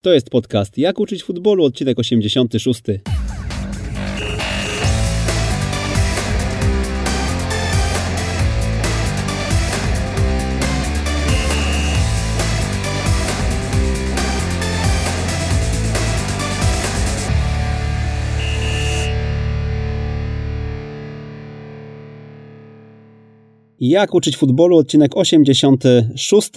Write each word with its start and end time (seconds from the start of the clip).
To 0.00 0.12
jest 0.12 0.30
podcast 0.30 0.78
Jak 0.78 1.00
uczyć 1.00 1.24
futbolu, 1.24 1.64
odcinek 1.64 1.98
86. 1.98 2.82
Jak 23.80 24.14
uczyć 24.14 24.36
futbolu, 24.36 24.76
odcinek 24.76 25.16
86. 25.16 26.50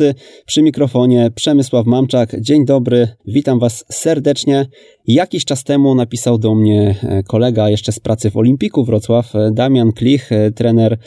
Przy 0.46 0.62
mikrofonie 0.62 1.32
Przemysław 1.36 1.86
Mamczak. 1.86 2.42
Dzień 2.42 2.66
dobry, 2.66 3.08
witam 3.26 3.60
Was 3.60 3.86
serdecznie. 3.90 4.66
Jakiś 5.08 5.46
czas 5.46 5.64
temu 5.64 5.96
napisał 5.96 6.38
do 6.38 6.56
mnie 6.56 6.96
e, 7.04 7.24
kolega 7.24 7.70
jeszcze 7.70 7.92
z 7.92 8.00
pracy 8.00 8.32
w 8.32 8.38
Olimpiku 8.38 8.84
Wrocław, 8.84 9.36
e, 9.36 9.52
Damian 9.54 9.92
Klich, 9.92 10.32
e, 10.32 10.52
trener, 10.52 10.98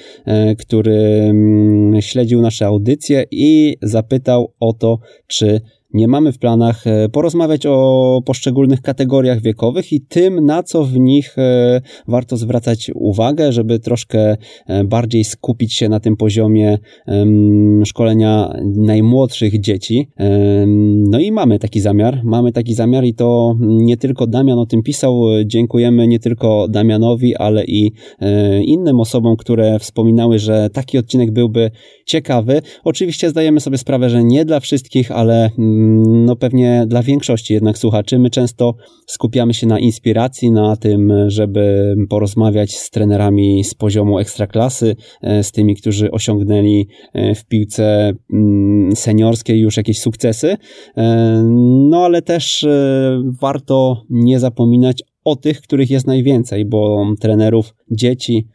który 0.59 0.97
mm, 1.31 2.03
śledził 2.03 2.41
nasze 2.41 2.67
audycje 2.67 3.25
i 3.31 3.77
zapytał 3.83 4.53
o 4.61 4.73
to, 4.73 4.99
czy 5.27 5.61
nie 5.95 6.09
mamy 6.09 6.33
w 6.33 6.39
planach 6.39 6.87
e, 6.87 7.09
porozmawiać 7.09 7.67
o 7.67 8.21
poszczególnych 8.27 8.81
kategoriach 8.81 9.43
wiekowych 9.43 9.93
i 9.93 10.01
tym, 10.01 10.47
na 10.47 10.63
co 10.63 10.85
w 10.85 10.99
nich 10.99 11.39
e, 11.39 11.81
warto 12.09 12.37
zwracać 12.37 12.91
uwagę, 12.95 13.53
żeby 13.53 13.79
troszkę 13.79 14.37
e, 14.67 14.85
bardziej 14.85 15.25
skupić 15.25 15.75
się 15.75 15.89
na 15.89 16.01
tym 16.01 16.17
poziomie 16.17 16.79
szkolenia 17.85 18.53
najmłodszych 18.77 19.61
dzieci. 19.61 20.09
No 21.11 21.19
i 21.19 21.33
mamy 21.33 21.59
taki 21.59 21.81
zamiar, 21.81 22.21
mamy 22.25 22.53
taki 22.53 22.75
zamiar 22.75 23.05
i 23.05 23.15
to 23.15 23.57
nie 23.61 23.97
tylko 23.97 24.27
Damian 24.27 24.59
o 24.59 24.67
tym 24.67 24.83
pisał, 24.83 25.23
dziękujemy 25.45 26.09
nie 26.09 26.19
tylko 26.19 26.69
Damianowi, 26.69 27.37
ale 27.37 27.65
i 27.65 27.93
innym 28.65 29.01
osobom, 29.01 29.37
które 29.37 29.79
wspominały, 29.79 30.39
że 30.39 30.71
taki 30.73 30.99
odcinek 30.99 31.31
byłby 31.31 31.71
ciekawy. 32.07 32.63
Oczywiście 32.85 33.31
zdajemy 33.31 33.61
sobie 33.61 33.79
sprawę, 33.79 34.11
że 34.11 34.25
nie 34.25 34.45
dla 34.45 34.61
wszystkich, 34.61 35.13
ale 35.13 35.51
mm, 35.59 35.84
no 36.07 36.37
pewnie 36.37 36.85
dla 36.87 37.03
większości 37.03 37.55
jednak 37.55 37.79
słuchaczy, 37.79 38.19
my 38.19 38.31
często 38.31 38.75
skupiamy 39.07 39.55
się 39.55 39.67
na 39.67 39.79
inspiracji, 39.79 40.51
na 40.51 40.77
tym, 40.77 41.13
żeby 41.27 41.95
porozmawiać 42.09 42.77
z 42.77 42.91
trenerami 42.91 43.65
z 43.65 43.75
poziomu 43.75 44.19
ekstraklasy, 44.19 44.97
e, 45.23 45.45
z 45.45 45.53
tymi, 45.53 45.77
którzy 45.77 46.11
osiągnęli 46.11 46.89
e, 47.13 47.35
w 47.35 47.45
piłce 47.45 48.13
mm, 48.33 48.97
seniorskiej 48.97 49.61
już 49.61 49.77
jakieś 49.77 50.01
sukcesy. 50.01 50.57
E, 50.97 51.43
no 51.89 52.05
ale 52.05 52.23
też 52.23 52.67
warto 53.41 54.03
nie 54.11 54.41
zapominać 54.41 55.03
o 55.25 55.37
tych, 55.37 55.61
których 55.61 55.91
jest 55.91 56.07
najwięcej, 56.07 56.65
bo 56.65 57.07
trenerów 57.21 57.75
dzieci, 57.91 58.49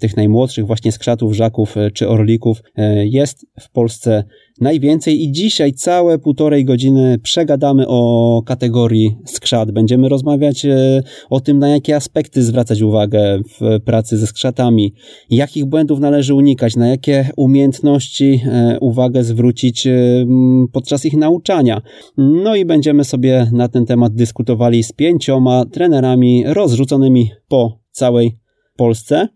tych 0.00 0.16
najmłodszych, 0.16 0.66
właśnie 0.66 0.92
skrzatów, 0.92 1.34
żaków 1.34 1.74
czy 1.94 2.08
orlików 2.08 2.62
jest 3.04 3.46
w 3.60 3.70
Polsce 3.70 4.24
najwięcej 4.60 5.22
i 5.22 5.32
dzisiaj 5.32 5.72
całe 5.72 6.18
półtorej 6.18 6.64
godziny 6.64 7.18
przegadamy 7.22 7.84
o 7.88 8.42
kategorii 8.46 9.16
skrzat. 9.26 9.70
Będziemy 9.70 10.08
rozmawiać 10.08 10.64
e, 10.64 11.02
o 11.30 11.40
tym, 11.40 11.58
na 11.58 11.68
jakie 11.68 11.96
aspekty 11.96 12.42
zwracać 12.42 12.82
uwagę 12.82 13.40
w 13.60 13.80
pracy 13.84 14.18
ze 14.18 14.26
skrzatami, 14.26 14.94
jakich 15.30 15.64
błędów 15.64 16.00
należy 16.00 16.34
unikać, 16.34 16.76
na 16.76 16.88
jakie 16.88 17.28
umiejętności 17.36 18.40
e, 18.46 18.78
uwagę 18.80 19.24
zwrócić 19.24 19.86
e, 19.86 20.26
podczas 20.72 21.04
ich 21.04 21.14
nauczania. 21.14 21.82
No 22.16 22.56
i 22.56 22.64
będziemy 22.64 23.04
sobie 23.04 23.50
na 23.52 23.68
ten 23.68 23.86
temat 23.86 24.14
dyskutowali 24.14 24.82
z 24.82 24.92
pięcioma 24.92 25.64
trenerami 25.64 26.44
rozrzuconymi 26.46 27.30
po 27.48 27.78
całej 27.90 28.38
Polsce 28.78 29.28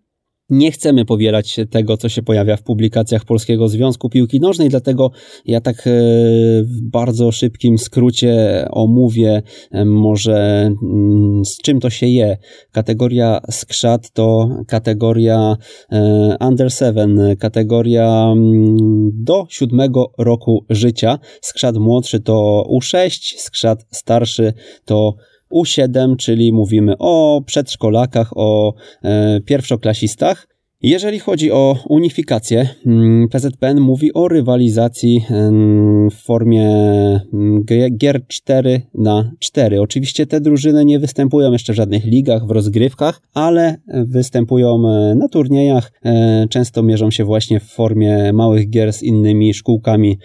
nie 0.53 0.73
chcemy 0.73 1.05
powielać 1.05 1.61
tego, 1.71 1.97
co 1.97 2.09
się 2.09 2.23
pojawia 2.23 2.57
w 2.57 2.63
publikacjach 2.63 3.25
Polskiego 3.25 3.69
Związku 3.69 4.11
Piłki 4.11 4.41
Nożnej, 4.41 4.69
dlatego 4.69 5.11
ja 5.47 5.61
tak 5.61 5.77
e, 5.77 5.91
w 6.63 6.81
bardzo 6.83 7.33
szybkim 7.33 7.79
skrócie 7.79 8.65
omówię 8.71 9.43
e, 9.71 9.85
może 9.85 10.71
mm, 10.83 11.45
z 11.45 11.57
czym 11.57 11.81
to 11.81 11.91
się 11.91 12.07
je. 12.07 12.37
Kategoria 12.73 13.41
skrzat 13.51 14.11
to 14.11 14.49
kategoria 14.69 15.57
e, 15.93 16.37
under 16.41 16.71
seven, 16.71 17.21
kategoria 17.39 18.33
mm, 18.33 19.11
do 19.15 19.47
siódmego 19.49 20.13
roku 20.19 20.65
życia. 20.71 21.19
Skrzat 21.41 21.77
młodszy 21.77 22.21
to 22.21 22.67
U6, 22.71 23.35
skrzat 23.37 23.87
starszy 23.91 24.53
to 24.85 25.15
u7, 25.53 26.17
czyli 26.17 26.53
mówimy 26.53 26.95
o 26.99 27.43
przedszkolakach, 27.47 28.31
o 28.37 28.75
e, 29.05 29.41
pierwszoklasistach. 29.41 30.52
Jeżeli 30.85 31.19
chodzi 31.19 31.53
o 31.53 31.77
unifikację, 31.89 32.69
mm, 32.87 33.29
PZPN 33.29 33.81
mówi 33.81 34.13
o 34.13 34.29
rywalizacji 34.29 35.25
w 36.11 36.23
formie 36.25 36.67
mm, 37.33 37.65
gier 37.97 38.27
4 38.27 38.83
na 38.95 39.33
4. 39.39 39.81
Oczywiście 39.81 40.27
te 40.27 40.41
drużyny 40.41 40.85
nie 40.85 40.99
występują 40.99 41.53
jeszcze 41.53 41.73
w 41.73 41.77
żadnych 41.77 42.05
ligach, 42.05 42.47
w 42.47 42.51
rozgrywkach, 42.51 43.21
ale 43.35 43.77
występują 43.87 44.89
e, 44.89 45.15
na 45.15 45.29
turniejach. 45.29 45.93
E, 46.05 46.47
często 46.51 46.83
mierzą 46.83 47.11
się 47.11 47.25
właśnie 47.25 47.61
w 47.61 47.65
formie 47.65 48.33
małych 48.33 48.71
gier 48.71 48.93
z 48.93 49.03
innymi 49.03 49.55
szkółkami 49.55 50.19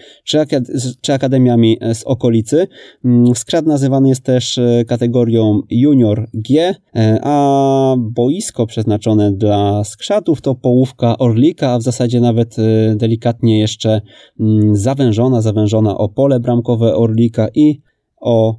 czy, 1.02 1.14
akademiami 1.14 1.78
z 1.94 2.04
okolicy. 2.04 2.68
Mm, 3.06 3.36
skrzat 3.36 3.66
nazywany 3.66 4.10
jest 4.10 4.24
też 4.24 4.58
e, 4.58 4.86
kategorią 4.88 5.62
Junior 5.70 6.30
G, 6.34 6.76
a 7.22 7.96
boisko 7.98 8.68
przeznaczone 8.68 9.32
dla 9.32 9.84
skrzatów 9.84 10.42
to 10.48 10.56
połówka 10.56 11.18
orlika, 11.18 11.72
a 11.72 11.80
w 11.80 11.82
zasadzie 11.82 12.20
nawet 12.20 12.60
y, 12.60 12.96
delikatnie 12.96 13.60
jeszcze 13.60 14.02
mm, 14.40 14.76
zawężona, 14.76 15.42
zawężona 15.42 15.98
o 15.98 16.10
pole 16.10 16.40
bramkowe 16.40 16.96
orlika 16.96 17.48
i 17.56 17.82
o 18.22 18.56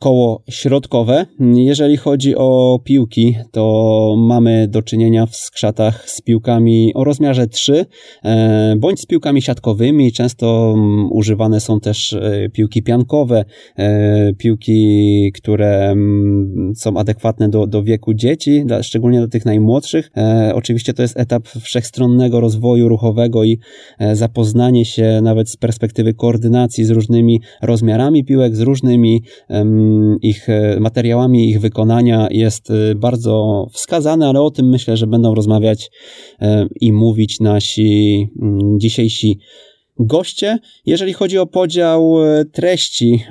koło 0.00 0.42
środkowe. 0.50 1.26
Jeżeli 1.54 1.96
chodzi 1.96 2.36
o 2.36 2.80
piłki, 2.84 3.36
to 3.50 4.14
mamy 4.18 4.68
do 4.68 4.82
czynienia 4.82 5.26
w 5.26 5.36
skrzatach 5.36 6.10
z 6.10 6.20
piłkami 6.20 6.94
o 6.94 7.04
rozmiarze 7.04 7.46
3, 7.46 7.86
e, 8.24 8.76
bądź 8.78 9.00
z 9.00 9.06
piłkami 9.06 9.42
siatkowymi. 9.42 10.12
Często 10.12 10.74
mm, 10.76 11.12
używane 11.12 11.60
są 11.60 11.80
też 11.80 12.12
e, 12.12 12.48
piłki 12.52 12.82
piankowe, 12.82 13.44
e, 13.76 14.32
piłki, 14.34 15.32
które 15.34 15.90
mm, 15.90 16.72
są 16.76 16.96
adekwatne 16.96 17.48
do, 17.48 17.66
do 17.66 17.82
wieku 17.82 18.14
dzieci, 18.14 18.64
szczególnie 18.82 19.20
do 19.20 19.28
tych 19.28 19.44
najmłodszych. 19.44 20.10
Oczywiście 20.54 20.94
to 20.94 21.02
jest 21.02 21.18
etap 21.18 21.48
wszechstronnego 21.48 22.40
rozwoju 22.40 22.88
ruchowego 22.88 23.44
i 23.44 23.58
zapoznanie 24.12 24.84
się 24.84 25.20
nawet 25.22 25.50
z 25.50 25.56
perspektywy 25.56 26.14
koordynacji 26.14 26.84
z 26.84 26.90
różnymi 26.90 27.40
rozmiarami 27.62 28.24
piłek, 28.24 28.56
z 28.56 28.60
różnymi 28.60 29.22
ich 30.22 30.48
e, 30.48 30.80
materiałami, 30.80 31.50
ich 31.50 31.60
wykonania 31.60 32.28
jest 32.30 32.70
e, 32.70 32.94
bardzo 32.94 33.66
wskazane, 33.72 34.28
ale 34.28 34.40
o 34.40 34.50
tym 34.50 34.68
myślę, 34.68 34.96
że 34.96 35.06
będą 35.06 35.34
rozmawiać 35.34 35.90
e, 36.40 36.66
i 36.80 36.92
mówić 36.92 37.40
nasi 37.40 38.28
dzisiejsi 38.76 39.38
goście. 39.98 40.58
Jeżeli 40.86 41.12
chodzi 41.12 41.38
o 41.38 41.46
podział 41.46 42.14
treści 42.52 43.24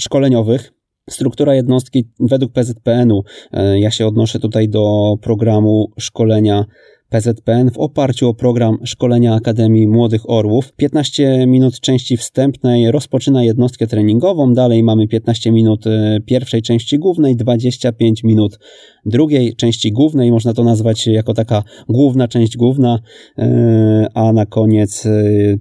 szkoleniowych, 0.00 0.72
Struktura 1.10 1.54
jednostki 1.54 2.08
według 2.20 2.52
PZPN-u, 2.52 3.22
ja 3.74 3.90
się 3.90 4.06
odnoszę 4.06 4.40
tutaj 4.40 4.68
do 4.68 5.14
programu 5.22 5.92
szkolenia 5.98 6.64
PZPN 7.14 7.70
w 7.70 7.78
oparciu 7.78 8.28
o 8.28 8.34
program 8.34 8.78
szkolenia 8.84 9.34
Akademii 9.34 9.86
Młodych 9.86 10.30
Orłów. 10.30 10.72
15 10.72 11.46
minut 11.46 11.80
części 11.80 12.16
wstępnej 12.16 12.90
rozpoczyna 12.90 13.44
jednostkę 13.44 13.86
treningową, 13.86 14.54
dalej 14.54 14.82
mamy 14.82 15.08
15 15.08 15.52
minut 15.52 15.86
e, 15.86 16.20
pierwszej 16.26 16.62
części 16.62 16.98
głównej, 16.98 17.36
25 17.36 18.24
minut 18.24 18.58
drugiej 19.06 19.56
części 19.56 19.92
głównej, 19.92 20.30
można 20.30 20.52
to 20.52 20.64
nazwać 20.64 21.06
jako 21.06 21.34
taka 21.34 21.62
główna 21.88 22.28
część 22.28 22.56
główna, 22.56 22.98
e, 23.38 24.06
a 24.14 24.32
na 24.32 24.46
koniec 24.46 25.04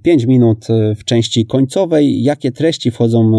5 0.03 0.23
e, 0.23 0.27
minut 0.27 0.67
w 0.95 1.03
części 1.03 1.45
końcowej. 1.45 2.23
Jakie 2.23 2.51
treści 2.51 2.91
wchodzą 2.91 3.31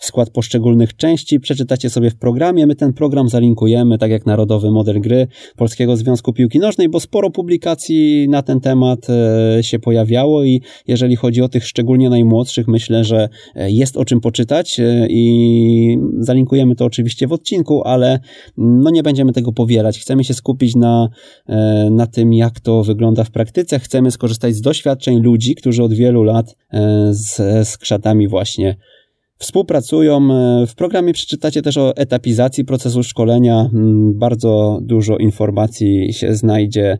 w 0.00 0.06
skład 0.06 0.30
poszczególnych 0.30 0.96
części, 0.96 1.40
przeczytacie 1.40 1.90
sobie 1.90 2.10
w 2.10 2.16
programie. 2.16 2.66
My 2.66 2.74
ten 2.74 2.92
program 2.92 3.28
zalinkujemy, 3.28 3.98
tak 3.98 4.10
jak 4.10 4.26
Narodowy 4.26 4.70
Model 4.70 5.00
Gry 5.00 5.26
Polskiego 5.56 5.96
Związku 5.96 6.32
Piłki 6.32 6.58
Nożnej, 6.58 6.88
bo 6.88 7.00
sporo 7.00 7.30
publikacji 7.30 8.28
na 8.28 8.42
ten 8.42 8.60
temat 8.60 9.06
e, 9.10 9.62
się 9.62 9.78
pojawiało 9.78 10.44
i 10.44 10.62
jeżeli 10.86 11.16
chodzi 11.16 11.42
o 11.42 11.48
tych 11.48 11.66
szczególnie 11.66 12.10
najmłodszych, 12.10 12.68
myślę, 12.68 13.04
że 13.04 13.28
e, 13.54 13.70
jest 13.70 13.96
o 13.96 14.04
czym 14.04 14.20
poczytać 14.20 14.80
e, 14.80 15.06
i 15.10 15.98
zalinkujemy 16.18 16.74
to 16.74 16.84
oczywiście 16.84 17.26
w 17.26 17.32
odcinku, 17.32 17.82
ale 17.84 18.20
no 18.56 18.90
nie 18.90 19.02
będziemy 19.02 19.32
tego 19.32 19.39
powielać. 19.42 19.98
Chcemy 19.98 20.24
się 20.24 20.34
skupić 20.34 20.74
na, 20.76 21.08
na 21.90 22.06
tym, 22.06 22.32
jak 22.32 22.60
to 22.60 22.82
wygląda 22.82 23.24
w 23.24 23.30
praktyce. 23.30 23.78
Chcemy 23.78 24.10
skorzystać 24.10 24.54
z 24.54 24.60
doświadczeń 24.60 25.20
ludzi, 25.20 25.54
którzy 25.54 25.82
od 25.82 25.94
wielu 25.94 26.22
lat 26.22 26.56
z, 27.10 27.36
z 27.68 27.78
krzatami 27.78 28.28
właśnie 28.28 28.76
współpracują. 29.38 30.28
W 30.66 30.74
programie 30.74 31.12
przeczytacie 31.12 31.62
też 31.62 31.76
o 31.76 31.96
etapizacji 31.96 32.64
procesu 32.64 33.02
szkolenia. 33.02 33.70
Mm, 33.72 34.18
bardzo 34.18 34.80
dużo 34.82 35.16
informacji 35.16 36.12
się 36.12 36.34
znajdzie 36.34 36.98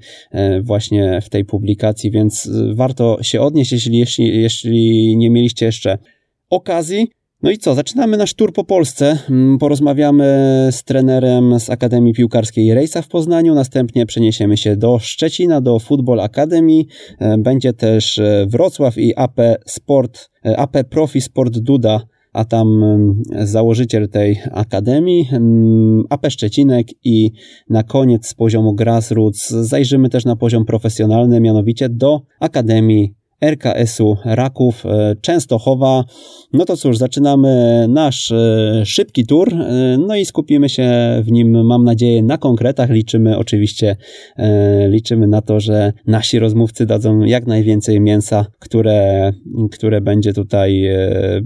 właśnie 0.62 1.20
w 1.22 1.28
tej 1.28 1.44
publikacji, 1.44 2.10
więc 2.10 2.50
warto 2.74 3.18
się 3.22 3.40
odnieść, 3.40 3.72
jeśli, 3.72 3.98
jeśli, 3.98 4.42
jeśli 4.42 5.16
nie 5.16 5.30
mieliście 5.30 5.66
jeszcze 5.66 5.98
okazji. 6.50 7.08
No 7.42 7.50
i 7.50 7.58
co, 7.58 7.74
zaczynamy 7.74 8.16
nasz 8.16 8.34
tour 8.34 8.52
po 8.52 8.64
Polsce. 8.64 9.18
Mm, 9.30 9.58
porozmawiamy 9.58 10.24
z 10.70 10.84
trenerem 10.84 11.60
z 11.60 11.70
Akademii 11.70 12.12
Piłkarskiej 12.12 12.74
Rejsa 12.74 13.02
w 13.02 13.08
Poznaniu. 13.08 13.54
Następnie 13.54 14.06
przeniesiemy 14.06 14.56
się 14.56 14.76
do 14.76 14.98
Szczecina, 14.98 15.60
do 15.60 15.78
Football 15.78 16.20
Academy. 16.20 16.82
E, 17.18 17.38
będzie 17.38 17.72
też 17.72 18.18
e, 18.18 18.46
Wrocław 18.48 18.98
i 18.98 19.16
AP 19.16 19.40
Sport, 19.66 20.30
e, 20.46 20.56
AP 20.56 20.76
Profi 20.90 21.20
Sport 21.20 21.58
Duda, 21.58 22.00
a 22.32 22.44
tam 22.44 22.84
mm, 22.84 23.22
założyciel 23.46 24.08
tej 24.08 24.40
akademii, 24.52 25.28
mm, 25.32 26.04
AP 26.10 26.30
Szczecinek 26.30 26.86
i 27.04 27.32
na 27.70 27.82
koniec 27.82 28.26
z 28.26 28.34
poziomu 28.34 28.74
grassroots 28.74 29.50
zajrzymy 29.50 30.08
też 30.08 30.24
na 30.24 30.36
poziom 30.36 30.64
profesjonalny, 30.64 31.40
mianowicie 31.40 31.88
do 31.88 32.20
Akademii 32.40 33.19
RKS-u 33.40 34.16
Raków 34.24 34.86
e, 34.86 35.16
Częstochowa. 35.20 36.04
No 36.52 36.64
to 36.64 36.76
cóż, 36.76 36.98
zaczynamy 36.98 37.86
nasz 37.88 38.32
e, 38.32 38.82
szybki 38.86 39.26
tour, 39.26 39.54
e, 39.54 39.98
no 39.98 40.16
i 40.16 40.24
skupimy 40.24 40.68
się 40.68 40.90
w 41.24 41.30
nim, 41.30 41.66
mam 41.66 41.84
nadzieję, 41.84 42.22
na 42.22 42.38
konkretach. 42.38 42.90
Liczymy 42.90 43.38
oczywiście, 43.38 43.96
liczymy 44.88 45.26
na 45.26 45.42
to, 45.42 45.60
że 45.60 45.92
nasi 46.06 46.38
rozmówcy 46.38 46.86
dadzą 46.86 47.20
jak 47.20 47.46
najwięcej 47.46 48.00
mięsa, 48.00 48.46
które, 48.58 49.32
które 49.72 50.00
będzie 50.00 50.32
tutaj 50.32 50.88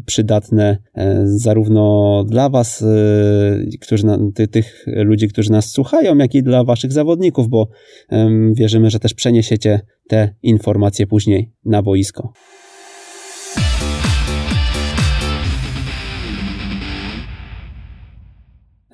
przydatne 0.07 0.79
zarówno 1.25 2.25
dla 2.29 2.49
Was, 2.49 2.85
którzy, 3.81 4.05
tych 4.51 4.87
ludzi, 4.87 5.29
którzy 5.29 5.53
nas 5.53 5.71
słuchają, 5.71 6.19
jak 6.19 6.35
i 6.35 6.43
dla 6.43 6.65
Waszych 6.65 6.93
zawodników, 6.93 7.49
bo 7.49 7.69
wierzymy, 8.53 8.91
że 8.91 8.99
też 8.99 9.15
przeniesiecie 9.15 9.81
te 10.09 10.35
informacje 10.43 11.07
później 11.07 11.53
na 11.65 11.83
boisko. 11.83 12.33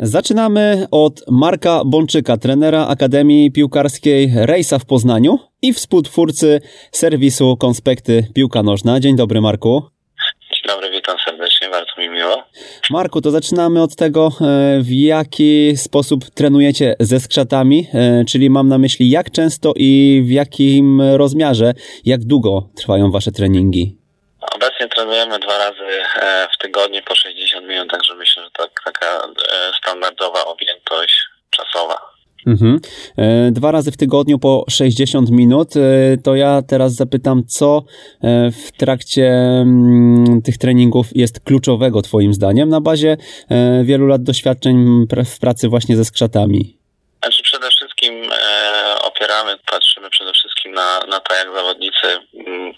Zaczynamy 0.03 0.87
od 0.91 1.25
Marka 1.31 1.83
Bączyka, 1.87 2.37
trenera 2.37 2.87
Akademii 2.87 3.53
Piłkarskiej 3.53 4.33
Rejsa 4.35 4.79
w 4.79 4.85
Poznaniu 4.85 5.39
i 5.63 5.73
współtwórcy 5.73 6.61
serwisu 6.93 7.57
Konspekty 7.57 8.27
Piłka 8.35 8.63
Nożna. 8.63 9.01
Dzień 9.01 9.17
dobry 9.17 9.41
Marku. 9.41 9.83
Dzień 10.53 10.63
dobry, 10.69 10.91
witam 10.91 11.17
serdecznie, 11.25 11.50
mi 12.01 12.09
miło. 12.09 12.45
Marku, 12.91 13.21
to 13.21 13.31
zaczynamy 13.31 13.83
od 13.83 13.97
tego, 13.97 14.29
e, 14.29 14.81
w 14.83 14.91
jaki 14.91 15.77
sposób 15.77 16.25
trenujecie 16.35 16.95
ze 17.01 17.21
skrzatami, 17.21 17.87
e, 17.95 18.25
czyli 18.25 18.51
mam 18.51 18.69
na 18.69 18.79
myśli 18.79 19.11
jak 19.11 19.31
często 19.31 19.73
i 19.77 20.23
w 20.25 20.31
jakim 20.31 21.01
rozmiarze, 21.01 21.73
jak 22.05 22.21
długo 22.25 22.69
trwają 22.77 23.11
wasze 23.11 23.33
treningi? 23.33 23.97
Obecnie 24.55 24.89
trenujemy 24.89 25.39
dwa 25.39 25.59
razy 25.59 26.03
e, 26.23 26.49
w 26.55 26.59
tygodniu 26.63 27.03
po 27.03 27.15
60 27.15 27.67
minut, 27.67 27.91
także 27.91 28.15
myślę, 28.15 28.45
że 28.45 28.51
to 28.51 28.69
taka 28.85 29.23
standardowa 29.79 30.45
objętość 30.45 31.15
czasowa. 31.51 32.10
Mhm. 32.47 32.81
E, 33.17 33.51
dwa 33.51 33.71
razy 33.71 33.93
w 33.93 33.97
tygodniu 33.97 34.39
po 34.39 34.65
60 34.69 35.31
minut. 35.31 35.77
E, 35.77 35.81
to 36.25 36.35
ja 36.35 36.63
teraz 36.63 36.95
zapytam, 36.95 37.45
co 37.47 37.85
e, 38.23 38.51
w 38.51 38.73
trakcie 38.73 39.29
mm, 39.29 40.43
tych 40.43 40.59
treningów 40.59 41.07
jest 41.15 41.41
kluczowego 41.41 42.03
Twoim 42.03 42.35
zdaniem 42.35 42.69
na 42.69 42.81
bazie 42.81 43.17
wielu 43.85 44.07
lat 44.07 44.23
doświadczeń 44.23 45.07
w 45.27 45.39
pracy 45.39 45.69
właśnie 45.69 45.97
ze 45.97 46.05
skrzatami? 46.05 46.79
Znaczy 47.23 47.43
przede 47.43 47.69
wszystkim 47.69 48.15
opieramy, 49.05 49.57
patrzymy 49.71 50.11
przede 50.11 50.33
wszystkim 50.33 50.73
na, 50.73 51.01
na 51.11 51.21
to, 51.21 51.35
jak 51.35 51.55
zawodnicy 51.55 52.07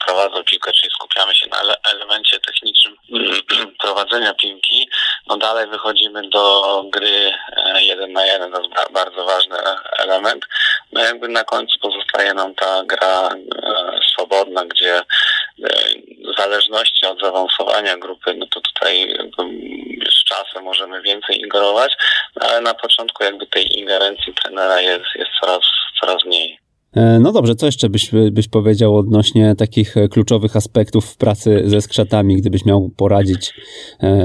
prowadzą 0.07 0.45
piłkę, 0.45 0.73
czyli 0.73 0.93
skupiamy 0.93 1.35
się 1.35 1.47
na 1.49 1.75
elemencie 1.93 2.41
technicznym 2.41 2.97
prowadzenia 3.83 4.35
piłki. 4.35 4.89
No 5.27 5.37
dalej 5.37 5.67
wychodzimy 5.67 6.29
do 6.29 6.85
gry 6.93 7.35
jeden 7.81 8.13
na 8.13 8.27
jeden, 8.27 8.53
to 8.53 8.63
jest 8.63 8.93
bardzo 8.93 9.25
ważny 9.25 9.57
element. 9.99 10.45
No 10.93 11.01
jakby 11.01 11.29
na 11.29 11.45
końcu 11.45 11.79
pozostaje 11.79 12.35
nam 12.35 12.55
ta 12.55 12.83
gra 12.85 13.29
e, 13.29 14.01
swobodna, 14.13 14.65
gdzie 14.65 14.97
e, 14.97 15.05
w 16.33 16.37
zależności 16.39 17.07
od 17.07 17.21
zaawansowania 17.21 17.97
grupy, 17.97 18.35
no 18.35 18.47
to 18.47 18.61
tutaj 18.61 19.17
z 20.11 20.25
czasem 20.25 20.65
możemy 20.65 21.03
więcej 21.03 21.41
ingerować, 21.41 21.93
no 22.37 22.49
ale 22.49 22.61
na 22.61 22.75
początku 22.75 23.25
jakby 23.25 23.47
tej 23.47 23.79
ingerencji 23.79 24.35
trenera 24.35 24.81
jest, 24.81 25.05
jest 25.15 25.31
coraz, 25.41 25.63
coraz 26.01 26.25
mniej. 26.25 26.62
E, 26.97 27.19
no 27.21 27.33
dobrze, 27.33 27.55
co 27.55 27.67
jeszcze 27.67 27.89
byś, 27.89 28.11
byś 28.33 28.49
powiedział 28.49 28.97
odnośnie 28.97 29.55
takich 29.59 29.94
kluczowych 30.11 30.56
aspektów 30.56 31.06
w 31.06 31.17
pracy 31.17 31.62
ze 31.65 31.81
skrzatami, 31.81 32.37
gdybyś 32.37 32.65
miał 32.65 32.91
poradzić 32.97 33.55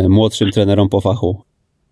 młodszym 0.09 0.51
trenerom 0.51 0.89
po 0.89 1.01
fachu? 1.01 1.43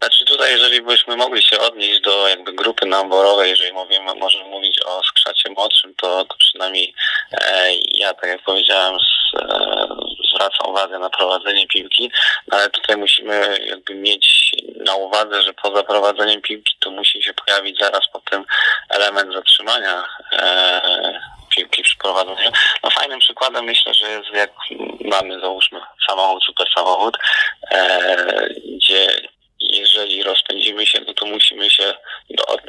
Znaczy 0.01 0.25
tutaj, 0.25 0.51
jeżeli 0.51 0.81
byśmy 0.81 1.17
mogli 1.17 1.41
się 1.41 1.59
odnieść 1.59 2.01
do 2.01 2.27
jakby 2.27 2.53
grupy 2.53 2.85
naborowej, 2.85 3.49
jeżeli 3.49 3.73
mówimy, 3.73 4.19
możemy 4.19 4.49
mówić 4.49 4.64
o 4.85 5.03
skrzacie 5.03 5.49
młodszym, 5.49 5.95
to, 5.95 6.25
to 6.25 6.35
przynajmniej 6.37 6.93
e, 7.31 7.73
ja, 7.91 8.13
tak 8.13 8.29
jak 8.29 8.41
powiedziałem, 8.41 8.99
z, 8.99 9.39
e, 9.41 9.87
zwracam 10.33 10.69
uwagę 10.69 10.99
na 10.99 11.09
prowadzenie 11.09 11.67
piłki, 11.67 12.11
no 12.47 12.57
ale 12.57 12.69
tutaj 12.69 12.97
musimy 12.97 13.57
jakby 13.65 13.95
mieć 13.95 14.55
na 14.85 14.95
uwadze, 14.95 15.43
że 15.43 15.53
poza 15.53 15.83
prowadzeniem 15.83 16.41
piłki 16.41 16.75
to 16.79 16.91
musi 16.91 17.23
się 17.23 17.33
pojawić 17.33 17.79
zaraz 17.79 18.01
po 18.13 18.19
tym 18.19 18.45
element 18.89 19.33
zatrzymania 19.33 20.03
e, 20.31 21.19
piłki 21.55 21.83
przy 21.83 21.97
prowadzeniu. 21.97 22.51
No 22.83 22.89
fajnym 22.89 23.19
przykładem 23.19 23.65
myślę, 23.65 23.93
że 23.93 24.09
jest 24.09 24.29
jak 24.33 24.51
mamy 25.05 25.39
załóżmy 25.39 25.79
samochód, 26.07 26.43
super 26.43 26.67
samochód, 26.75 27.17
e, 27.71 28.47
gdzie 28.75 29.21
jeżeli 29.59 30.23
rozpędzimy 30.23 30.85
się, 30.85 31.01
no 31.07 31.13
to 31.13 31.25
musimy 31.25 31.69
się 31.69 31.93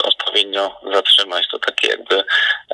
odpowiednio 0.04 0.80
zatrzymać. 0.92 1.48
To 1.48 1.58
takie 1.58 1.88
jakby 1.88 2.24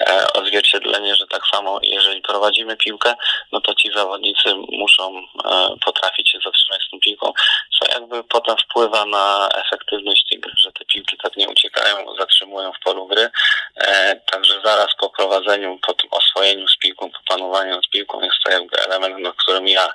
e, 0.01 0.33
odzwierciedlenie, 0.33 1.15
że 1.15 1.27
tak 1.27 1.43
samo 1.53 1.79
jeżeli 1.83 2.23
prowadzimy 2.23 2.77
piłkę, 2.77 3.15
no 3.53 3.61
to 3.61 3.75
ci 3.75 3.93
zawodnicy 3.95 4.55
muszą 4.69 5.19
e, 5.19 5.77
potrafić 5.85 6.31
się 6.31 6.39
zatrzymać 6.45 6.83
z 6.83 6.91
tą 6.91 7.01
piłką, 7.01 7.33
co 7.79 7.93
jakby 7.93 8.25
potem 8.25 8.57
wpływa 8.57 9.05
na 9.07 9.49
efektywność 9.55 10.29
tej 10.29 10.41
gry, 10.41 10.53
że 10.57 10.73
te 10.73 10.85
piłki 10.85 11.17
tak 11.23 11.37
nie 11.37 11.49
uciekają, 11.49 12.17
zatrzymują 12.19 12.73
w 12.73 12.85
polu 12.85 13.07
gry. 13.07 13.31
E, 13.77 14.17
także 14.17 14.61
zaraz 14.65 14.89
po 15.01 15.11
prowadzeniu, 15.11 15.79
po 15.87 15.95
tym 15.95 16.11
oswojeniu 16.11 16.69
z 16.69 16.77
piłką, 16.79 17.11
po 17.11 17.19
panowaniu 17.29 17.83
z 17.83 17.89
piłką 17.89 18.21
jest 18.21 18.37
to 18.45 18.51
jakby 18.51 18.85
element, 18.85 19.19
na 19.19 19.33
którym 19.33 19.69
ja 19.69 19.93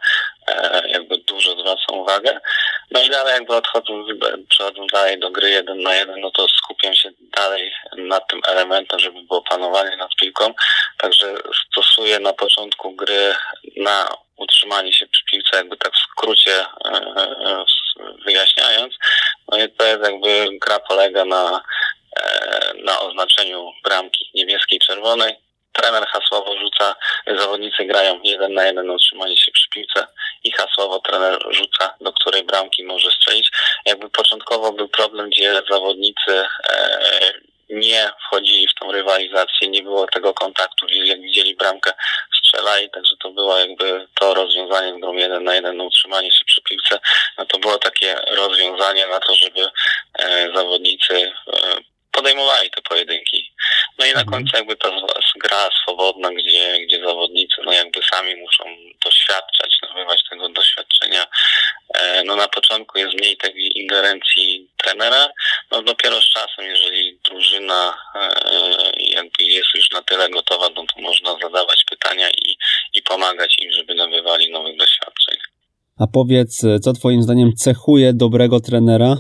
jakby 0.87 1.17
dużo 1.17 1.51
zwracam 1.51 1.99
uwagę. 1.99 2.39
No 2.91 3.03
i 3.03 3.09
dalej 3.09 3.33
jakby 3.33 3.55
odchodząc, 3.55 4.07
przechodząc 4.49 4.91
dalej 4.91 5.19
do 5.19 5.31
gry 5.31 5.49
jeden 5.49 5.81
na 5.81 5.95
jeden, 5.95 6.21
no 6.21 6.31
to 6.31 6.47
skupiam 6.47 6.76
się 6.93 7.09
dalej 7.19 7.71
nad 7.97 8.27
tym 8.27 8.41
elementem, 8.47 8.99
żeby 8.99 9.23
było 9.23 9.41
panowanie 9.41 9.97
nad 9.97 10.15
piłką. 10.15 10.53
Także 10.97 11.35
stosuję 11.71 12.19
na 12.19 12.33
początku 12.33 12.95
gry 12.95 13.35
na 13.77 14.07
utrzymanie 14.37 14.93
się 14.93 15.07
przy 15.07 15.23
piłce, 15.25 15.57
jakby 15.57 15.77
tak 15.77 15.93
w 15.93 16.11
skrócie 16.11 16.59
e, 16.61 16.89
e, 16.89 17.65
wyjaśniając. 18.25 18.93
No 19.51 19.57
i 19.63 19.69
to 19.71 19.85
jest 19.85 20.03
jakby 20.03 20.47
gra 20.61 20.79
polega 20.79 21.25
na, 21.25 21.61
e, 22.19 22.73
na 22.83 22.99
oznaczeniu 22.99 23.71
bramki 23.83 24.29
niebieskiej, 24.33 24.79
czerwonej 24.79 25.46
trener 25.77 26.07
hasłowo 26.07 26.57
rzuca, 26.57 26.95
zawodnicy 27.27 27.85
grają 27.85 28.19
jeden 28.23 28.53
na 28.53 28.65
jeden 28.65 28.89
utrzymanie 28.89 29.37
się 29.37 29.51
przy 29.51 29.69
piłce 29.69 30.07
i 30.43 30.51
hasłowo 30.51 30.99
trener 30.99 31.39
rzuca, 31.49 31.93
do 32.01 32.13
której 32.13 32.43
bramki 32.43 32.83
może 32.83 33.11
strzelić. 33.11 33.51
Jakby 33.85 34.09
początkowo 34.09 34.71
był 34.71 34.89
problem, 34.89 35.29
gdzie 35.29 35.61
zawodnicy 35.69 36.45
e, 36.69 37.33
nie 37.69 38.11
wchodzili 38.27 38.67
w 38.67 38.79
tą 38.79 38.91
rywalizację, 38.91 39.67
nie 39.67 39.83
było 39.83 40.07
tego 40.07 40.33
kontaktu, 40.33 40.87
jak 40.89 41.21
widzieli 41.21 41.55
bramkę, 41.55 41.91
strzelali, 42.39 42.89
także 42.89 43.15
to 43.19 43.29
było 43.29 43.57
jakby 43.57 44.07
to 44.13 44.33
rozwiązanie 44.33 44.93
z 44.97 45.01
grą 45.01 45.13
jeden 45.13 45.43
na 45.43 45.55
jeden 45.55 45.81
utrzymanie 45.81 46.31
się 46.31 46.45
przy 46.45 46.61
piłce. 46.61 46.99
No 47.37 47.45
to 47.45 47.59
było 47.59 47.77
takie 47.77 48.15
rozwiązanie 48.27 49.07
na 49.07 49.19
to, 49.19 49.35
żeby 49.35 49.69
e, 50.19 50.51
zawodnicy 50.55 51.13
e, 51.13 51.31
podejmowali 52.11 52.69
te 52.69 52.81
pojedynki. 52.81 53.46
No 54.07 54.11
i 54.11 54.15
na 54.15 54.21
mhm. 54.21 54.27
końcu 54.27 54.57
jakby 54.57 54.75
ta 54.75 54.89
gra 55.35 55.69
swobodna, 55.83 56.31
gdzie, 56.31 56.79
gdzie 56.85 56.99
zawodnicy 57.05 57.61
no 57.65 57.73
jakby 57.73 57.99
sami 58.03 58.35
muszą 58.35 58.63
doświadczać, 59.05 59.77
nabywać 59.81 60.23
tego 60.29 60.49
doświadczenia. 60.49 61.25
E, 61.93 62.23
no 62.23 62.35
na 62.35 62.47
początku 62.47 62.99
jest 62.99 63.13
mniej 63.13 63.37
tej 63.37 63.79
ingerencji 63.79 64.69
trenera, 64.83 65.29
no 65.71 65.81
dopiero 65.81 66.21
z 66.21 66.29
czasem, 66.29 66.65
jeżeli 66.65 67.19
drużyna 67.25 67.97
e, 68.15 68.91
jakby 68.97 69.43
jest 69.43 69.73
już 69.75 69.91
na 69.91 70.01
tyle 70.01 70.29
gotowa, 70.29 70.69
no 70.69 70.85
to 70.95 71.01
można 71.01 71.37
zadawać 71.41 71.83
pytania 71.89 72.29
i, 72.29 72.57
i 72.93 73.01
pomagać 73.01 73.55
im, 73.61 73.71
żeby 73.71 73.95
nabywali 73.95 74.51
nowych 74.51 74.77
doświadczeń. 74.77 75.37
A 76.07 76.09
powiedz, 76.13 76.61
co 76.81 76.93
twoim 76.93 77.23
zdaniem 77.23 77.51
cechuje 77.55 78.13
dobrego 78.13 78.59
trenera 78.59 79.11
e, 79.11 79.17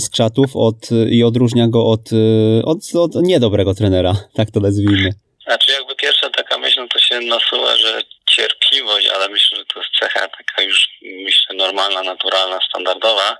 z 0.00 0.10
krzatów 0.10 0.50
od, 0.54 0.76
i 1.10 1.24
odróżnia 1.24 1.68
go 1.68 1.86
od, 1.86 2.10
od, 2.64 2.78
od 2.94 3.14
niedobrego 3.22 3.74
trenera, 3.74 4.12
tak 4.34 4.50
to 4.50 4.60
nazwijmy. 4.60 5.10
Znaczy 5.46 5.72
jakby 5.72 5.94
pierwsza 5.96 6.30
taka 6.30 6.58
myśl, 6.58 6.80
no 6.80 6.86
to 6.88 6.98
się 6.98 7.20
nasuwa, 7.20 7.76
że 7.76 8.02
cierpliwość, 8.30 9.06
ale 9.14 9.28
myślę, 9.28 9.58
że 9.58 9.64
to 9.64 9.80
jest 9.80 9.90
cecha 10.00 10.28
taka 10.28 10.62
już, 10.62 10.88
myślę, 11.24 11.56
normalna, 11.56 12.02
naturalna, 12.02 12.58
standardowa, 12.68 13.36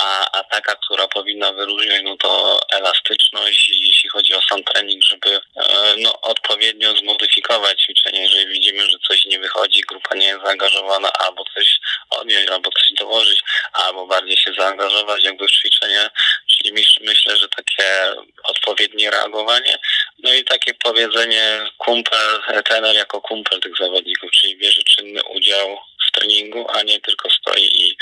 a, 0.00 0.38
a 0.38 0.44
taka, 0.44 0.76
która 0.76 1.08
powinna 1.08 1.52
wyróżniać, 1.52 2.02
no 2.04 2.16
to 2.16 2.60
elastyczność, 2.70 3.68
jeśli 3.68 4.08
chodzi 4.08 4.34
o 4.34 4.42
sam 4.42 4.64
trening, 4.64 5.02
żeby 5.02 5.40
e, 5.56 5.94
no, 5.98 6.20
odpowiednio 6.20 6.96
zmodyfikować 6.96 7.82
ćwiczenie. 7.82 8.22
Jeżeli 8.22 8.46
widzimy, 8.46 8.90
że 8.90 8.98
coś 9.08 9.24
nie 9.24 9.38
wychodzi, 9.38 9.80
grupa 9.80 10.14
nie 10.14 10.26
jest 10.26 10.44
zaangażowana, 10.44 11.12
albo 11.12 11.44
coś 11.54 11.78
odjąć, 12.10 12.48
albo 12.50 12.70
coś 12.70 12.92
dołożyć, 12.98 13.42
albo 13.72 14.06
bardziej 14.06 14.36
się 14.36 14.52
zaangażować 14.58 15.24
jakby 15.24 15.46
w 15.46 15.50
ćwiczenie, 15.50 16.10
czyli 16.46 16.72
myślę, 17.00 17.36
że 17.36 17.48
takie 17.48 18.14
odpowiednie 18.44 19.10
reagowanie, 19.10 19.78
no 20.18 20.34
i 20.34 20.44
takie 20.44 20.74
powiedzenie 20.74 21.66
kumpel, 21.78 22.42
trener 22.64 22.96
jako 22.96 23.20
kumpel 23.20 23.60
tych 23.60 23.76
zawodników, 23.80 24.30
czyli 24.30 24.56
bierze 24.56 24.82
czynny 24.82 25.22
udział 25.24 25.78
w 26.08 26.12
treningu, 26.12 26.66
a 26.70 26.82
nie 26.82 27.00
tylko 27.00 27.30
stoi 27.30 27.62
i 27.62 27.96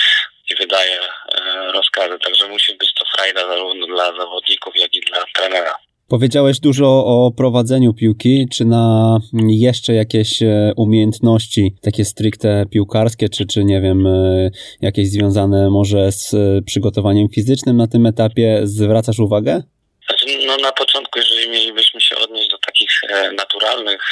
i 0.55 0.57
wydaje 0.57 0.99
e, 1.01 1.73
rozkazy. 1.73 2.19
Także 2.25 2.49
musi 2.49 2.75
być 2.75 2.95
to 2.95 3.05
frajda 3.17 3.41
zarówno 3.49 3.87
dla 3.87 4.17
zawodników, 4.17 4.77
jak 4.77 4.95
i 4.95 5.01
dla 5.01 5.25
trenera. 5.35 5.75
Powiedziałeś 6.09 6.61
dużo 6.61 6.87
o 6.87 7.33
prowadzeniu 7.37 7.95
piłki. 7.95 8.47
Czy 8.53 8.65
na 8.65 9.19
jeszcze 9.49 9.95
jakieś 9.95 10.43
e, 10.43 10.73
umiejętności, 10.77 11.75
takie 11.83 12.05
stricte 12.05 12.65
piłkarskie, 12.73 13.29
czy, 13.29 13.47
czy 13.47 13.65
nie 13.65 13.81
wiem, 13.81 14.07
e, 14.07 14.51
jakieś 14.81 15.09
związane 15.09 15.71
może 15.71 16.13
z 16.13 16.35
przygotowaniem 16.67 17.29
fizycznym 17.29 17.77
na 17.77 17.87
tym 17.87 18.07
etapie 18.07 18.61
zwracasz 18.65 19.19
uwagę? 19.19 19.63
Znaczy, 20.07 20.27
no 20.47 20.57
na 20.57 20.73
początku, 20.73 21.19
jeżeli 21.19 21.51
mielibyśmy 21.51 22.01
się 22.01 22.17
odnieść 22.17 22.49
do 22.51 22.59
takich 22.59 22.91
naturalnych, 23.37 24.03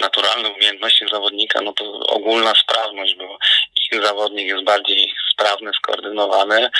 naturalnych 0.00 0.56
umiejętności 0.56 1.04
zawodnika, 1.12 1.60
no 1.60 1.72
to 1.72 1.84
ogólna 2.00 2.52
sprawność, 2.54 3.14
bo 3.14 3.38
ich 3.92 4.02
zawodnik 4.02 4.48
jest 4.48 4.64
bardziej 4.64 5.07
sprawny, 5.38 5.70
skoordynowany, 5.78 6.70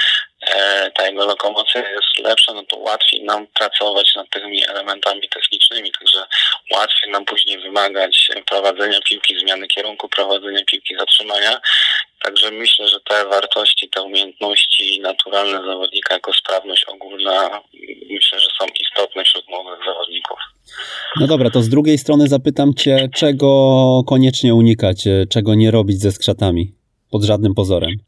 e, 0.40 0.90
ta 0.90 1.06
jego 1.06 1.26
lokomocja 1.26 1.90
jest 1.90 2.18
lepsza, 2.18 2.52
no 2.52 2.62
to 2.62 2.76
łatwiej 2.76 3.24
nam 3.24 3.46
pracować 3.46 4.14
nad 4.16 4.30
tymi 4.30 4.68
elementami 4.68 5.28
technicznymi, 5.28 5.92
także 5.98 6.24
łatwiej 6.72 7.12
nam 7.12 7.24
później 7.24 7.58
wymagać 7.58 8.30
prowadzenia 8.46 9.00
piłki, 9.00 9.38
zmiany 9.38 9.66
kierunku 9.66 10.08
prowadzenia 10.08 10.64
piłki, 10.64 10.94
zatrzymania. 10.98 11.60
Także 12.22 12.50
myślę, 12.50 12.88
że 12.88 13.00
te 13.00 13.26
wartości, 13.26 13.90
te 13.90 14.02
umiejętności 14.02 15.00
naturalne 15.00 15.66
zawodnika 15.66 16.14
jako 16.14 16.32
sprawność 16.32 16.84
ogólna, 16.84 17.60
myślę, 18.10 18.40
że 18.40 18.48
są 18.60 18.66
istotne 18.80 19.24
wśród 19.24 19.48
młodych 19.48 19.84
zawodników. 19.86 20.38
No 21.20 21.26
dobra, 21.26 21.50
to 21.50 21.62
z 21.62 21.68
drugiej 21.68 21.98
strony 21.98 22.28
zapytam 22.28 22.74
Cię, 22.74 23.08
czego 23.14 24.02
koniecznie 24.06 24.54
unikać, 24.54 25.04
czego 25.30 25.54
nie 25.54 25.70
robić 25.70 26.00
ze 26.00 26.12
skrzatami 26.12 26.72
pod 27.10 27.24
żadnym 27.24 27.54
pozorem? 27.54 28.07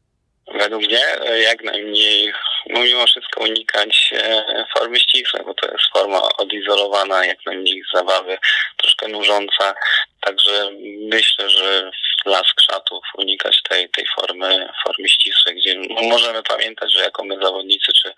Według 0.54 0.82
mnie 0.82 1.02
jak 1.42 1.64
najmniej, 1.64 2.32
no 2.66 2.80
mimo 2.80 3.06
wszystko 3.06 3.40
unikać 3.40 4.10
e, 4.12 4.64
formy 4.78 5.00
ścisłej, 5.00 5.42
bo 5.46 5.54
to 5.54 5.66
jest 5.66 5.84
forma 5.92 6.22
odizolowana, 6.38 7.24
jak 7.26 7.46
najmniej 7.46 7.82
zabawy, 7.94 8.38
troszkę 8.76 9.08
nużąca. 9.08 9.74
Także 10.20 10.70
myślę, 11.00 11.50
że 11.50 11.90
dla 12.24 12.42
skrzatów 12.44 13.04
unikać 13.18 13.62
tej, 13.68 13.88
tej 13.88 14.06
formy, 14.16 14.68
formy 14.84 15.08
ścisłej, 15.08 15.54
gdzie 15.54 15.74
no 15.74 16.02
możemy 16.02 16.42
pamiętać, 16.42 16.92
że 16.92 17.00
jako 17.00 17.24
my 17.24 17.38
zawodnicy, 17.42 17.92
czy 17.92 18.12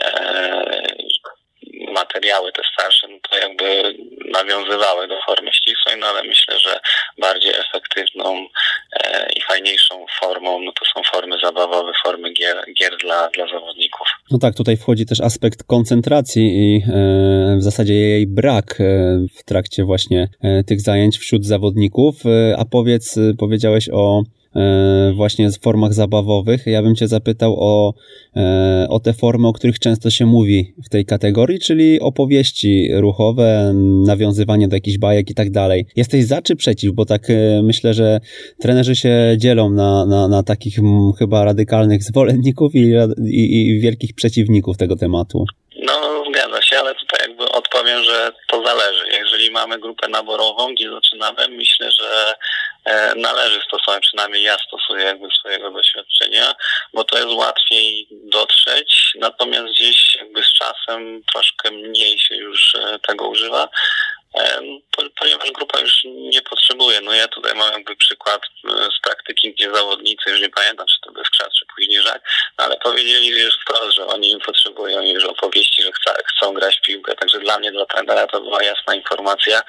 e, 0.00 0.81
materiały 1.92 2.52
te 2.52 2.62
starsze, 2.72 3.08
no 3.08 3.18
to 3.30 3.36
jakby 3.36 3.94
nawiązywały 4.32 5.08
do 5.08 5.14
formy 5.26 5.50
ścisłej, 5.52 5.96
no 6.00 6.06
ale 6.06 6.22
myślę, 6.22 6.58
że 6.58 6.80
bardziej 7.18 7.52
efektywną 7.54 8.46
e, 8.92 9.32
i 9.36 9.42
fajniejszą 9.42 10.06
formą, 10.20 10.60
no 10.60 10.72
to 10.72 10.84
są 10.94 11.02
formy 11.12 11.36
zabawowe, 11.42 11.92
formy 12.04 12.32
gier, 12.32 12.64
gier 12.78 12.96
dla, 12.96 13.28
dla 13.28 13.46
zawodników. 13.46 14.06
No 14.30 14.38
tak, 14.38 14.54
tutaj 14.54 14.76
wchodzi 14.76 15.06
też 15.06 15.20
aspekt 15.20 15.64
koncentracji 15.66 16.42
i 16.42 16.76
e, 16.76 17.56
w 17.56 17.62
zasadzie 17.62 17.94
jej 17.94 18.26
brak 18.26 18.80
e, 18.80 18.84
w 19.38 19.44
trakcie 19.44 19.84
właśnie 19.84 20.28
e, 20.42 20.64
tych 20.64 20.80
zajęć 20.80 21.18
wśród 21.18 21.44
zawodników. 21.46 22.14
E, 22.26 22.56
a 22.58 22.64
powiedz, 22.64 23.18
powiedziałeś 23.38 23.88
o 23.92 24.22
E, 24.22 24.41
właśnie 25.14 25.50
w 25.50 25.60
formach 25.60 25.94
zabawowych. 25.94 26.66
Ja 26.66 26.82
bym 26.82 26.94
Cię 26.94 27.08
zapytał 27.08 27.56
o, 27.58 27.94
e, 28.36 28.86
o 28.90 29.00
te 29.00 29.12
formy, 29.12 29.48
o 29.48 29.52
których 29.52 29.78
często 29.78 30.10
się 30.10 30.26
mówi 30.26 30.74
w 30.86 30.88
tej 30.88 31.04
kategorii, 31.04 31.60
czyli 31.60 32.00
opowieści 32.00 32.88
ruchowe, 32.94 33.72
nawiązywanie 34.06 34.68
do 34.68 34.76
jakichś 34.76 34.98
bajek 34.98 35.30
i 35.30 35.34
tak 35.34 35.50
dalej. 35.50 35.86
Jesteś 35.96 36.24
za 36.24 36.42
czy 36.42 36.56
przeciw? 36.56 36.92
Bo 36.92 37.04
tak 37.04 37.30
e, 37.30 37.62
myślę, 37.62 37.94
że 37.94 38.20
trenerzy 38.60 38.96
się 38.96 39.34
dzielą 39.36 39.70
na, 39.70 40.06
na, 40.06 40.28
na 40.28 40.42
takich 40.42 40.78
chyba 41.18 41.44
radykalnych 41.44 42.02
zwolenników 42.02 42.74
i, 42.74 42.92
i, 43.28 43.66
i 43.68 43.80
wielkich 43.80 44.14
przeciwników 44.14 44.76
tego 44.76 44.96
tematu. 44.96 45.44
No, 45.82 46.24
zgadza 46.30 46.62
się, 46.62 46.76
ale 46.78 46.94
tutaj 46.94 47.28
jakby 47.28 47.44
odpowiem, 47.48 48.04
że 48.04 48.32
to 48.48 48.64
zależy. 48.66 49.04
Jeżeli 49.18 49.50
mamy 49.50 49.78
grupę 49.78 50.08
naborową, 50.08 50.74
gdzie 50.74 50.90
zaczynamy, 50.90 51.56
myślę, 51.56 51.90
że 51.90 52.04
e, 52.04 52.34
należy 53.16 53.60
stosować, 53.60 54.02
przynajmniej 54.02 54.42
ja 54.42 54.56
stosuję 54.58 55.04
jakby 55.04 55.28
swojego 55.38 55.70
doświadczenia, 55.70 56.54
bo 56.94 57.04
to 57.04 57.18
jest 57.18 57.30
łatwiej 57.30 58.08
dotrzeć, 58.10 59.12
natomiast 59.18 59.66
gdzieś 59.66 60.16
jakby 60.20 60.42
z 60.42 60.52
czasem 60.52 61.22
troszkę 61.32 61.70
mniej 61.70 62.18
się 62.18 62.34
już 62.34 62.74
e, 62.74 62.98
tego 62.98 63.28
używa 63.28 63.68
ponieważ 65.16 65.50
grupa 65.50 65.80
już 65.80 66.04
nie 66.04 66.42
potrzebuje. 66.42 67.00
No 67.00 67.12
ja 67.12 67.28
tutaj 67.28 67.54
mam 67.54 67.72
jakby 67.72 67.96
przykład 67.96 68.42
e, 68.64 68.68
z 68.68 69.00
praktyki, 69.02 69.52
gdzie 69.52 69.74
zawodnicy, 69.74 70.30
już 70.30 70.40
nie 70.40 70.50
pamiętam, 70.50 70.86
czy 70.86 71.00
to 71.00 71.12
Bezkrzat, 71.12 71.52
czy 71.58 71.66
później 71.76 72.02
Żak, 72.02 72.22
no 72.58 72.64
ale 72.64 72.76
powiedzieli 72.76 73.28
już 73.28 73.58
wprost, 73.62 73.96
że 73.96 74.06
oni 74.06 74.40
potrzebują 74.46 75.02
już 75.02 75.24
opowieści, 75.24 75.82
że 75.82 75.92
chcą, 75.92 76.10
chcą 76.26 76.54
grać 76.54 76.76
w 76.78 76.80
piłkę. 76.80 77.14
Także 77.14 77.38
dla 77.38 77.58
mnie, 77.58 77.72
dla 77.72 77.86
trenera 77.86 78.26
to 78.26 78.40
była 78.40 78.62
jasna 78.62 78.94
informacja, 78.94 79.62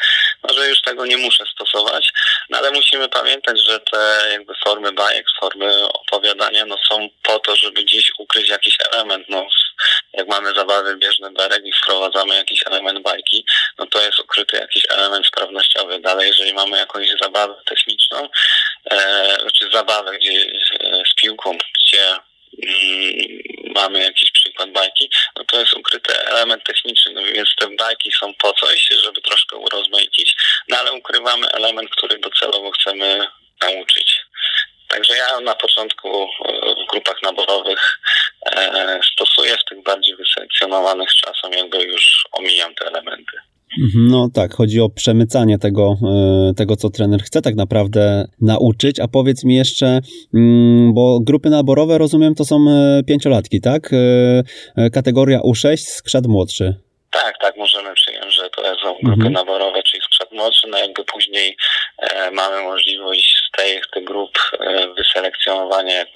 no, 0.43 0.53
że 0.53 0.69
już 0.69 0.81
tego 0.81 1.05
nie 1.05 1.17
muszę 1.17 1.45
stosować. 1.53 2.11
No 2.49 2.57
ale 2.57 2.71
musimy 2.71 3.09
pamiętać, 3.09 3.59
że 3.65 3.79
te 3.79 4.29
jakby 4.31 4.53
formy 4.65 4.91
bajek, 4.91 5.25
formy 5.39 5.87
opowiadania, 5.87 6.65
no 6.65 6.77
są 6.91 7.09
po 7.23 7.39
to, 7.39 7.55
żeby 7.55 7.83
gdzieś 7.83 8.11
ukryć 8.19 8.49
jakiś 8.49 8.77
element. 8.91 9.29
No, 9.29 9.47
jak 10.13 10.27
mamy 10.27 10.53
zabawy 10.53 10.97
bieżne 10.97 11.31
bereg 11.31 11.65
i 11.65 11.73
wprowadzamy 11.73 12.35
jakiś 12.35 12.63
element 12.67 12.99
bajki, 12.99 13.45
no 13.77 13.85
to 13.85 14.01
jest 14.01 14.19
ukryty 14.19 14.57
jakiś 14.57 14.83
element 14.89 15.27
sprawnościowy. 15.27 15.99
Dalej, 15.99 16.27
jeżeli 16.27 16.53
mamy 16.53 16.77
jakąś 16.77 17.07
zabawę 17.21 17.55
techniczną, 17.65 18.29
e, 18.91 19.37
czy 19.53 19.69
zabawę 19.71 20.17
gdzie, 20.17 20.53
e, 20.79 21.03
z 21.11 21.15
piłką, 21.15 21.57
gdzie 21.57 22.09
mm, 22.09 23.43
mamy 23.75 24.03
jakiś 24.03 24.31
przykład 24.31 24.71
bajki, 24.71 25.09
no 25.35 25.45
to 25.45 25.59
jest 25.59 25.73
ukryty 25.73 26.19
element 26.19 26.63
techniczny, 26.63 27.13
no 27.13 27.21
więc 27.23 27.49
te 27.59 27.67
bajki 27.67 28.11
są 28.11 28.33
po 28.33 28.53
coś, 28.53 28.87
żeby 29.03 29.21
troszkę 29.21 29.57
urozmaicić, 29.57 30.35
no 30.67 30.77
ale 30.77 30.91
ukrywamy 30.93 31.47
element, 31.47 31.89
który 31.89 32.17
docelowo 32.17 32.71
chcemy 32.71 33.27
nauczyć. 33.61 34.25
Także 34.87 35.13
ja 35.17 35.39
na 35.39 35.55
początku 35.55 36.07
e, 36.07 36.27
w 36.83 36.91
grupach 36.91 37.21
naborowych 37.23 37.99
e, 38.45 38.99
stosuję, 39.13 39.57
w 39.57 39.69
tych 39.69 39.83
bardziej 39.83 40.15
wyselekcjonowanych 40.15 41.09
czasem 41.09 41.51
jakby 41.51 41.83
już 41.83 42.27
omijam 42.31 42.75
te 42.75 42.85
elementy. 42.85 43.37
Mhm, 43.83 44.07
no 44.07 44.29
tak, 44.35 44.53
chodzi 44.53 44.81
o 44.81 44.89
przemycanie 44.89 45.59
tego, 45.59 45.95
e, 46.51 46.53
tego, 46.53 46.75
co 46.75 46.89
trener 46.89 47.21
chce 47.23 47.41
tak 47.41 47.55
naprawdę 47.55 48.25
nauczyć. 48.41 48.99
A 48.99 49.07
powiedz 49.07 49.43
mi 49.43 49.55
jeszcze, 49.55 49.99
mm, 50.33 50.93
bo 50.93 51.19
grupy 51.19 51.49
naborowe, 51.49 51.97
rozumiem, 51.97 52.35
to 52.35 52.45
są 52.45 52.65
pięciolatki, 53.07 53.61
tak? 53.61 53.89
Kategoria 54.93 55.39
U6, 55.39 55.77
skrzat 55.77 56.27
młodszy. 56.27 56.75
Tak, 57.13 57.37
tak, 57.37 57.57
możemy 57.57 57.93
przyjąć, 57.93 58.35
że 58.35 58.49
to 58.49 58.61
są 58.61 58.93
grupy 58.93 59.27
mhm. 59.27 59.33
naborowe, 59.33 59.83
czyli 59.83 60.03
skrzat 60.03 60.31
młodszy, 60.31 60.67
no 60.67 60.77
jakby 60.77 61.03
później 61.05 61.57
e, 61.97 62.31
mamy 62.31 62.61
możliwość 62.61 63.42
tych, 63.63 63.87
tych 63.93 64.03
grup 64.03 64.31
e, 64.59 64.93
wyselekcjonowania, 64.93 65.93
jak 65.93 66.07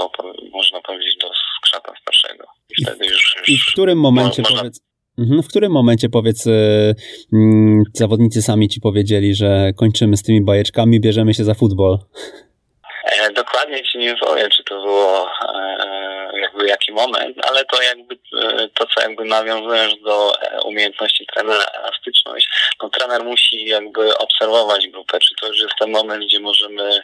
można 0.54 0.82
powiedzieć, 0.82 1.18
do 1.22 1.30
skrzata 1.58 1.94
starszego. 2.02 2.46
I 2.70 2.84
wtedy 2.84 3.06
już, 3.06 3.36
już 3.40 3.50
I 3.50 3.58
w 3.58 3.72
którym 3.72 4.00
momencie 4.00 4.42
można... 4.42 4.58
powiedz, 4.58 4.82
mhm, 5.18 5.44
w 5.44 5.48
którym 5.48 5.72
momencie 5.72 6.10
powiedz, 6.10 6.48
e, 6.48 6.52
mm, 7.34 7.84
zawodnicy 7.94 8.42
sami 8.42 8.70
ci 8.70 8.82
powiedzieli, 8.82 9.36
że 9.36 9.72
kończymy 9.78 10.18
z 10.18 10.24
tymi 10.24 10.42
bajeczkami, 10.42 11.00
bierzemy 11.02 11.34
się 11.34 11.44
za 11.44 11.54
futbol? 11.54 11.98
E, 13.22 13.34
dokładnie 13.34 13.84
ci 13.84 13.98
nie 13.98 14.16
powiem, 14.16 14.50
czy 14.50 14.64
to 14.64 14.82
było 14.82 15.30
jakby 16.58 16.70
jaki 16.70 16.92
moment, 16.92 17.38
ale 17.46 17.66
to 17.66 17.82
jakby 17.82 18.16
e, 18.42 18.70
to, 18.74 18.86
co 18.86 19.02
jakby 19.02 19.26
nawiązujesz 19.26 19.96
do 19.96 20.34
umiejętności 20.66 21.26
trenera, 21.34 21.64
elastyczność, 21.64 22.48
no 22.84 22.90
trener 22.90 23.24
musi 23.24 23.66
jakby 23.66 24.18
obserwować 24.18 24.88
grupę, 24.88 25.20
czy 25.20 25.36
to 25.42 25.48
już 25.48 25.62
jest 25.62 25.74
ten 25.80 25.92
moment, 25.92 26.24
gdzie 26.26 26.40
możemy 26.40 27.04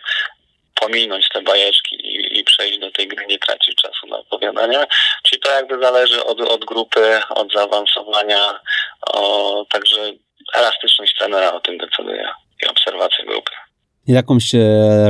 pominąć 0.81 1.29
te 1.29 1.41
bajeczki 1.41 1.95
i 1.95 2.39
i 2.39 2.43
przejść 2.43 2.79
do 2.79 2.91
tej 2.91 3.07
gry, 3.07 3.25
nie 3.29 3.39
tracić 3.39 3.75
czasu 3.75 4.07
na 4.07 4.17
opowiadania. 4.17 4.87
Czyli 5.23 5.41
to 5.41 5.51
jakby 5.51 5.79
zależy 5.81 6.23
od, 6.23 6.41
od 6.41 6.65
grupy, 6.65 7.19
od 7.29 7.53
zaawansowania, 7.53 8.59
o, 9.13 9.65
także 9.69 10.11
elastyczność 10.53 11.15
trenera 11.19 11.53
o 11.53 11.59
tym 11.59 11.77
decyduje 11.77 12.29
i 12.63 12.67
obserwacja 12.67 13.25
grupy. 13.25 13.51
Jakąś 14.07 14.55
e, 14.55 14.59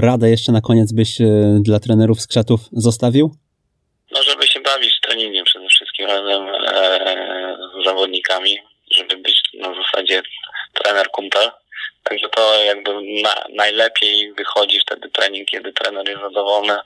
radę 0.01 0.29
jeszcze 0.29 0.51
na 0.51 0.61
koniec 0.61 0.93
byś 0.93 1.21
e, 1.21 1.25
dla 1.61 1.79
trenerów 1.79 2.21
z 2.21 2.27
krzatów 2.27 2.59
zostawił? 2.71 3.42
No, 4.13 4.23
żeby 4.23 4.47
się 4.47 4.59
bawić 4.59 4.99
treningiem 5.01 5.45
przede 5.45 5.69
wszystkim 5.69 6.07
razem 6.07 6.49
e, 6.49 7.57
z 7.73 7.85
zawodnikami, 7.85 8.59
żeby 8.91 9.17
być 9.17 9.41
na 9.53 9.73
zasadzie 9.75 10.21
trener-kumpel. 10.73 11.51
Także 12.03 12.29
to 12.29 12.63
jakby 12.63 12.91
na, 13.21 13.43
najlepiej 13.49 14.33
wychodzi 14.33 14.79
wtedy 14.79 15.09
trening, 15.09 15.49
kiedy 15.49 15.73
trener 15.73 16.09
jest 16.09 16.21
zadowolony, 16.21 16.77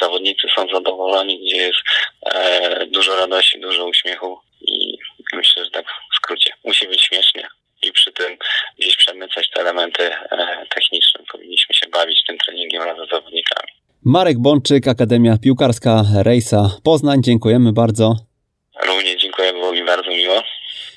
zawodnicy 0.00 0.48
są 0.54 0.66
zadowoleni, 0.74 1.38
gdzie 1.38 1.56
jest 1.56 1.78
e, 2.26 2.86
dużo 2.86 3.16
radości, 3.16 3.60
dużo 3.60 3.84
uśmiechu 3.84 4.40
i 4.60 4.98
myślę, 5.32 5.64
że 5.64 5.70
tak 5.70 5.86
w 5.86 6.16
skrócie. 6.16 6.52
Musi 6.64 6.88
być 6.88 7.02
śmiesznie 7.02 7.48
i 7.82 7.92
przy 7.92 8.12
tym 8.12 8.38
gdzieś 8.78 8.96
przemycać 8.96 9.50
te 9.50 9.60
elementy 9.60 10.02
e, 10.14 10.66
techniczne. 10.74 11.24
Powinniśmy 11.32 11.74
się 11.74 11.88
bawić 11.88 12.24
tym 12.24 12.38
treningiem 12.38 12.82
razem 12.82 13.06
z 13.06 13.10
zawodnikami. 13.10 13.72
Marek 14.08 14.38
Bączyk, 14.38 14.88
Akademia 14.88 15.38
Piłkarska 15.38 16.04
Rejsa 16.14 16.70
Poznań. 16.82 17.22
Dziękujemy 17.22 17.72
bardzo. 17.72 18.16
Również 18.86 19.22
dziękuję, 19.22 19.52
było 19.52 19.72
mi 19.72 19.84
bardzo 19.84 20.10
miło. 20.10 20.34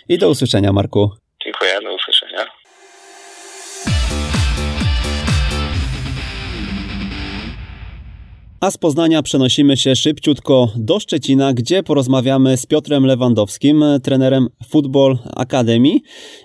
I 0.10 0.18
do 0.18 0.30
usłyszenia, 0.30 0.74
Marku. 0.74 1.12
Dziękuję, 1.44 1.72
do 1.84 1.96
usłyszenia. 1.96 2.46
A 8.62 8.72
z 8.72 8.78
Poznania 8.78 9.24
przenosimy 9.24 9.78
się 9.78 9.96
szybciutko 9.96 10.72
do 10.76 11.00
Szczecina, 11.00 11.54
gdzie 11.54 11.84
porozmawiamy 11.84 12.58
z 12.58 12.66
Piotrem 12.66 13.06
Lewandowskim, 13.06 13.84
trenerem 14.04 14.48
Football 14.70 15.18
Academy 15.36 16.00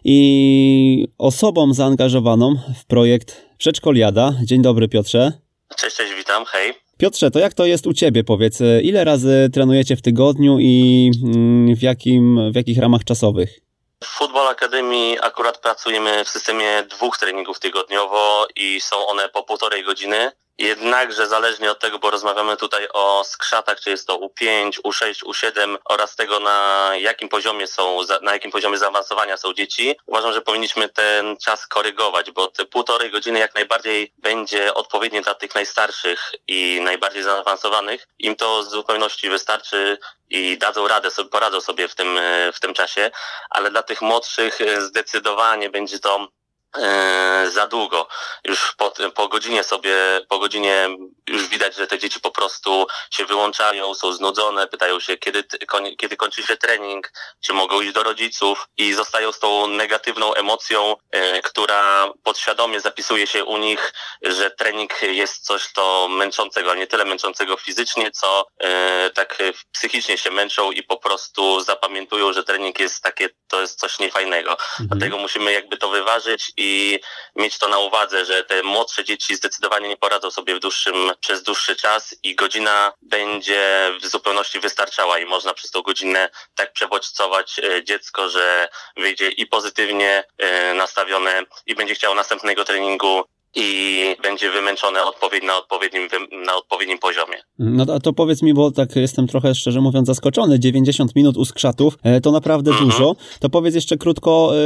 i 0.05 1.09
osobą 1.19 1.75
zaangażowaną 1.75 2.55
w 2.77 2.87
projekt 2.87 3.47
Przedszkoliada. 3.59 4.35
Dzień 4.45 4.63
dobry 4.63 4.89
Piotrze. 4.89 5.44
Cześć, 5.77 5.97
cześć, 5.97 6.15
witam, 6.15 6.45
hej. 6.45 6.75
Piotrze, 6.99 7.31
to 7.31 7.39
jak 7.39 7.55
to 7.55 7.67
jest 7.67 7.87
u 7.87 7.93
Ciebie, 7.93 8.25
powiedz? 8.25 8.59
Ile 8.83 9.05
razy 9.05 9.51
trenujecie 9.53 9.97
w 9.97 10.03
tygodniu 10.03 10.59
i 10.61 11.11
mm, 11.25 11.77
w, 11.77 11.83
jakim, 11.83 12.53
w 12.53 12.57
jakich 12.57 12.79
ramach 12.79 13.05
czasowych? 13.05 13.61
W 14.05 14.07
Football 14.07 14.49
Academy 14.49 15.17
akurat 15.23 15.59
pracujemy 15.59 16.25
w 16.25 16.29
systemie 16.29 16.83
dwóch 16.91 17.19
treningów 17.19 17.61
tygodniowo 17.61 18.47
i 18.57 18.81
są 18.81 19.07
one 19.07 19.29
po 19.29 19.43
półtorej 19.43 19.85
godziny. 19.85 20.31
Jednakże 20.59 21.27
zależnie 21.27 21.71
od 21.71 21.81
tego, 21.81 21.99
bo 21.99 22.11
rozmawiamy 22.11 22.57
tutaj 22.57 22.89
o 22.93 23.25
skrzatach, 23.25 23.81
czy 23.81 23.91
jest 23.91 24.07
to 24.07 24.19
U5, 24.19 24.71
U6, 24.85 25.25
U7 25.25 25.77
oraz 25.85 26.17
tego 26.17 26.41
na 26.41 26.91
jakim 26.99 27.29
poziomie 27.29 27.67
są, 27.67 27.99
na 28.23 28.33
jakim 28.33 28.51
poziomie 28.51 28.79
zaawansowania 28.79 29.37
są 29.37 29.53
dzieci, 29.53 29.97
uważam, 30.07 30.33
że 30.33 30.43
powinniśmy 30.43 30.89
ten 30.89 31.37
czas 31.37 31.67
korygować, 31.67 32.31
bo 32.31 32.47
te 32.47 32.65
półtorej 32.65 33.11
godziny 33.11 33.39
jak 33.39 33.55
najbardziej 33.55 34.13
będzie 34.19 34.75
odpowiednie 34.75 35.23
dla 35.23 35.35
tych 35.35 35.55
najstarszych 35.55 36.33
i 36.49 36.81
najbardziej 36.81 37.23
zaawansowanych. 37.23 38.07
Im 38.19 38.37
to 38.37 38.63
z 38.63 38.71
zupełności 38.71 39.31
wystarczy 39.31 39.99
i 40.31 40.59
dadzą 40.59 40.89
radę, 40.89 41.09
poradzą 41.31 41.61
sobie 41.61 41.89
w 41.89 41.95
tym, 41.95 42.21
w 42.55 42.61
tym 42.61 42.75
czasie, 42.75 43.11
ale 43.51 43.71
dla 43.71 43.83
tych 43.83 44.03
młodszych 44.03 44.59
zdecydowanie 44.79 45.71
będzie 45.71 45.99
to 45.99 46.29
E, 46.44 46.44
za 47.53 47.67
długo. 47.67 48.09
Już 48.45 48.75
po, 48.77 48.93
po 49.15 49.29
godzinie 49.29 49.65
sobie, 49.65 49.95
po 50.29 50.39
godzinie 50.39 50.89
już 51.29 51.49
widać, 51.49 51.77
że 51.77 51.87
te 51.87 51.99
dzieci 51.99 52.21
po 52.21 52.31
prostu 52.31 52.87
się 53.11 53.25
wyłączają, 53.25 53.95
są 53.95 54.13
znudzone, 54.13 54.67
pytają 54.67 55.01
się, 55.01 55.17
kiedy, 55.17 55.45
kiedy 55.99 56.17
kończy 56.17 56.43
się 56.43 56.57
trening, 56.57 57.13
czy 57.41 57.53
mogą 57.53 57.81
iść 57.81 57.93
do 57.93 58.03
rodziców 58.03 58.69
i 58.77 58.95
zostają 58.95 59.33
z 59.33 59.39
tą 59.39 59.67
negatywną 59.67 60.35
emocją, 60.35 60.97
e, 61.11 61.43
która 61.43 62.13
podświadomie 62.23 62.81
zapisuje 62.81 63.27
się 63.27 63.45
u 63.45 63.57
nich, 63.57 63.93
że 64.23 64.51
trening 64.51 65.03
jest 65.03 65.45
coś 65.45 65.73
to 65.73 66.09
męczącego, 66.09 66.71
ale 66.71 66.81
nie 66.81 66.87
tyle 66.87 67.05
męczącego 67.05 67.57
fizycznie, 67.57 68.11
co 68.11 68.47
e, 68.59 69.11
tak 69.11 69.39
psychicznie 69.73 70.19
się 70.19 70.31
męczą 70.31 70.71
i 70.71 70.83
po 70.83 70.97
prostu 70.97 71.61
zapamiętują, 71.61 72.33
że 72.33 72.45
trening 72.45 72.79
jest 72.79 73.03
takie, 73.03 73.29
to 73.49 73.61
jest 73.61 73.81
coś 73.81 73.99
niefajnego. 73.99 74.51
Mhm. 74.51 74.89
Dlatego 74.89 75.19
musimy 75.19 75.53
jakby 75.53 75.77
to 75.77 75.89
wyważyć 75.89 76.53
i 76.57 76.64
mieć 77.37 77.59
to 77.59 77.69
na 77.69 77.79
uwadze, 77.79 78.25
że 78.25 78.45
te 78.45 78.63
młodsze 78.63 79.05
dzieci 79.05 79.37
zdecydowanie 79.37 79.89
nie 79.89 79.97
poradzą 79.97 80.31
sobie 80.31 80.55
w 80.55 80.61
dłuższym, 80.61 81.13
przez 81.21 81.43
dłuższy 81.43 81.77
czas 81.77 82.15
i 82.23 82.35
godzina 82.35 82.93
będzie 83.03 83.93
w 84.01 84.07
zupełności 84.07 84.61
wystarczała 84.61 85.19
i 85.19 85.25
można 85.25 85.55
przez 85.55 85.71
tą 85.71 85.83
godzinę 85.83 86.31
tak 86.55 86.73
przebodźcować 86.73 87.59
e, 87.59 87.85
dziecko, 87.85 88.29
że 88.29 88.69
wyjdzie 88.97 89.29
i 89.29 89.47
pozytywnie 89.47 90.25
e, 90.39 90.75
nastawione 90.75 91.43
i 91.67 91.75
będzie 91.75 91.95
chciało 91.95 92.15
następnego 92.15 92.65
treningu 92.65 93.25
i 93.55 94.17
będzie 94.23 94.51
wymęczone 94.51 95.05
odpowiednio 95.05 95.47
na 95.47 95.59
odpowiednim, 95.59 96.09
na 96.47 96.57
odpowiednim 96.57 96.99
poziomie. 96.99 97.43
No 97.59 97.87
to, 97.87 98.01
to 98.01 98.13
powiedz 98.13 98.43
mi, 98.43 98.55
bo 98.55 98.71
tak 98.71 98.97
jestem 98.97 99.27
trochę 99.27 99.55
szczerze 99.55 99.81
mówiąc 99.81 100.07
zaskoczony, 100.07 100.61
90 100.61 101.17
minut 101.17 101.37
u 101.37 101.45
skrzatów 101.45 101.95
e, 102.03 102.21
to 102.21 102.31
naprawdę 102.31 102.71
mhm. 102.71 102.91
dużo. 102.91 103.17
To 103.41 103.49
powiedz 103.49 103.75
jeszcze 103.75 103.97
krótko, 103.97 104.53
e, 104.55 104.59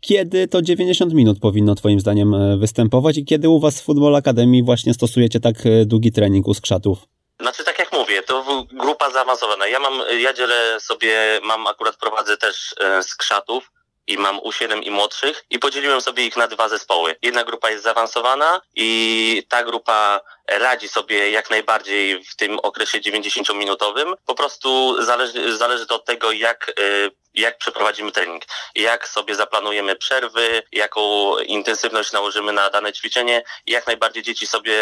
kiedy 0.00 0.48
to 0.48 0.62
90 0.62 1.14
minut 1.14 1.40
powinno 1.40 1.74
twoim 1.74 2.00
zdaniem 2.00 2.34
e, 2.34 2.56
występować 2.56 3.18
i 3.18 3.24
kiedy 3.24 3.48
u 3.48 3.60
was 3.60 3.80
w 3.80 3.84
Football 3.84 4.16
Academy 4.16 4.62
właśnie 4.64 4.94
stosujecie 4.94 5.40
tak 5.40 5.56
długi 5.86 6.12
trening 6.12 6.48
u 6.48 6.54
skrzatów? 6.54 6.98
Znaczy 7.40 7.64
tak 7.64 7.78
jak 7.78 7.92
mówię, 7.92 8.22
to 8.22 8.66
grupa 8.72 9.10
zaawansowana. 9.10 9.66
Ja 9.66 9.80
mam, 9.80 9.92
ja 10.20 10.32
dzielę 10.32 10.80
sobie, 10.80 11.40
mam 11.42 11.66
akurat 11.66 11.96
prowadzę 11.96 12.36
też 12.36 12.74
skrzatów, 13.02 13.70
i 14.06 14.18
mam 14.18 14.38
U7 14.38 14.82
i 14.82 14.90
młodszych 14.90 15.44
i 15.50 15.58
podzieliłem 15.58 16.00
sobie 16.00 16.26
ich 16.26 16.36
na 16.36 16.48
dwa 16.48 16.68
zespoły. 16.68 17.16
Jedna 17.22 17.44
grupa 17.44 17.70
jest 17.70 17.84
zaawansowana 17.84 18.60
i 18.74 19.42
ta 19.48 19.64
grupa 19.64 20.20
radzi 20.48 20.88
sobie 20.88 21.30
jak 21.30 21.50
najbardziej 21.50 22.24
w 22.24 22.36
tym 22.36 22.58
okresie 22.58 22.98
90-minutowym. 22.98 24.14
Po 24.26 24.34
prostu 24.34 24.96
zależy, 25.04 25.56
zależy 25.56 25.86
to 25.86 25.94
od 25.94 26.04
tego, 26.04 26.32
jak, 26.32 26.72
y, 26.78 27.10
jak 27.36 27.58
przeprowadzimy 27.58 28.12
trening, 28.12 28.42
jak 28.74 29.08
sobie 29.08 29.34
zaplanujemy 29.34 29.96
przerwy, 29.96 30.62
jaką 30.72 31.36
intensywność 31.38 32.12
nałożymy 32.12 32.52
na 32.52 32.70
dane 32.70 32.92
ćwiczenie 32.92 33.42
jak 33.66 33.86
najbardziej 33.86 34.22
dzieci 34.22 34.46
sobie 34.46 34.76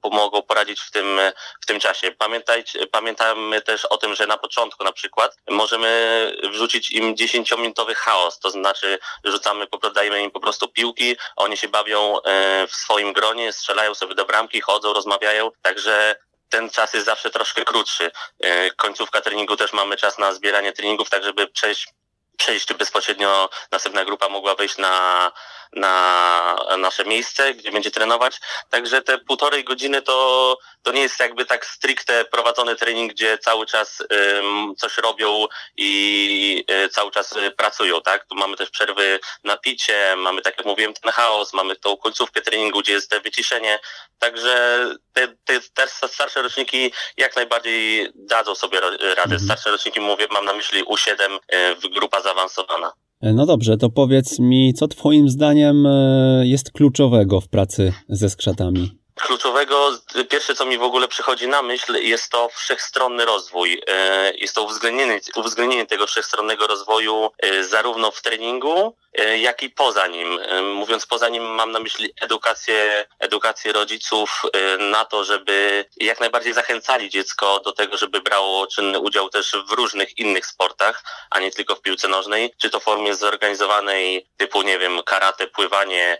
pomogą 0.00 0.42
poradzić 0.42 0.80
w 0.80 0.90
tym, 0.90 1.20
w 1.62 1.66
tym 1.66 1.80
czasie. 1.80 2.12
Pamiętajcie, 2.12 2.86
pamiętamy 2.86 3.62
też 3.62 3.84
o 3.84 3.96
tym, 3.96 4.14
że 4.14 4.26
na 4.26 4.36
początku 4.38 4.84
na 4.84 4.92
przykład 4.92 5.36
możemy 5.48 6.32
wrzucić 6.52 6.90
im 6.90 7.14
10-minutowy 7.14 7.94
chaos, 7.94 8.38
to 8.38 8.50
znaczy 8.50 8.98
rzucamy, 9.24 9.66
dajemy 9.94 10.22
im 10.22 10.30
po 10.30 10.40
prostu 10.40 10.68
piłki, 10.68 11.16
oni 11.36 11.56
się 11.56 11.68
bawią 11.68 12.18
y, 12.18 12.22
w 12.66 12.74
swoim 12.74 13.12
gronie, 13.12 13.52
strzelają 13.52 13.94
sobie 13.94 14.14
do 14.14 14.24
bramki, 14.24 14.60
chodzą, 14.60 14.92
rozmawiają, 14.92 15.50
także 15.62 16.16
ten 16.48 16.70
czas 16.70 16.94
jest 16.94 17.06
zawsze 17.06 17.30
troszkę 17.30 17.64
krótszy. 17.64 18.10
E, 18.40 18.70
końcówka 18.70 19.20
treningu 19.20 19.56
też 19.56 19.72
mamy 19.72 19.96
czas 19.96 20.18
na 20.18 20.32
zbieranie 20.32 20.72
treningów, 20.72 21.10
tak 21.10 21.24
żeby 21.24 21.48
przejść 21.48 21.88
przejść 22.36 22.74
bezpośrednio 22.74 23.48
następna 23.72 24.04
grupa 24.04 24.28
mogła 24.28 24.54
wejść 24.54 24.78
na, 24.78 25.32
na 25.72 26.56
nasze 26.78 27.04
miejsce, 27.04 27.54
gdzie 27.54 27.72
będzie 27.72 27.90
trenować. 27.90 28.40
Także 28.70 29.02
te 29.02 29.18
półtorej 29.18 29.64
godziny 29.64 30.02
to, 30.02 30.58
to 30.82 30.92
nie 30.92 31.02
jest 31.02 31.20
jakby 31.20 31.44
tak 31.44 31.66
stricte 31.66 32.24
prowadzony 32.24 32.76
trening, 32.76 33.12
gdzie 33.12 33.38
cały 33.38 33.66
czas 33.66 34.02
um, 34.10 34.74
coś 34.76 34.98
robią 34.98 35.46
i 35.76 36.64
y, 36.70 36.88
cały 36.88 37.10
czas 37.10 37.32
y, 37.32 37.50
pracują, 37.50 38.02
tak? 38.02 38.26
Tu 38.26 38.34
mamy 38.34 38.56
też 38.56 38.70
przerwy 38.70 39.20
na 39.44 39.56
picie, 39.56 40.14
mamy, 40.16 40.42
tak 40.42 40.58
jak 40.58 40.66
mówiłem, 40.66 40.94
ten 40.94 41.12
chaos, 41.12 41.52
mamy 41.52 41.76
tą 41.76 41.96
końcówkę 41.96 42.40
treningu, 42.42 42.80
gdzie 42.80 42.92
jest 42.92 43.10
te 43.10 43.20
wyciszenie. 43.20 43.78
Także 44.18 44.86
te, 45.12 45.28
te, 45.28 45.60
te 45.74 45.88
starsze 45.88 46.42
roczniki 46.42 46.92
jak 47.16 47.36
najbardziej 47.36 48.08
dadzą 48.14 48.54
sobie 48.54 48.80
radę. 48.80 49.22
Mhm. 49.22 49.40
Starsze 49.40 49.70
roczniki 49.70 50.00
mówię, 50.00 50.26
mam 50.30 50.44
na 50.44 50.52
myśli 50.52 50.84
U7, 50.84 51.38
y, 51.84 51.88
grupa 51.88 52.20
zaawansowana. 52.20 52.92
E, 53.20 53.32
no 53.32 53.46
dobrze, 53.46 53.76
to 53.76 53.90
powiedz 53.90 54.38
mi, 54.38 54.74
co 54.74 54.88
Twoim 54.88 55.28
zdaniem 55.28 55.86
e, 55.86 56.42
jest 56.46 56.72
kluczowego 56.72 57.40
w 57.40 57.48
pracy 57.48 57.92
ze 58.08 58.30
skrzatami? 58.30 59.05
Kluczowego, 59.20 59.90
pierwsze 60.30 60.54
co 60.54 60.66
mi 60.66 60.78
w 60.78 60.82
ogóle 60.82 61.08
przychodzi 61.08 61.48
na 61.48 61.62
myśl, 61.62 61.94
jest 61.94 62.30
to 62.30 62.48
wszechstronny 62.48 63.24
rozwój. 63.24 63.82
E, 63.86 64.34
jest 64.34 64.54
to 64.54 64.62
uwzględnienie, 64.62 65.20
uwzględnienie 65.36 65.86
tego 65.86 66.06
wszechstronnego 66.06 66.66
rozwoju 66.66 67.30
zarówno 67.60 68.10
w 68.10 68.22
treningu, 68.22 68.94
E, 69.16 69.38
jak 69.38 69.62
i 69.62 69.70
poza 69.70 70.06
nim. 70.06 70.38
E, 70.42 70.62
mówiąc 70.62 71.06
poza 71.06 71.28
nim 71.28 71.44
mam 71.44 71.72
na 71.72 71.80
myśli 71.80 72.12
edukację, 72.20 73.06
edukację 73.18 73.72
rodziców 73.72 74.42
e, 74.52 74.78
na 74.78 75.04
to, 75.04 75.24
żeby 75.24 75.84
jak 75.96 76.20
najbardziej 76.20 76.52
zachęcali 76.52 77.10
dziecko 77.10 77.60
do 77.60 77.72
tego, 77.72 77.96
żeby 77.96 78.20
brało 78.20 78.66
czynny 78.66 78.98
udział 78.98 79.28
też 79.28 79.56
w 79.68 79.72
różnych 79.72 80.18
innych 80.18 80.46
sportach, 80.46 81.04
a 81.30 81.40
nie 81.40 81.50
tylko 81.50 81.74
w 81.74 81.80
piłce 81.80 82.08
nożnej, 82.08 82.54
czy 82.58 82.70
to 82.70 82.80
w 82.80 82.84
formie 82.84 83.14
zorganizowanej 83.14 84.26
typu, 84.36 84.62
nie 84.62 84.78
wiem, 84.78 85.02
karate, 85.02 85.46
pływanie, 85.46 86.18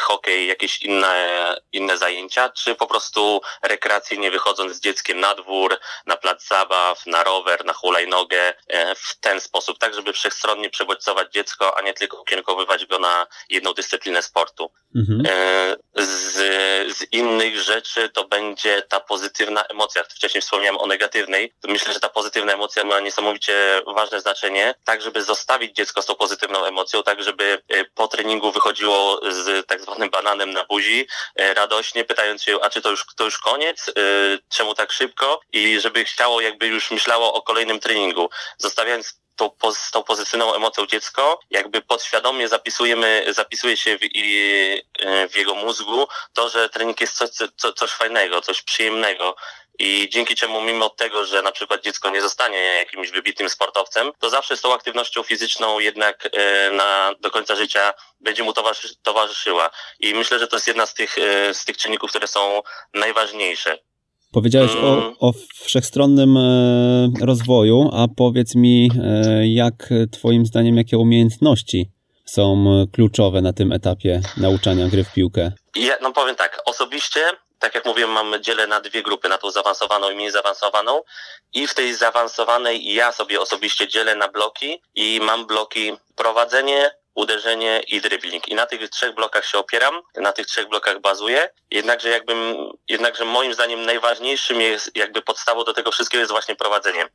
hokej, 0.00 0.46
jakieś 0.46 0.82
inne, 0.82 1.56
inne 1.72 1.98
zajęcia 1.98 2.31
zajęcia, 2.32 2.48
czy 2.48 2.74
po 2.74 2.86
prostu 2.86 3.40
rekreacyjnie 3.62 4.30
wychodząc 4.30 4.72
z 4.72 4.80
dzieckiem 4.80 5.20
na 5.20 5.34
dwór, 5.34 5.78
na 6.06 6.16
plac 6.16 6.48
zabaw, 6.48 7.06
na 7.06 7.24
rower, 7.24 7.64
na 7.64 7.72
hulajnogę, 7.72 8.54
e, 8.68 8.94
w 8.94 9.20
ten 9.20 9.40
sposób, 9.40 9.78
tak 9.78 9.94
żeby 9.94 10.12
wszechstronnie 10.12 10.70
przebodźcować 10.70 11.32
dziecko, 11.32 11.78
a 11.78 11.82
nie 11.82 11.94
tylko 11.94 12.20
ukierunkowywać 12.20 12.86
go 12.86 12.98
na 12.98 13.26
jedną 13.50 13.72
dyscyplinę 13.72 14.22
sportu. 14.22 14.70
Mhm. 14.94 15.22
E, 15.26 15.76
z, 16.04 16.34
z 16.96 17.12
innych 17.12 17.58
rzeczy 17.58 18.08
to 18.08 18.24
będzie 18.24 18.82
ta 18.82 19.00
pozytywna 19.00 19.64
emocja. 19.64 20.04
Wcześniej 20.04 20.42
wspomniałem 20.42 20.78
o 20.78 20.86
negatywnej. 20.86 21.52
Myślę, 21.64 21.92
że 21.92 22.00
ta 22.00 22.08
pozytywna 22.08 22.52
emocja 22.52 22.84
ma 22.84 23.00
niesamowicie 23.00 23.82
ważne 23.86 24.20
znaczenie, 24.20 24.74
tak 24.84 25.02
żeby 25.02 25.22
zostawić 25.22 25.76
dziecko 25.76 26.02
z 26.02 26.06
tą 26.06 26.14
pozytywną 26.14 26.64
emocją, 26.64 27.02
tak 27.02 27.22
żeby 27.22 27.62
e, 27.68 27.84
po 27.84 28.08
treningu 28.08 28.52
wychodziło 28.52 29.20
z 29.30 29.66
tak 29.66 29.80
zwanym 29.80 30.10
bananem 30.10 30.50
na 30.52 30.64
buzi, 30.64 31.06
radośnie 31.54 32.04
pytając 32.22 32.42
się, 32.42 32.60
a 32.62 32.70
czy 32.70 32.82
to 32.82 32.90
już, 32.90 33.04
to 33.16 33.24
już 33.24 33.38
koniec, 33.38 33.90
czemu 34.48 34.74
tak 34.74 34.92
szybko? 34.92 35.40
I 35.52 35.80
żeby 35.80 36.04
chciało, 36.04 36.40
jakby 36.40 36.66
już 36.66 36.90
myślało 36.90 37.34
o 37.34 37.42
kolejnym 37.42 37.80
treningu, 37.80 38.30
zostawiając 38.58 39.21
tą, 39.36 39.50
z 39.74 39.90
tą 39.90 40.02
pozytywną 40.02 40.54
emocją 40.54 40.86
dziecko, 40.86 41.40
jakby 41.50 41.82
podświadomie 41.82 42.48
zapisujemy, 42.48 43.24
zapisuje 43.28 43.76
się 43.76 43.98
w, 43.98 44.00
w 45.32 45.36
jego 45.36 45.54
mózgu 45.54 46.08
to, 46.32 46.48
że 46.48 46.68
trening 46.68 47.00
jest 47.00 47.16
coś, 47.16 47.30
co, 47.56 47.72
coś 47.72 47.90
fajnego, 47.90 48.40
coś 48.40 48.62
przyjemnego. 48.62 49.36
I 49.78 50.08
dzięki 50.10 50.34
czemu 50.34 50.60
mimo 50.60 50.90
tego, 50.90 51.24
że 51.26 51.42
na 51.42 51.52
przykład 51.52 51.82
dziecko 51.82 52.10
nie 52.10 52.22
zostanie 52.22 52.58
jakimś 52.58 53.10
wybitnym 53.10 53.50
sportowcem, 53.50 54.12
to 54.18 54.30
zawsze 54.30 54.56
z 54.56 54.60
tą 54.60 54.74
aktywnością 54.74 55.22
fizyczną 55.22 55.78
jednak 55.78 56.28
e, 56.32 56.70
na, 56.70 57.14
do 57.20 57.30
końca 57.30 57.56
życia 57.56 57.94
będzie 58.20 58.42
mu 58.42 58.52
towarzyszy, 58.52 58.96
towarzyszyła. 59.02 59.70
I 60.00 60.14
myślę, 60.14 60.38
że 60.38 60.48
to 60.48 60.56
jest 60.56 60.66
jedna 60.66 60.86
z 60.86 60.94
tych, 60.94 61.18
e, 61.18 61.54
z 61.54 61.64
tych 61.64 61.76
czynników, 61.76 62.10
które 62.10 62.26
są 62.26 62.62
najważniejsze. 62.94 63.78
Powiedziałeś 64.32 64.70
o, 64.76 64.98
mm. 64.98 65.14
o 65.20 65.32
wszechstronnym 65.64 66.36
e, 66.36 67.26
rozwoju, 67.26 67.90
a 67.92 68.06
powiedz 68.16 68.54
mi, 68.54 68.90
e, 69.02 69.48
jak 69.48 69.88
Twoim 70.12 70.46
zdaniem, 70.46 70.76
jakie 70.76 70.98
umiejętności 70.98 71.90
są 72.24 72.64
kluczowe 72.92 73.42
na 73.42 73.52
tym 73.52 73.72
etapie 73.72 74.20
nauczania 74.36 74.88
gry 74.88 75.04
w 75.04 75.12
piłkę? 75.12 75.52
Ja, 75.76 75.96
no 76.02 76.12
powiem 76.12 76.34
tak, 76.34 76.62
osobiście, 76.66 77.20
tak 77.58 77.74
jak 77.74 77.84
mówiłem, 77.86 78.10
mam 78.10 78.42
dzielę 78.42 78.66
na 78.66 78.80
dwie 78.80 79.02
grupy, 79.02 79.28
na 79.28 79.38
tą 79.38 79.50
zaawansowaną 79.50 80.10
i 80.10 80.14
mniej 80.14 80.30
zaawansowaną 80.30 81.02
i 81.54 81.66
w 81.66 81.74
tej 81.74 81.94
zaawansowanej 81.94 82.94
ja 82.94 83.12
sobie 83.12 83.40
osobiście 83.40 83.88
dzielę 83.88 84.16
na 84.16 84.28
bloki 84.28 84.82
i 84.94 85.20
mam 85.22 85.46
bloki 85.46 85.92
prowadzenie, 86.16 86.90
uderzenie 87.14 87.80
i 87.88 88.00
dribbling. 88.00 88.48
I 88.48 88.54
na 88.54 88.66
tych 88.66 88.90
trzech 88.90 89.14
blokach 89.14 89.46
się 89.46 89.58
opieram, 89.58 89.94
na 90.16 90.32
tych 90.32 90.46
trzech 90.46 90.68
blokach 90.68 91.00
bazuję. 91.00 91.50
Jednakże 91.70 92.08
jakbym, 92.08 92.70
jednakże 92.88 93.24
moim 93.24 93.54
zdaniem 93.54 93.84
najważniejszym 93.84 94.60
jest, 94.60 94.96
jakby 94.96 95.22
podstawą 95.22 95.64
do 95.64 95.74
tego 95.74 95.90
wszystkiego 95.90 96.20
jest 96.20 96.32
właśnie 96.32 96.56
prowadzenie. 96.56 97.06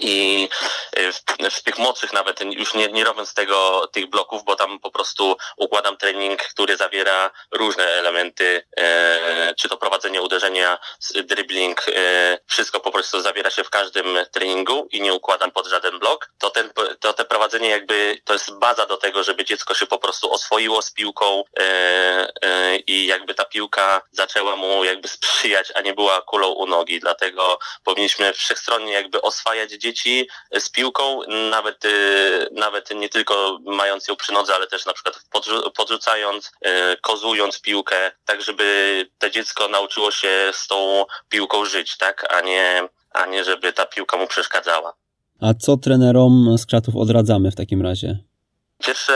I 0.00 0.48
e, 0.92 1.12
w, 1.12 1.22
w, 1.50 1.62
tych 1.62 1.78
młodszych 1.78 2.12
nawet, 2.12 2.40
już 2.40 2.74
nie, 2.74 2.88
nie 2.88 3.04
robiąc 3.04 3.34
tego, 3.34 3.88
tych 3.92 4.06
bloków, 4.06 4.44
bo 4.44 4.56
tam 4.56 4.80
po 4.80 4.90
prostu 4.90 5.36
układam 5.56 5.96
trening, 5.96 6.42
który 6.42 6.76
zawiera 6.76 7.30
różne 7.50 7.84
elementy, 7.84 8.62
e, 8.76 9.54
czy 9.54 9.68
to 9.68 9.76
prowadzenie 9.76 10.22
uderzenia, 10.22 10.78
dribbling, 11.24 11.88
e, 11.88 12.38
wszystko 12.46 12.80
po 12.80 12.90
prostu 12.90 13.20
zawiera 13.20 13.50
się 13.50 13.64
w 13.64 13.70
każdym 13.70 14.18
treningu 14.32 14.88
i 14.90 15.00
nie 15.00 15.14
układam 15.14 15.50
pod 15.50 15.66
żaden 15.66 15.98
blok, 15.98 16.30
to, 16.38 16.50
ten, 16.50 16.72
to 17.00 17.12
te 17.12 17.24
prowadzenie 17.24 17.68
jakby 17.68 18.20
to 18.24 18.32
jest 18.32 18.58
baza 18.58 18.86
do 18.86 18.96
tego, 18.96 19.24
żeby 19.24 19.44
dziecko 19.44 19.74
się 19.74 19.86
po 19.86 19.98
prostu 19.98 20.32
oswoiło 20.32 20.82
z 20.82 20.90
piłką 20.90 21.44
e, 21.58 21.62
e, 22.42 22.76
i 22.76 23.06
jakby 23.06 23.34
ta 23.34 23.44
piłka 23.44 24.02
zaczęła 24.12 24.56
mu 24.56 24.84
jakby 24.84 25.08
sprzyjać, 25.08 25.72
a 25.74 25.80
nie 25.80 25.94
była 25.94 26.22
kulą 26.22 26.48
u 26.48 26.66
nogi. 26.66 27.00
Dlatego 27.00 27.58
powinniśmy 27.84 28.32
wszechstronnie 28.32 28.92
jakby 28.92 29.22
oswajać 29.22 29.77
dzieci 29.78 30.28
z 30.58 30.70
piłką, 30.70 31.20
nawet, 31.50 31.84
y, 31.84 32.48
nawet 32.52 32.90
nie 32.94 33.08
tylko 33.08 33.58
mając 33.64 34.08
ją 34.08 34.16
przy 34.16 34.32
nodze, 34.32 34.54
ale 34.54 34.66
też 34.66 34.86
na 34.86 34.92
przykład 34.92 35.24
podrzucając, 35.76 36.46
y, 36.46 36.70
kozując 37.02 37.60
piłkę, 37.60 38.12
tak 38.24 38.42
żeby 38.42 39.06
to 39.18 39.30
dziecko 39.30 39.68
nauczyło 39.68 40.10
się 40.10 40.50
z 40.52 40.66
tą 40.66 41.04
piłką 41.28 41.64
żyć, 41.64 41.96
tak, 41.96 42.32
a 42.32 42.40
nie, 42.40 42.88
a 43.10 43.26
nie 43.26 43.44
żeby 43.44 43.72
ta 43.72 43.86
piłka 43.86 44.16
mu 44.16 44.26
przeszkadzała. 44.26 44.94
A 45.40 45.54
co 45.54 45.76
trenerom 45.76 46.58
z 46.58 46.66
kratów 46.66 46.96
odradzamy 46.96 47.50
w 47.50 47.56
takim 47.56 47.82
razie? 47.82 48.27
Pierwsze, 48.84 49.14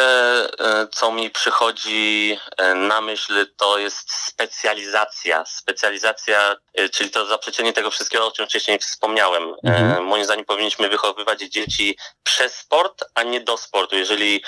e, 0.60 0.86
co 0.92 1.12
mi 1.12 1.30
przychodzi 1.30 2.38
e, 2.58 2.74
na 2.74 3.00
myśl, 3.00 3.46
to 3.56 3.78
jest 3.78 4.12
specjalizacja. 4.12 5.44
Specjalizacja, 5.46 6.56
e, 6.74 6.88
czyli 6.88 7.10
to 7.10 7.26
zaprzeczenie 7.26 7.72
tego 7.72 7.90
wszystkiego, 7.90 8.26
o 8.26 8.32
czym 8.32 8.46
wcześniej 8.46 8.78
wspomniałem. 8.78 9.54
Mhm. 9.64 10.04
Moim 10.04 10.24
zdaniem 10.24 10.44
powinniśmy 10.44 10.88
wychowywać 10.88 11.40
dzieci 11.40 11.98
przez 12.22 12.54
sport, 12.54 13.04
a 13.14 13.22
nie 13.22 13.40
do 13.40 13.56
sportu. 13.56 13.96
Jeżeli 13.96 14.42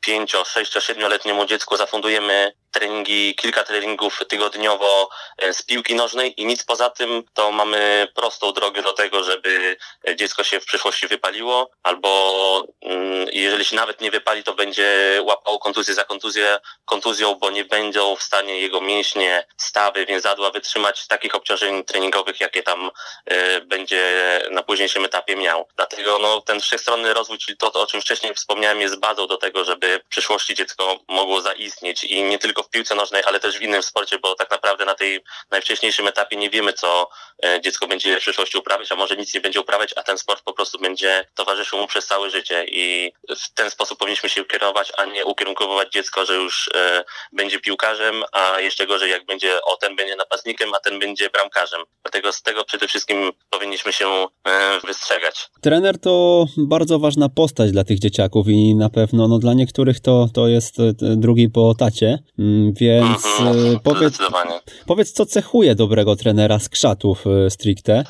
pięcio, 0.00 0.44
sześcio, 0.44 0.80
siedmioletniemu 0.80 1.46
dziecku 1.46 1.76
zafundujemy 1.76 2.52
treningi, 2.70 3.34
kilka 3.34 3.64
treningów 3.64 4.20
tygodniowo 4.28 5.08
e, 5.38 5.54
z 5.54 5.62
piłki 5.62 5.94
nożnej 5.94 6.40
i 6.40 6.46
nic 6.46 6.64
poza 6.64 6.90
tym, 6.90 7.22
to 7.34 7.52
mamy 7.52 8.08
prostą 8.14 8.52
drogę 8.52 8.82
do 8.82 8.92
tego, 8.92 9.24
żeby 9.24 9.76
dziecko 10.16 10.44
się 10.44 10.60
w 10.60 10.64
przyszłości 10.64 11.08
wypaliło, 11.08 11.70
albo 11.82 12.66
mm, 12.82 13.28
jeżeli 13.32 13.64
się 13.64 13.76
nawet 13.76 14.00
nie 14.00 14.10
wypali, 14.10 14.42
to 14.42 14.54
będzie 14.54 15.20
łapało 15.22 15.58
kontuzję 15.58 15.94
za 15.94 16.04
kontuzję, 16.04 16.58
kontuzją, 16.84 17.34
bo 17.34 17.50
nie 17.50 17.64
będą 17.64 18.16
w 18.16 18.22
stanie 18.22 18.60
jego 18.60 18.80
mięśnie, 18.80 19.46
stawy, 19.56 20.06
więzadła 20.06 20.50
wytrzymać 20.50 21.06
takich 21.06 21.34
obciążeń 21.34 21.84
treningowych, 21.84 22.40
jakie 22.40 22.62
tam 22.62 22.90
e, 23.26 23.60
będzie 23.60 24.02
na 24.50 24.62
późniejszym 24.62 25.04
etapie 25.04 25.36
miał. 25.36 25.68
Dlatego 25.76 26.18
no, 26.18 26.40
ten 26.40 26.60
wszechstronny 26.60 27.14
rozwój, 27.14 27.38
czyli 27.38 27.58
to, 27.58 27.72
o 27.72 27.86
czym 27.86 28.00
wcześniej 28.00 28.34
wspomniałem, 28.34 28.80
jest 28.80 29.00
bazą 29.00 29.26
do 29.26 29.36
tego, 29.36 29.64
żeby 29.70 30.00
w 30.06 30.08
przyszłości 30.08 30.54
dziecko 30.54 30.98
mogło 31.08 31.40
zaistnieć 31.40 32.04
i 32.04 32.22
nie 32.22 32.38
tylko 32.38 32.62
w 32.62 32.70
piłce 32.70 32.94
nożnej, 32.94 33.22
ale 33.26 33.40
też 33.40 33.58
w 33.58 33.62
innym 33.62 33.82
sporcie, 33.82 34.18
bo 34.18 34.34
tak 34.34 34.50
naprawdę 34.50 34.84
na 34.84 34.94
tej 34.94 35.20
najwcześniejszym 35.50 36.08
etapie 36.08 36.36
nie 36.36 36.50
wiemy, 36.50 36.72
co 36.72 37.08
e, 37.44 37.60
dziecko 37.60 37.86
będzie 37.86 38.16
w 38.16 38.20
przyszłości 38.20 38.58
uprawiać, 38.58 38.92
a 38.92 38.96
może 38.96 39.16
nic 39.16 39.34
nie 39.34 39.40
będzie 39.40 39.60
uprawiać, 39.60 39.94
a 39.96 40.02
ten 40.02 40.18
sport 40.18 40.42
po 40.44 40.52
prostu 40.52 40.78
będzie 40.78 41.26
towarzyszył 41.34 41.78
mu 41.78 41.86
przez 41.86 42.06
całe 42.06 42.30
życie 42.30 42.64
i 42.68 43.12
w 43.28 43.54
ten 43.54 43.70
sposób 43.70 43.98
powinniśmy 43.98 44.28
się 44.28 44.42
ukierunkować, 44.42 44.92
a 44.96 45.04
nie 45.04 45.24
ukierunkowywać 45.24 45.92
dziecko, 45.92 46.26
że 46.26 46.34
już 46.34 46.70
e, 46.74 47.04
będzie 47.32 47.60
piłkarzem, 47.60 48.24
a 48.32 48.60
jeszcze 48.60 48.86
gorzej 48.86 49.10
jak 49.10 49.26
będzie, 49.26 49.62
o 49.62 49.76
ten 49.76 49.96
będzie 49.96 50.16
napastnikiem, 50.16 50.74
a 50.74 50.80
ten 50.80 50.98
będzie 50.98 51.30
bramkarzem. 51.30 51.80
Dlatego 52.02 52.32
z 52.32 52.42
tego 52.42 52.64
przede 52.64 52.88
wszystkim 52.88 53.32
powinniśmy 53.50 53.92
się 53.92 54.26
e, 54.44 54.80
wystrzegać. 54.86 55.48
Trener 55.62 56.00
to 56.00 56.44
bardzo 56.56 56.98
ważna 56.98 57.28
postać 57.28 57.72
dla 57.72 57.84
tych 57.84 57.98
dzieciaków 57.98 58.48
i 58.48 58.74
na 58.74 58.90
pewno 58.90 59.28
no, 59.28 59.38
dla 59.38 59.54
niektórych 59.60 60.00
to, 60.00 60.28
to 60.34 60.48
jest 60.48 60.80
e, 60.80 60.92
drugi 61.00 61.48
po 61.48 61.74
tacie, 61.74 62.18
mm, 62.38 62.72
więc 62.72 63.24
mhm, 63.40 63.80
powiedz, 63.80 64.18
powiedz, 64.86 65.12
co 65.12 65.26
cechuje 65.26 65.74
dobrego 65.74 66.16
trenera 66.16 66.58
z 66.58 66.68
krzatów 66.68 67.24
stricte, 67.48 68.04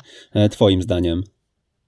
twoim 0.51 0.81
zdaniem? 0.81 1.23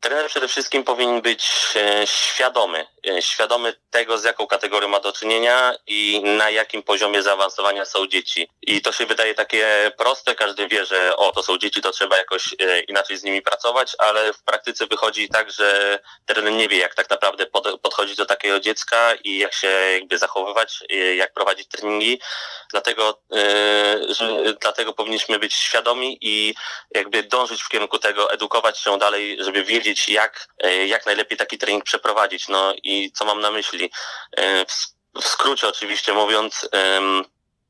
Trener 0.03 0.27
przede 0.27 0.47
wszystkim 0.47 0.83
powinien 0.83 1.21
być 1.21 1.49
e, 1.75 2.07
świadomy, 2.07 2.77
e, 2.79 2.85
świadomy 3.19 3.75
tego, 3.89 4.17
z 4.17 4.23
jaką 4.23 4.47
kategorią 4.47 4.87
ma 4.87 4.99
do 4.99 5.11
czynienia 5.11 5.75
i 5.87 6.21
na 6.23 6.49
jakim 6.49 6.83
poziomie 6.83 7.23
zaawansowania 7.23 7.85
są 7.85 8.07
dzieci. 8.07 8.49
I 8.61 8.81
to 8.81 8.91
się 8.91 9.05
wydaje 9.05 9.35
takie 9.35 9.91
proste, 9.97 10.35
każdy 10.35 10.67
wie, 10.67 10.85
że 10.85 11.17
o, 11.17 11.31
to 11.31 11.43
są 11.43 11.57
dzieci, 11.57 11.81
to 11.81 11.91
trzeba 11.91 12.17
jakoś 12.17 12.55
e, 12.59 12.79
inaczej 12.79 13.17
z 13.17 13.23
nimi 13.23 13.41
pracować, 13.41 13.95
ale 13.97 14.33
w 14.33 14.43
praktyce 14.43 14.87
wychodzi 14.87 15.29
tak, 15.29 15.51
że 15.51 15.99
trener 16.25 16.53
nie 16.53 16.67
wie, 16.67 16.77
jak 16.77 16.95
tak 16.95 17.09
naprawdę 17.09 17.45
podchodzić 17.81 18.15
do 18.15 18.25
takiego 18.25 18.59
dziecka 18.59 19.13
i 19.23 19.37
jak 19.37 19.53
się 19.53 19.67
jakby 19.67 20.17
zachowywać, 20.17 20.83
jak 21.15 21.33
prowadzić 21.33 21.67
treningi. 21.67 22.19
Dlatego, 22.71 23.21
że, 24.09 24.53
dlatego 24.61 24.93
powinniśmy 24.93 25.39
być 25.39 25.53
świadomi 25.53 26.17
i 26.21 26.53
jakby 26.95 27.23
dążyć 27.23 27.63
w 27.63 27.69
kierunku 27.69 27.99
tego, 27.99 28.31
edukować 28.31 28.79
się 28.79 28.97
dalej, 28.97 29.37
żeby 29.39 29.63
wiedzieć, 29.63 30.09
jak, 30.09 30.47
e, 30.63 30.87
jak 30.87 31.05
najlepiej 31.05 31.37
taki 31.37 31.57
trening 31.57 31.83
przeprowadzić. 31.83 32.47
No 32.47 32.73
i 32.83 32.92
co 33.13 33.25
mam 33.25 33.41
na 33.41 33.51
myśli? 33.51 33.91
E, 34.37 34.65
w 35.21 35.27
skrócie 35.27 35.67
oczywiście 35.67 36.13
mówiąc, 36.13 36.69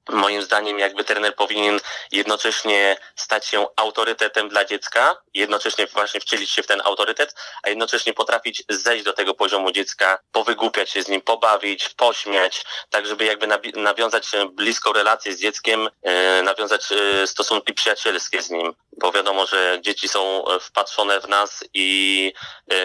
Moim 0.10 0.42
zdaniem 0.42 0.80
jakby 0.80 1.04
trener 1.04 1.36
powinien 1.36 1.80
jednocześnie 2.12 2.98
stać 3.16 3.46
się 3.46 3.68
autorytetem 3.76 4.50
dla 4.50 4.66
dziecka, 4.66 5.18
jednocześnie 5.34 5.88
właśnie 5.88 6.20
wcielić 6.20 6.52
się 6.52 6.64
w 6.64 6.68
ten 6.68 6.82
autorytet, 6.82 7.36
a 7.64 7.70
jednocześnie 7.70 8.14
potrafić 8.14 8.64
zejść 8.70 9.06
do 9.06 9.14
tego 9.14 9.34
poziomu 9.34 9.72
dziecka, 9.72 10.20
powygłupiać 10.32 10.90
się 10.90 11.04
z 11.04 11.08
nim, 11.08 11.22
pobawić, 11.22 11.90
pośmiać, 11.90 12.64
tak 12.90 13.08
żeby 13.08 13.26
jakby 13.26 13.48
nawiązać 13.76 14.32
bliską 14.52 14.94
relację 14.94 15.34
z 15.34 15.40
dzieckiem, 15.40 15.90
e, 16.02 16.42
nawiązać 16.42 16.92
e, 16.92 17.28
stosunki 17.28 17.74
przyjacielskie 17.74 18.42
z 18.42 18.50
nim, 18.50 18.74
bo 18.98 19.12
wiadomo, 19.12 19.46
że 19.46 19.78
dzieci 19.82 20.10
są 20.10 20.46
wpatrzone 20.62 21.20
w 21.20 21.28
nas 21.28 21.64
i 21.74 22.34
e, 22.72 22.76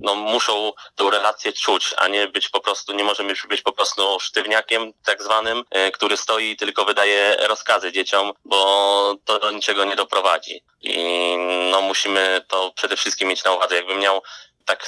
no, 0.00 0.14
muszą 0.14 0.72
tą 0.94 1.10
relację 1.10 1.52
czuć, 1.52 1.94
a 1.96 2.08
nie 2.08 2.28
być 2.28 2.48
po 2.48 2.60
prostu, 2.60 2.92
nie 2.92 3.04
możemy 3.04 3.34
być 3.48 3.62
po 3.62 3.72
prostu 3.72 4.20
sztywniakiem 4.20 4.92
tak 5.04 5.22
zwanym, 5.22 5.64
który 5.92 6.16
stoi 6.16 6.41
stoi, 6.42 6.56
tylko 6.56 6.84
wydaje 6.84 7.36
rozkazy 7.48 7.92
dzieciom, 7.92 8.32
bo 8.44 9.14
to 9.24 9.38
do 9.38 9.50
niczego 9.50 9.84
nie 9.84 9.96
doprowadzi. 9.96 10.64
I 10.80 11.36
no 11.70 11.80
musimy 11.80 12.44
to 12.48 12.72
przede 12.76 12.96
wszystkim 12.96 13.28
mieć 13.28 13.44
na 13.44 13.52
uwadze. 13.52 13.76
Jakbym 13.76 13.98
miał 13.98 14.22
tak 14.64 14.86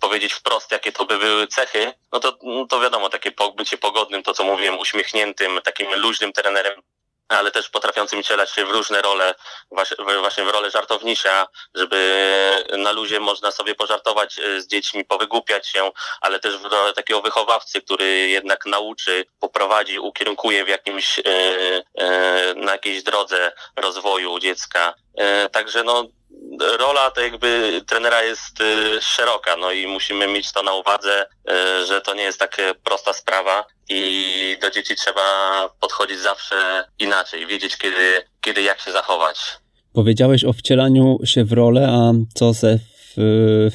powiedzieć 0.00 0.32
wprost, 0.32 0.72
jakie 0.72 0.92
to 0.92 1.04
by 1.04 1.18
były 1.18 1.46
cechy, 1.46 1.92
no 2.12 2.20
to, 2.20 2.38
no 2.42 2.66
to 2.66 2.80
wiadomo, 2.80 3.08
takie 3.08 3.32
bycie 3.56 3.78
pogodnym, 3.78 4.22
to 4.22 4.34
co 4.34 4.44
mówiłem, 4.44 4.78
uśmiechniętym, 4.78 5.60
takim 5.64 5.94
luźnym 5.94 6.32
trenerem, 6.32 6.82
ale 7.28 7.50
też 7.50 7.68
potrafiącym 7.68 8.22
cielać 8.22 8.50
się 8.50 8.64
w 8.64 8.70
różne 8.70 9.02
role, 9.02 9.34
właśnie 10.20 10.44
w 10.44 10.48
rolę 10.48 10.70
żartownicza, 10.70 11.46
żeby 11.74 11.96
na 12.78 12.92
luzie 12.92 13.20
można 13.20 13.50
sobie 13.50 13.74
pożartować 13.74 14.38
e, 14.38 14.60
z 14.60 14.66
dziećmi, 14.66 15.04
powygłupiać 15.04 15.68
się, 15.68 15.90
ale 16.20 16.40
też 16.40 16.58
w 16.58 16.64
rolę 16.64 16.92
takiego 16.92 17.22
wychowawcy, 17.22 17.82
który 17.82 18.28
jednak 18.28 18.66
nauczy, 18.66 19.24
poprowadzi, 19.40 19.98
ukierunkuje 19.98 20.64
w 20.64 20.68
jakimś, 20.68 21.18
e, 21.18 21.22
e, 21.94 22.54
na 22.54 22.72
jakiejś 22.72 23.02
drodze 23.02 23.52
rozwoju 23.76 24.38
dziecka. 24.38 24.94
Także 25.52 25.82
no, 25.82 26.04
rola 26.60 27.10
to 27.10 27.20
jakby 27.20 27.82
trenera 27.86 28.22
jest 28.22 28.52
szeroka, 29.00 29.56
no 29.56 29.70
i 29.70 29.86
musimy 29.86 30.26
mieć 30.26 30.52
to 30.52 30.62
na 30.62 30.72
uwadze, 30.72 31.28
że 31.84 32.00
to 32.00 32.14
nie 32.14 32.22
jest 32.22 32.38
taka 32.38 32.62
prosta 32.84 33.12
sprawa 33.12 33.64
i 33.88 34.56
do 34.60 34.70
dzieci 34.70 34.94
trzeba 34.96 35.20
podchodzić 35.80 36.18
zawsze 36.18 36.84
inaczej, 36.98 37.46
wiedzieć 37.46 37.76
kiedy, 37.76 38.22
kiedy 38.40 38.62
jak 38.62 38.80
się 38.80 38.92
zachować. 38.92 39.36
Powiedziałeś 39.92 40.44
o 40.44 40.52
wcielaniu 40.52 41.18
się 41.24 41.44
w 41.44 41.52
rolę, 41.52 41.88
a 41.88 42.12
co 42.34 42.52
ze 42.52 42.78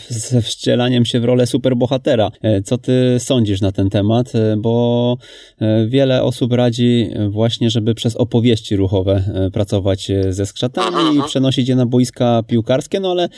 ze 0.10 0.41
wcielaniem 0.41 1.06
się 1.06 1.19
w 1.19 1.26
rolę 1.26 1.47
superbohatera. 1.47 2.32
E, 2.41 2.62
co 2.62 2.78
ty 2.78 3.17
sądzisz 3.19 3.62
na 3.62 3.71
ten 3.71 3.89
temat? 3.89 4.36
E, 4.36 4.56
bo 4.58 5.17
e, 5.62 5.88
wiele 5.88 6.24
osób 6.24 6.54
radzi 6.54 7.10
właśnie, 7.30 7.69
żeby 7.69 7.95
przez 7.95 8.15
opowieści 8.15 8.76
ruchowe 8.76 9.24
pracować 9.54 10.12
ze 10.30 10.45
skrzatami 10.45 11.17
i 11.17 11.24
przenosić 11.28 11.69
je 11.69 11.76
na 11.76 11.86
boiska 11.86 12.43
piłkarskie, 12.47 13.00
no 13.00 13.12
ale 13.12 13.30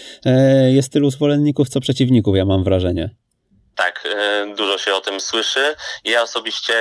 jest 0.71 0.91
tylu 0.91 1.09
zwolenników, 1.09 1.69
co 1.69 1.79
przeciwników, 1.79 2.35
ja 2.35 2.45
mam 2.45 2.63
wrażenie. 2.63 3.09
Tak, 3.75 4.05
e, 4.05 4.55
dużo 4.55 4.77
się 4.77 4.95
o 4.95 5.01
tym 5.01 5.21
słyszy. 5.21 5.75
Ja 6.03 6.21
osobiście 6.21 6.73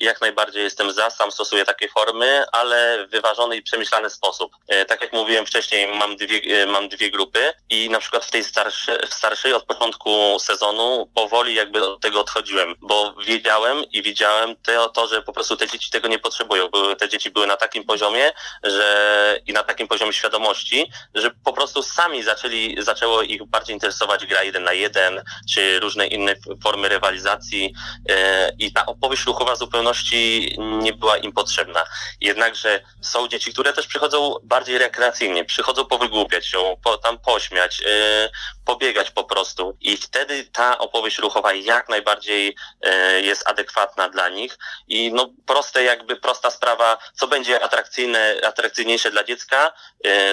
jak 0.00 0.20
najbardziej 0.20 0.62
jestem 0.62 0.92
za, 0.92 1.10
sam 1.10 1.32
stosuję 1.32 1.64
takie 1.64 1.88
formy, 1.88 2.44
ale 2.52 3.06
w 3.06 3.22
wyważony 3.22 3.56
i 3.56 3.62
przemyślany 3.62 4.10
sposób. 4.10 4.52
E, 4.68 4.84
tak 4.84 5.02
jak 5.02 5.12
mówiłem 5.12 5.46
wcześniej, 5.46 5.88
mam 5.88 6.16
dwie, 6.16 6.62
e, 6.62 6.66
mam 6.66 6.88
dwie 6.88 7.10
grupy 7.10 7.52
i 7.70 7.90
na 7.90 7.98
przykład 7.98 8.24
w 8.24 8.30
tej 8.30 8.44
starszej, 8.44 8.98
w 9.10 9.14
starszej 9.14 9.54
od 9.54 9.64
początku 9.64 10.38
sezonu 10.40 11.10
powoli 11.14 11.54
jakby 11.54 11.88
od 11.88 12.00
tego 12.00 12.20
odchodziłem, 12.20 12.74
bo 12.80 13.14
wiedziałem 13.26 13.84
i 13.92 14.02
widziałem 14.02 14.56
to, 14.56 14.88
to, 14.88 15.06
że 15.06 15.22
po 15.22 15.32
prostu 15.32 15.56
te 15.56 15.68
dzieci 15.68 15.90
tego 15.90 16.08
nie 16.08 16.18
potrzebują. 16.18 16.68
Te 16.98 17.08
dzieci 17.08 17.30
były 17.30 17.46
na 17.46 17.56
takim 17.56 17.84
poziomie, 17.84 18.32
że 18.62 19.40
i 19.46 19.52
na 19.52 19.62
takim 19.62 19.88
poziomie 19.88 20.12
świadomości, 20.12 20.90
że 21.14 21.30
po 21.44 21.52
prostu 21.52 21.82
sami 21.82 22.22
zaczęli, 22.22 22.76
zaczęło 22.78 23.22
ich 23.22 23.44
bardziej 23.44 23.76
interesować 23.76 24.26
gra 24.26 24.42
jeden 24.42 24.64
na 24.64 24.72
jeden, 24.72 25.22
czy 25.54 25.80
różne 25.80 26.06
inne 26.06 26.31
formy 26.62 26.88
rywalizacji 26.88 27.74
e, 28.08 28.52
i 28.58 28.72
ta 28.72 28.86
opowieść 28.86 29.26
ruchowa 29.26 29.54
w 29.54 29.58
zupełności 29.58 30.54
nie 30.58 30.92
była 30.92 31.16
im 31.16 31.32
potrzebna. 31.32 31.84
Jednakże 32.20 32.80
są 33.00 33.28
dzieci, 33.28 33.52
które 33.52 33.72
też 33.72 33.86
przychodzą 33.86 34.34
bardziej 34.42 34.78
rekreacyjnie, 34.78 35.44
przychodzą 35.44 35.84
powygłupiać 35.84 36.46
się, 36.46 36.76
po, 36.84 36.98
tam 36.98 37.18
pośmiać, 37.18 37.82
e, 37.86 38.30
pobiegać 38.64 39.10
po 39.10 39.24
prostu. 39.24 39.76
I 39.80 39.96
wtedy 39.96 40.44
ta 40.44 40.78
opowieść 40.78 41.18
ruchowa 41.18 41.52
jak 41.52 41.88
najbardziej 41.88 42.56
e, 42.82 43.20
jest 43.20 43.48
adekwatna 43.48 44.08
dla 44.08 44.28
nich. 44.28 44.58
I 44.88 45.12
no 45.12 45.28
proste 45.46 45.84
jakby, 45.84 46.16
prosta 46.16 46.50
sprawa, 46.50 46.98
co 47.14 47.28
będzie 47.28 47.64
atrakcyjne, 47.64 48.34
atrakcyjniejsze 48.46 49.10
dla 49.10 49.24
dziecka, 49.24 49.72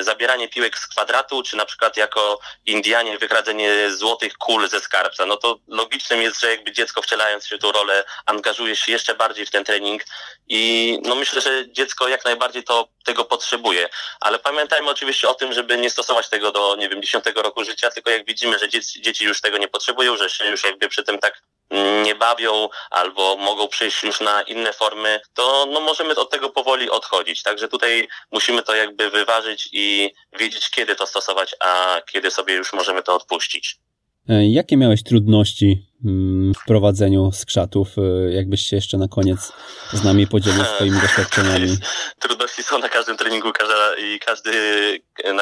zabieranie 0.02 0.48
piłek 0.48 0.78
z 0.78 0.88
kwadratu, 0.88 1.44
czy 1.44 1.58
na 1.58 1.66
przykład 1.66 1.98
jako 1.98 2.40
Indianie 2.66 3.18
wykradzenie 3.18 3.92
złotych 3.92 4.38
kul 4.38 4.70
ze 4.70 4.80
skarbca, 4.80 5.26
no 5.26 5.38
to 5.38 5.60
logicznym 5.90 6.22
jest, 6.22 6.40
że 6.40 6.50
jakby 6.50 6.72
dziecko 6.72 7.02
wcielając 7.02 7.48
się 7.48 7.58
w 7.58 7.60
tą 7.60 7.72
rolę 7.72 8.04
angażuje 8.26 8.76
się 8.76 8.92
jeszcze 8.92 9.16
bardziej 9.16 9.46
w 9.46 9.52
ten 9.52 9.64
trening 9.64 10.04
i 10.48 11.00
no 11.04 11.16
myślę, 11.16 11.42
że 11.42 11.72
dziecko 11.72 12.08
jak 12.08 12.26
najbardziej 12.26 12.64
to 12.64 12.88
tego 13.06 13.26
potrzebuje, 13.26 13.90
ale 14.20 14.40
pamiętajmy 14.40 14.90
oczywiście 14.90 15.30
o 15.30 15.34
tym, 15.34 15.54
żeby 15.54 15.78
nie 15.78 15.90
stosować 15.90 16.30
tego 16.30 16.52
do, 16.52 16.76
nie 16.76 16.90
wiem, 16.90 17.02
dziesiątego 17.02 17.42
roku 17.42 17.64
życia, 17.64 17.92
tylko 17.92 18.10
jak 18.10 18.26
widzimy, 18.26 18.60
że 18.60 18.70
dzieci, 18.70 19.02
dzieci 19.02 19.26
już 19.26 19.42
tego 19.42 19.58
nie 19.58 19.68
potrzebują, 19.68 20.18
że 20.18 20.30
się 20.30 20.46
już 20.46 20.64
jakby 20.64 20.90
przy 20.90 21.04
tym 21.04 21.20
tak 21.20 21.42
nie 22.04 22.16
bawią 22.16 22.70
albo 22.90 23.36
mogą 23.36 23.68
przejść 23.68 24.04
już 24.04 24.20
na 24.20 24.42
inne 24.42 24.74
formy, 24.74 25.22
to 25.34 25.68
no 25.72 25.80
możemy 25.80 26.16
od 26.16 26.30
tego 26.30 26.50
powoli 26.50 26.90
odchodzić. 26.90 27.44
Także 27.44 27.68
tutaj 27.68 28.08
musimy 28.32 28.64
to 28.64 28.76
jakby 28.76 29.10
wyważyć 29.10 29.70
i 29.72 30.14
wiedzieć, 30.34 30.70
kiedy 30.70 30.96
to 30.96 31.08
stosować, 31.08 31.56
a 31.60 32.02
kiedy 32.12 32.32
sobie 32.32 32.54
już 32.54 32.74
możemy 32.74 33.04
to 33.04 33.16
odpuścić. 33.16 33.80
E, 34.30 34.50
jakie 34.50 34.78
miałeś 34.78 35.04
trudności 35.04 35.88
mm, 36.06 36.54
w 36.54 36.66
prowadzeniu 36.66 37.32
skrzatów? 37.32 37.96
E, 37.98 38.32
jakbyś 38.32 38.62
się 38.62 38.76
jeszcze 38.76 38.98
na 38.98 39.08
koniec 39.08 39.52
z 39.94 40.04
nami 40.04 40.28
podzielił 40.28 40.64
swoimi 40.64 41.02
doświadczeniami? 41.02 41.78
Trudności 42.20 42.64
są 42.64 42.80
na 42.80 42.90
każdym 42.90 43.18
treningu 43.18 43.52
i 43.98 44.20
każdy 44.20 44.52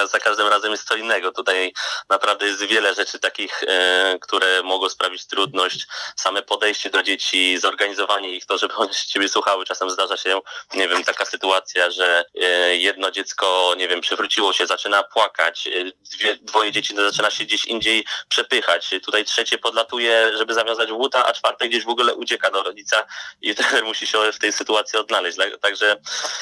za 0.06 0.20
każdym 0.20 0.48
razem 0.48 0.72
jest 0.72 0.88
co 0.88 0.96
innego. 0.96 1.32
Tutaj 1.32 1.74
naprawdę 2.10 2.46
jest 2.48 2.64
wiele 2.64 2.94
rzeczy 2.94 3.20
takich, 3.20 3.64
e, 3.68 4.18
które 4.22 4.64
mogą 4.64 4.90
sprawić 4.90 5.28
trudność. 5.28 5.88
Same 6.16 6.42
podejście 6.42 6.90
do 6.90 7.04
dzieci, 7.04 7.58
zorganizowanie 7.58 8.30
ich, 8.30 8.46
to, 8.46 8.58
żeby 8.58 8.74
one 8.84 8.94
się 8.94 9.08
ciebie 9.08 9.30
słuchały. 9.30 9.66
Czasem 9.66 9.90
zdarza 9.90 10.18
się, 10.18 10.40
nie 10.74 10.88
wiem, 10.88 11.04
taka 11.04 11.26
sytuacja, 11.26 11.92
że 11.92 12.26
jedno 12.72 13.12
dziecko, 13.12 13.74
nie 13.78 13.88
wiem, 13.88 14.02
przewróciło 14.02 14.54
się, 14.54 14.68
zaczyna 14.68 15.04
płakać, 15.04 15.70
dwie, 16.14 16.36
dwoje 16.36 16.72
dzieci 16.72 16.96
zaczyna 16.96 17.32
się 17.32 17.44
gdzieś 17.44 17.66
indziej 17.66 18.06
przepychać 18.30 18.88
Tutaj 19.06 19.26
trzecie 19.26 19.58
podlatuje, 19.58 20.38
żeby 20.38 20.54
zawiązać 20.54 20.92
łuta, 20.92 21.26
a 21.26 21.34
czwarte 21.34 21.70
gdzieś 21.70 21.84
w 21.84 21.90
ogóle 21.90 22.16
ucieka 22.16 22.52
do 22.52 22.64
rodzica 22.64 23.06
i 23.42 23.56
trener 23.56 23.84
musi 23.92 24.08
się 24.08 24.32
w 24.32 24.40
tej 24.40 24.54
sytuacji 24.54 25.00
odnaleźć. 25.00 25.38
Także 25.62 25.98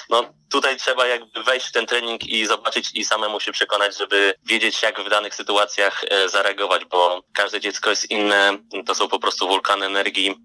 no, 0.10 0.34
tutaj 0.52 0.78
trzeba 0.78 1.08
jakby 1.08 1.44
wejść 1.44 1.68
w 1.68 1.72
ten 1.72 1.86
trening 1.86 2.24
i 2.24 2.46
zobaczyć 2.46 2.90
i 2.94 3.06
samemu 3.26 3.40
się 3.40 3.52
przekonać, 3.52 3.98
żeby 3.98 4.34
wiedzieć, 4.46 4.82
jak 4.82 5.02
w 5.02 5.10
danych 5.10 5.36
sytuacjach 5.36 6.04
e, 6.10 6.30
zareagować, 6.30 6.86
bo 6.86 7.24
każde 7.34 7.60
dziecko 7.60 7.90
jest 7.90 8.12
inne, 8.12 8.58
to 8.86 8.96
są 8.96 9.08
po 9.08 9.20
prostu 9.20 9.48
wulkany 9.48 9.86
energii. 9.86 10.36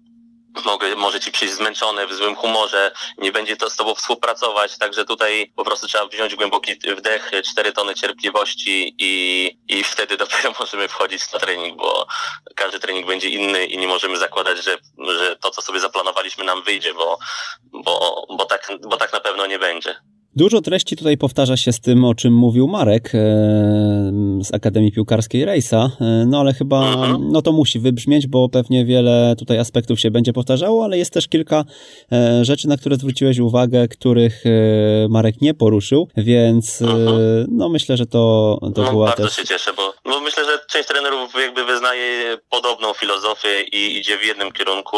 Mogę, 0.65 0.95
może 0.95 1.19
ci 1.19 1.31
przyjść 1.31 1.53
zmęczony, 1.53 2.07
w 2.07 2.13
złym 2.13 2.35
humorze, 2.35 2.91
nie 3.17 3.31
będzie 3.31 3.57
to 3.57 3.69
z 3.69 3.75
tobą 3.75 3.95
współpracować, 3.95 4.77
także 4.77 5.05
tutaj 5.05 5.51
po 5.55 5.63
prostu 5.63 5.87
trzeba 5.87 6.07
wziąć 6.07 6.35
głęboki 6.35 6.75
wdech, 6.97 7.31
cztery 7.45 7.71
tony 7.71 7.95
cierpliwości 7.95 8.95
i, 8.97 9.13
i 9.67 9.83
wtedy 9.83 10.17
dopiero 10.23 10.53
możemy 10.59 10.87
wchodzić 10.87 11.31
na 11.33 11.39
trening, 11.39 11.77
bo 11.77 12.07
każdy 12.55 12.79
trening 12.79 13.07
będzie 13.07 13.29
inny 13.29 13.65
i 13.65 13.77
nie 13.77 13.87
możemy 13.87 14.17
zakładać, 14.17 14.63
że, 14.63 14.77
że 15.07 15.35
to, 15.35 15.51
co 15.51 15.61
sobie 15.61 15.79
zaplanowaliśmy 15.79 16.43
nam 16.43 16.63
wyjdzie, 16.63 16.93
bo, 16.93 17.19
bo, 17.63 18.25
bo, 18.37 18.45
tak, 18.45 18.71
bo 18.81 18.97
tak 18.97 19.13
na 19.13 19.19
pewno 19.19 19.45
nie 19.45 19.59
będzie. 19.59 20.10
Dużo 20.35 20.61
treści 20.61 20.97
tutaj 20.97 21.17
powtarza 21.17 21.57
się 21.57 21.73
z 21.73 21.79
tym, 21.79 22.05
o 22.05 22.15
czym 22.15 22.33
mówił 22.33 22.67
Marek 22.67 23.05
e, 23.05 23.19
z 24.43 24.53
Akademii 24.53 24.91
Piłkarskiej 24.91 25.45
Rejsa, 25.45 25.77
e, 26.01 26.25
no 26.27 26.39
ale 26.39 26.53
chyba 26.53 27.07
no 27.19 27.41
to 27.41 27.51
musi 27.51 27.79
wybrzmieć, 27.79 28.27
bo 28.27 28.49
pewnie 28.49 28.85
wiele 28.85 29.35
tutaj 29.39 29.59
aspektów 29.59 29.99
się 29.99 30.11
będzie 30.11 30.33
powtarzało, 30.33 30.83
ale 30.83 30.97
jest 30.97 31.13
też 31.13 31.27
kilka 31.27 31.65
e, 32.11 32.45
rzeczy, 32.45 32.67
na 32.67 32.77
które 32.77 32.95
zwróciłeś 32.95 33.39
uwagę, 33.39 33.87
których 33.87 34.43
Marek 35.09 35.41
nie 35.41 35.53
poruszył, 35.53 36.07
więc 36.17 36.81
mhm. 36.81 37.45
no 37.51 37.69
myślę, 37.69 37.97
że 37.97 38.05
to, 38.05 38.57
to 38.75 38.81
no, 38.81 38.91
była 38.91 39.07
bardzo 39.07 39.23
też... 39.23 39.35
się 39.35 39.45
cieszę, 39.45 39.73
bo, 39.73 39.93
bo 40.05 40.19
myślę, 40.19 40.45
że 40.45 40.59
część 40.67 40.87
trenerów 40.87 41.33
jakby 41.41 41.65
wyznaje 41.65 42.37
podobną 42.49 42.93
filozofię 42.93 43.61
i 43.61 43.97
idzie 43.97 44.17
w 44.17 44.23
jednym 44.23 44.51
kierunku. 44.51 44.97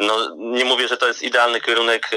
No 0.00 0.14
nie 0.36 0.64
mówię, 0.64 0.88
że 0.88 0.96
to 0.96 1.08
jest 1.08 1.22
idealny 1.22 1.60
kierunek, 1.60 2.10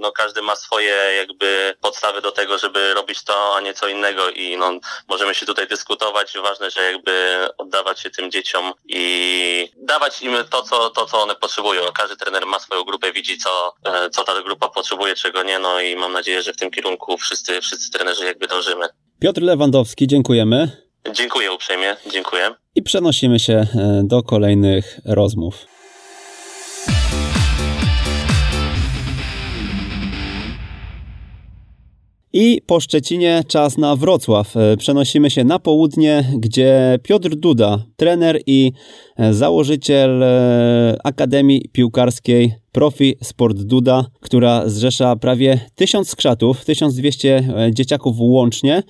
no 0.00 0.12
każdy 0.12 0.42
ma 0.42 0.56
swoje 0.56 0.94
jakby 1.18 1.74
podstawy 1.80 2.01
podstawy 2.02 2.22
do 2.22 2.32
tego, 2.32 2.58
żeby 2.58 2.94
robić 2.94 3.24
to, 3.24 3.56
a 3.56 3.60
nie 3.60 3.74
co 3.74 3.88
innego 3.88 4.30
i 4.30 4.56
no, 4.56 4.70
możemy 5.08 5.34
się 5.34 5.46
tutaj 5.46 5.68
dyskutować. 5.68 6.34
Ważne, 6.42 6.70
że 6.70 6.92
jakby 6.92 7.12
oddawać 7.58 8.00
się 8.00 8.10
tym 8.10 8.30
dzieciom 8.30 8.72
i 8.88 9.68
dawać 9.76 10.22
im 10.22 10.32
to, 10.50 10.62
co, 10.62 10.90
to, 10.90 11.06
co 11.06 11.22
one 11.22 11.34
potrzebują. 11.34 11.82
Każdy 11.94 12.16
trener 12.16 12.46
ma 12.46 12.58
swoją 12.58 12.84
grupę, 12.84 13.12
widzi, 13.12 13.38
co, 13.38 13.74
e, 13.84 14.10
co 14.10 14.24
ta 14.24 14.42
grupa 14.42 14.68
potrzebuje, 14.68 15.14
czego 15.14 15.42
nie, 15.42 15.58
no 15.58 15.80
i 15.80 15.96
mam 15.96 16.12
nadzieję, 16.12 16.42
że 16.42 16.52
w 16.52 16.56
tym 16.56 16.70
kierunku 16.70 17.18
wszyscy, 17.18 17.60
wszyscy 17.60 17.90
trenerzy 17.90 18.24
jakby 18.24 18.46
dążymy. 18.46 18.86
Piotr 19.20 19.42
Lewandowski, 19.42 20.06
dziękujemy. 20.06 20.68
Dziękuję 21.12 21.52
uprzejmie, 21.52 21.96
dziękuję. 22.06 22.54
I 22.74 22.82
przenosimy 22.82 23.38
się 23.38 23.54
e, 23.54 23.66
do 24.04 24.22
kolejnych 24.22 24.98
rozmów. 25.04 25.71
I 32.32 32.62
po 32.66 32.80
Szczecinie 32.80 33.42
czas 33.48 33.78
na 33.78 33.96
Wrocław. 33.96 34.56
E, 34.56 34.76
przenosimy 34.76 35.30
się 35.30 35.44
na 35.44 35.58
południe, 35.58 36.24
gdzie 36.38 36.98
Piotr 37.02 37.28
Duda, 37.28 37.84
trener 37.96 38.40
i 38.46 38.72
e, 39.16 39.34
założyciel 39.34 40.22
e, 40.22 40.96
Akademii 41.04 41.68
Piłkarskiej 41.72 42.54
Profi 42.72 43.16
Sport 43.22 43.56
Duda, 43.56 44.06
która 44.20 44.68
zrzesza 44.68 45.16
prawie 45.16 45.60
1000 45.74 46.08
skrzatów, 46.08 46.64
1200 46.64 47.54
dzieciaków 47.70 48.16
łącznie, 48.18 48.82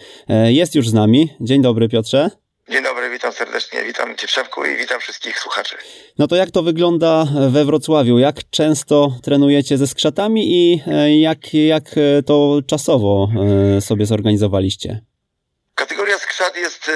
jest 0.47 0.75
już 0.75 0.89
z 0.89 0.93
nami. 0.93 1.29
Dzień 1.41 1.63
dobry 1.63 1.89
Piotrze. 1.89 2.42
Dzień 2.73 2.83
dobry, 2.83 3.11
witam 3.11 3.33
serdecznie, 3.33 3.85
witam 3.85 4.17
Cię 4.17 4.27
Przemku 4.27 4.65
i 4.65 4.77
witam 4.77 5.01
wszystkich 5.01 5.39
słuchaczy. 5.39 5.77
No 6.19 6.27
to 6.27 6.37
jak 6.37 6.51
to 6.51 6.63
wygląda 6.63 7.25
we 7.51 7.65
Wrocławiu? 7.65 8.19
Jak 8.19 8.37
często 8.51 9.13
trenujecie 9.23 9.79
ze 9.79 9.87
skrzatami 9.87 10.53
i 10.53 10.83
e, 10.87 11.21
jak, 11.21 11.39
jak 11.55 11.83
e, 11.97 12.23
to 12.23 12.61
czasowo 12.67 13.29
e, 13.77 13.81
sobie 13.81 14.07
zorganizowaliście? 14.07 15.01
Kategoria 15.75 16.19
skrzat 16.19 16.57
jest 16.57 16.91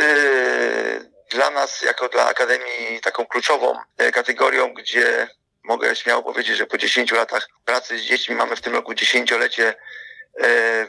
dla 1.30 1.50
nas, 1.50 1.82
jako 1.82 2.08
dla 2.08 2.26
Akademii, 2.26 3.00
taką 3.02 3.26
kluczową 3.26 3.74
kategorią, 4.12 4.74
gdzie 4.74 5.28
mogę 5.64 5.96
śmiało 5.96 6.22
powiedzieć, 6.22 6.56
że 6.56 6.66
po 6.66 6.78
10 6.78 7.12
latach 7.12 7.48
pracy 7.64 7.98
z 7.98 8.02
dziećmi 8.02 8.34
mamy 8.34 8.56
w 8.56 8.60
tym 8.60 8.72
roku 8.72 8.94
dziesięciolecie 8.94 9.74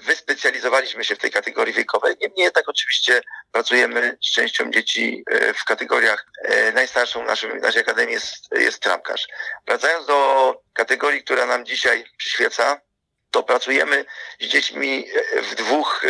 wyspecjalizowaliśmy 0.01 1.03
się 1.03 1.15
w 1.15 1.19
tej 1.19 1.31
kategorii 1.31 1.73
wiekowej. 1.73 2.15
Niemniej 2.21 2.43
jednak 2.43 2.69
oczywiście 2.69 3.21
pracujemy 3.51 4.17
z 4.23 4.31
częścią 4.31 4.71
dzieci 4.71 5.23
e, 5.31 5.53
w 5.53 5.63
kategoriach. 5.63 6.25
E, 6.43 6.71
najstarszą 6.71 7.23
w 7.23 7.27
naszym, 7.27 7.57
naszej 7.57 7.81
akademii 7.81 8.13
jest, 8.13 8.47
jest 8.51 8.79
tramkarz. 8.79 9.27
Wracając 9.67 10.07
do 10.07 10.61
kategorii, 10.73 11.23
która 11.23 11.45
nam 11.45 11.65
dzisiaj 11.65 12.05
przyświeca, 12.17 12.81
to 13.31 13.43
pracujemy 13.43 14.05
z 14.39 14.45
dziećmi 14.45 15.07
w 15.43 15.55
dwóch 15.55 16.05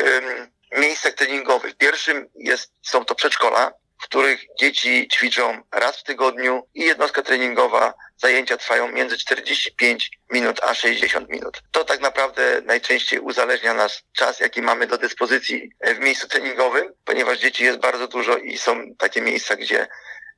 miejscach 0.71 1.13
treningowych. 1.13 1.75
Pierwszym 1.75 2.29
jest, 2.35 2.71
są 2.81 3.05
to 3.05 3.15
przedszkola, 3.15 3.71
w 3.99 4.03
których 4.03 4.41
dzieci 4.59 5.07
ćwiczą 5.13 5.61
raz 5.71 5.99
w 5.99 6.03
tygodniu 6.03 6.67
i 6.73 6.81
jednostka 6.81 7.21
treningowa, 7.21 7.93
zajęcia 8.17 8.57
trwają 8.57 8.91
między 8.91 9.17
45 9.17 10.11
minut 10.31 10.59
a 10.63 10.73
60 10.73 11.29
minut. 11.29 11.61
To 11.71 11.83
tak 11.83 11.99
naprawdę 11.99 12.61
najczęściej 12.65 13.19
uzależnia 13.19 13.73
nas 13.73 14.01
czas, 14.13 14.39
jaki 14.39 14.61
mamy 14.61 14.87
do 14.87 14.97
dyspozycji 14.97 15.71
w 15.95 15.99
miejscu 15.99 16.27
treningowym, 16.27 16.93
ponieważ 17.05 17.39
dzieci 17.39 17.63
jest 17.63 17.79
bardzo 17.79 18.07
dużo 18.07 18.37
i 18.37 18.57
są 18.57 18.95
takie 18.97 19.21
miejsca, 19.21 19.55
gdzie 19.55 19.87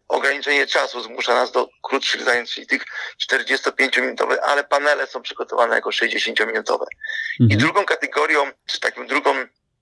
ograniczenie 0.09 0.67
czasu 0.67 1.01
zmusza 1.01 1.33
nas 1.33 1.51
do 1.51 1.69
krótszych 1.83 2.21
zajęć, 2.21 2.51
czyli 2.51 2.67
tych 2.67 2.85
45-minutowych, 3.31 4.37
ale 4.43 4.63
panele 4.63 5.07
są 5.07 5.21
przygotowane 5.21 5.75
jako 5.75 5.89
60-minutowe. 5.89 6.85
Mhm. 7.41 7.49
I 7.51 7.57
drugą 7.57 7.85
kategorią, 7.85 8.51
czy 8.65 8.79
taką 8.79 9.07
drugą 9.07 9.35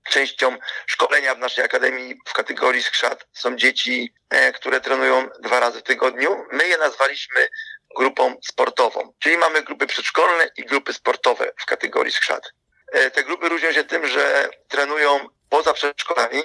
częścią 0.08 0.56
szkolenia 0.86 1.34
w 1.34 1.38
naszej 1.38 1.64
akademii 1.64 2.20
w 2.26 2.32
kategorii 2.32 2.82
skrzat 2.82 3.26
są 3.32 3.56
dzieci, 3.56 4.14
e, 4.30 4.52
które 4.52 4.80
trenują 4.80 5.28
dwa 5.40 5.60
razy 5.60 5.80
w 5.80 5.82
tygodniu. 5.82 6.46
My 6.52 6.68
je 6.68 6.78
nazwaliśmy 6.78 7.48
grupą 7.96 8.36
sportową, 8.44 9.12
czyli 9.18 9.38
mamy 9.38 9.62
grupy 9.62 9.86
przedszkolne 9.86 10.50
i 10.56 10.64
grupy 10.64 10.92
sportowe 10.92 11.52
w 11.56 11.66
kategorii 11.66 12.12
skrzat. 12.12 12.52
E, 12.92 13.10
te 13.10 13.24
grupy 13.24 13.48
różnią 13.48 13.72
się 13.72 13.84
tym, 13.84 14.06
że 14.06 14.50
trenują 14.68 15.28
poza 15.48 15.74
przedszkolami. 15.74 16.42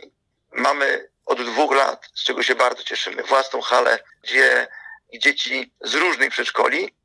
Mamy 0.51 1.09
od 1.25 1.41
dwóch 1.41 1.75
lat, 1.75 2.09
z 2.15 2.23
czego 2.23 2.43
się 2.43 2.55
bardzo 2.55 2.83
cieszymy, 2.83 3.23
własną 3.23 3.61
halę, 3.61 3.99
gdzie 4.23 4.67
dzieci 5.19 5.73
z 5.81 5.93
różnych 5.93 6.31
przedszkoli, 6.31 6.95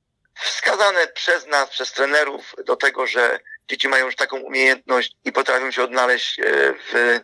wskazane 0.41 1.07
przez 1.07 1.47
nas, 1.47 1.71
przez 1.71 1.93
trenerów 1.93 2.55
do 2.65 2.77
tego, 2.77 3.07
że 3.07 3.41
dzieci 3.69 3.89
mają 3.89 4.07
już 4.07 4.17
taką 4.17 4.41
umiejętność 4.41 5.17
i 5.25 5.33
potrafią 5.33 5.71
się 5.71 5.83
odnaleźć 5.83 6.41
e, 6.41 6.45
w 6.93 7.21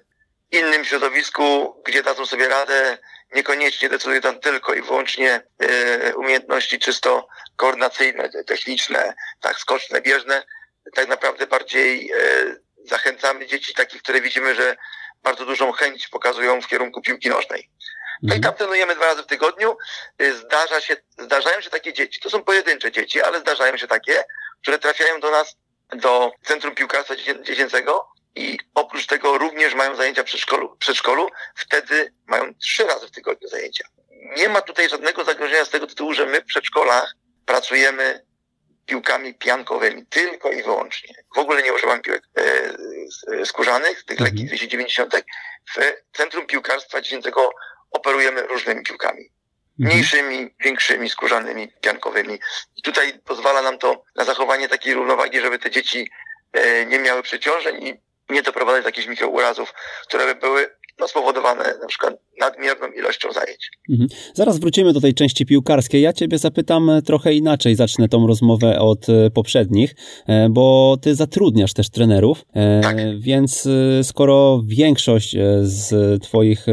innym 0.50 0.84
środowisku, 0.84 1.76
gdzie 1.86 2.02
dadzą 2.02 2.26
sobie 2.26 2.48
radę, 2.48 2.98
niekoniecznie 3.34 3.88
decydują 3.88 4.20
tam 4.20 4.40
tylko 4.40 4.74
i 4.74 4.82
wyłącznie 4.82 5.42
e, 5.58 6.14
umiejętności 6.14 6.78
czysto 6.78 7.28
koordynacyjne, 7.56 8.28
techniczne, 8.46 9.14
tak 9.40 9.58
skoczne, 9.58 10.00
bieżne. 10.00 10.42
Tak 10.94 11.08
naprawdę 11.08 11.46
bardziej 11.46 12.12
e, 12.12 12.16
zachęcamy 12.84 13.46
dzieci 13.46 13.74
takich, 13.74 14.02
które 14.02 14.20
widzimy, 14.20 14.54
że 14.54 14.76
bardzo 15.22 15.46
dużą 15.46 15.72
chęć 15.72 16.08
pokazują 16.08 16.62
w 16.62 16.66
kierunku 16.66 17.00
piłki 17.00 17.28
nożnej. 17.28 17.70
No 18.22 18.34
i 18.34 18.36
mhm. 18.36 18.42
tam 18.42 18.54
trenujemy 18.54 18.94
dwa 18.94 19.06
razy 19.06 19.22
w 19.22 19.26
tygodniu. 19.26 19.76
Zdarza 20.34 20.80
się, 20.80 20.96
zdarzają 21.18 21.60
się 21.60 21.70
takie 21.70 21.92
dzieci, 21.92 22.20
to 22.20 22.30
są 22.30 22.44
pojedyncze 22.44 22.92
dzieci, 22.92 23.22
ale 23.22 23.40
zdarzają 23.40 23.76
się 23.76 23.86
takie, 23.86 24.24
które 24.62 24.78
trafiają 24.78 25.20
do 25.20 25.30
nas 25.30 25.56
do 25.92 26.32
Centrum 26.42 26.74
Piłkarstwa 26.74 27.14
Dziecięcego 27.42 28.08
i 28.34 28.58
oprócz 28.74 29.06
tego 29.06 29.38
również 29.38 29.74
mają 29.74 29.96
zajęcia 29.96 30.22
w 30.22 30.26
przedszkolu, 30.26 30.76
przedszkolu. 30.76 31.28
Wtedy 31.54 32.12
mają 32.26 32.54
trzy 32.54 32.84
razy 32.84 33.06
w 33.06 33.10
tygodniu 33.10 33.48
zajęcia. 33.48 33.84
Nie 34.36 34.48
ma 34.48 34.60
tutaj 34.60 34.88
żadnego 34.88 35.24
zagrożenia 35.24 35.64
z 35.64 35.70
tego 35.70 35.86
tytułu, 35.86 36.14
że 36.14 36.26
my 36.26 36.40
w 36.40 36.44
przedszkolach 36.44 37.14
pracujemy 37.46 38.24
piłkami 38.86 39.34
piankowymi, 39.34 40.06
tylko 40.06 40.52
i 40.52 40.62
wyłącznie. 40.62 41.14
W 41.34 41.38
ogóle 41.38 41.62
nie 41.62 41.72
używam 41.72 42.02
piłek 42.02 42.22
e, 42.36 43.46
skórzanych, 43.46 44.04
tych 44.04 44.20
mhm. 44.20 44.30
lekkich 44.30 44.46
290. 44.46 45.14
W 45.76 45.94
Centrum 46.16 46.46
Piłkarstwa 46.46 47.00
Dziecięcego 47.00 47.50
operujemy 47.90 48.42
różnymi 48.42 48.82
piłkami. 48.82 49.30
Mhm. 49.80 49.94
mniejszymi, 49.94 50.54
większymi, 50.60 51.10
skórzanymi, 51.10 51.68
piankowymi. 51.80 52.38
I 52.76 52.82
tutaj 52.82 53.18
pozwala 53.24 53.62
nam 53.62 53.78
to 53.78 54.04
na 54.16 54.24
zachowanie 54.24 54.68
takiej 54.68 54.94
równowagi, 54.94 55.40
żeby 55.40 55.58
te 55.58 55.70
dzieci 55.70 56.10
e, 56.52 56.86
nie 56.86 56.98
miały 56.98 57.22
przeciążeń 57.22 57.86
i 57.86 57.94
nie 58.28 58.42
doprowadzać 58.42 58.82
do 58.82 58.88
jakichś 58.88 59.08
mikrourazów, 59.08 59.74
które 60.08 60.26
by 60.26 60.34
były 60.34 60.76
no, 60.98 61.08
spowodowane 61.08 61.64
na 61.80 61.86
przykład 61.86 62.14
nadmierną 62.40 62.86
ilością 62.92 63.32
zajęć. 63.32 63.70
Mhm. 63.90 64.08
Zaraz 64.34 64.58
wrócimy 64.58 64.92
do 64.92 65.00
tej 65.00 65.14
części 65.14 65.46
piłkarskiej. 65.46 66.02
Ja 66.02 66.12
Ciebie 66.12 66.38
zapytam 66.38 66.90
trochę 67.06 67.34
inaczej. 67.34 67.74
Zacznę 67.74 68.08
tą 68.08 68.26
rozmowę 68.26 68.78
od 68.80 69.08
e, 69.08 69.30
poprzednich, 69.30 69.94
e, 70.26 70.48
bo 70.48 70.96
Ty 71.02 71.14
zatrudniasz 71.14 71.72
też 71.72 71.90
trenerów, 71.90 72.44
e, 72.54 72.80
tak. 72.80 72.96
więc 73.18 73.68
skoro 74.02 74.62
większość 74.66 75.36
z 75.62 76.22
Twoich 76.22 76.66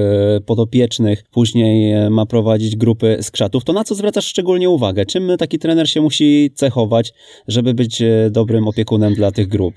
podopiecznych 0.46 1.24
później 1.32 1.94
ma 2.10 2.26
prowadzić 2.26 2.76
grupy 2.76 3.18
skrzatów, 3.22 3.64
to 3.64 3.74
na 3.74 3.84
co 3.84 3.96
zwracasz 3.96 4.26
szczególnie 4.26 4.70
uwagę? 4.70 5.06
Czym 5.06 5.38
taki 5.40 5.60
trener 5.60 5.90
się 5.90 6.02
musi 6.02 6.52
cechować, 6.56 7.14
żeby 7.48 7.74
być 7.74 8.04
dobrym 8.30 8.68
opiekunem 8.68 9.14
dla 9.14 9.32
tych 9.32 9.48
grup? 9.48 9.74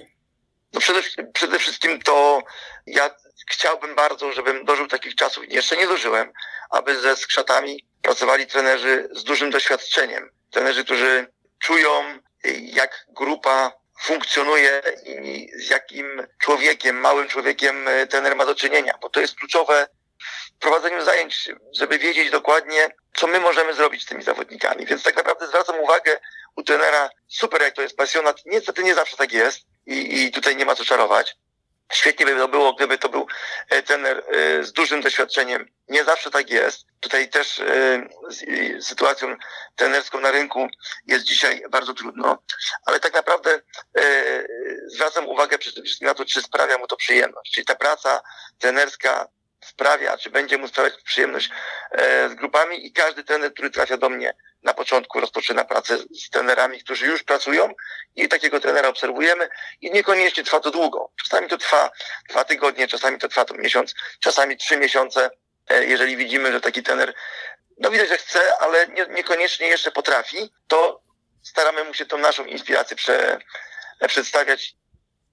No 0.74 0.80
przede, 0.80 1.00
przede 1.33 1.59
wszystkim 1.59 1.98
to 2.04 2.42
ja 2.87 3.11
chciałbym 3.50 3.94
bardzo, 3.94 4.33
żebym 4.33 4.64
dożył 4.64 4.87
takich 4.87 5.14
czasów, 5.14 5.44
jeszcze 5.48 5.76
nie 5.76 5.87
dożyłem, 5.87 6.33
aby 6.70 7.00
ze 7.00 7.16
skrzatami 7.16 7.85
pracowali 8.02 8.46
trenerzy 8.46 9.09
z 9.12 9.24
dużym 9.24 9.50
doświadczeniem. 9.50 10.30
Trenerzy, 10.50 10.85
którzy 10.85 11.26
czują, 11.59 12.18
jak 12.61 13.07
grupa 13.09 13.72
funkcjonuje 14.02 14.83
i 15.07 15.50
z 15.54 15.70
jakim 15.70 16.26
człowiekiem, 16.38 17.00
małym 17.00 17.28
człowiekiem 17.28 17.88
e, 17.88 18.07
trener 18.07 18.37
ma 18.37 18.46
do 18.46 18.54
czynienia, 18.54 18.98
bo 19.02 19.09
to 19.11 19.20
jest 19.20 19.35
kluczowe 19.35 19.87
w 20.57 20.59
prowadzeniu 20.61 21.04
zajęć, 21.04 21.50
żeby 21.72 21.98
wiedzieć 21.98 22.30
dokładnie, 22.30 22.88
co 23.16 23.26
my 23.26 23.40
możemy 23.40 23.74
zrobić 23.74 24.02
z 24.02 24.07
tymi 24.07 24.22
zawodnikami. 24.22 24.87
Więc 24.87 25.02
tak 25.02 25.16
naprawdę 25.16 25.46
zwracam 25.46 25.80
uwagę 25.80 26.20
u 26.57 26.62
trenera, 26.62 27.11
super 27.28 27.62
jak 27.62 27.74
to 27.74 27.83
jest 27.83 27.96
pasjonat, 27.96 28.37
niestety 28.46 28.83
nie 28.85 28.94
zawsze 28.94 29.16
tak 29.16 29.33
jest 29.33 29.61
i, 29.87 30.24
i 30.24 30.33
tutaj 30.33 30.57
nie 30.57 30.64
ma 30.64 30.74
co 30.74 30.85
czarować. 30.85 31.37
Świetnie 31.92 32.27
by 32.27 32.37
to 32.37 32.49
było, 32.49 32.73
gdyby 32.73 32.99
to 32.99 33.09
był 33.09 33.27
e, 33.70 33.83
trener 33.83 34.25
e, 34.29 34.64
z 34.64 34.73
dużym 34.73 35.01
doświadczeniem. 35.01 35.68
Nie 35.88 36.05
zawsze 36.05 36.31
tak 36.31 36.51
jest. 36.51 36.85
Tutaj 37.01 37.29
też 37.29 37.59
e, 37.59 37.64
z 38.29 38.87
sytuacją 38.87 39.37
trenerską 39.77 40.20
na 40.20 40.31
rynku 40.31 40.68
jest 41.07 41.25
dzisiaj 41.25 41.62
bardzo 41.70 41.94
trudno, 41.94 42.38
ale 42.87 43.01
tak 43.01 43.14
naprawdę 43.14 43.61
zwracam 44.87 45.29
uwagę 45.29 45.59
przede 45.59 45.83
wszystkim 45.83 46.09
na 46.09 46.14
to, 46.14 46.25
czy 46.25 46.42
sprawia 46.42 46.79
mu 46.79 46.87
to 46.87 46.97
przyjemność. 46.97 47.53
Czyli 47.53 47.66
ta 47.66 47.75
praca 47.75 48.23
trenerska 48.59 49.29
sprawia, 49.64 50.16
czy 50.16 50.31
będzie 50.31 50.59
mu 50.59 50.68
sprawiać 50.68 50.94
przyjemność 51.05 51.50
z 52.31 52.35
grupami 52.35 52.87
i 52.87 52.92
każdy 52.92 53.24
trener, 53.24 53.53
który 53.53 53.70
trafia 53.70 53.96
do 53.96 54.09
mnie 54.09 54.35
na 54.64 54.74
początku 54.74 55.20
rozpoczyna 55.20 55.64
pracę 55.64 55.98
z 55.98 56.31
trenerami, 56.31 56.81
którzy 56.81 57.07
już 57.07 57.22
pracują 57.22 57.74
i 58.16 58.29
takiego 58.29 58.61
trenera 58.61 58.88
obserwujemy 58.88 59.48
i 59.81 59.90
niekoniecznie 59.90 60.44
trwa 60.44 60.61
to 60.61 60.70
długo. 60.70 61.11
Czasami 61.22 61.49
to 61.49 61.59
trwa 61.59 61.91
dwa 62.28 62.45
tygodnie, 62.45 62.89
czasami 62.89 63.18
to 63.18 63.28
trwa 63.28 63.45
to 63.45 63.55
miesiąc, 63.55 63.95
czasami 64.20 64.57
trzy 64.57 64.76
miesiące. 64.76 65.30
E, 65.68 65.84
jeżeli 65.84 66.16
widzimy, 66.16 66.53
że 66.53 66.61
taki 66.61 66.82
trener, 66.82 67.14
no 67.78 67.91
widać, 67.91 68.09
że 68.09 68.18
chce, 68.18 68.41
ale 68.61 68.86
nie, 68.86 69.07
niekoniecznie 69.07 69.66
jeszcze 69.66 69.91
potrafi, 69.91 70.53
to 70.68 71.01
staramy 71.43 71.84
mu 71.84 71.95
się 71.95 72.07
tą 72.07 72.18
naszą 72.18 72.45
inspirację 72.45 72.97
prze, 72.97 73.39
przedstawiać, 74.09 74.74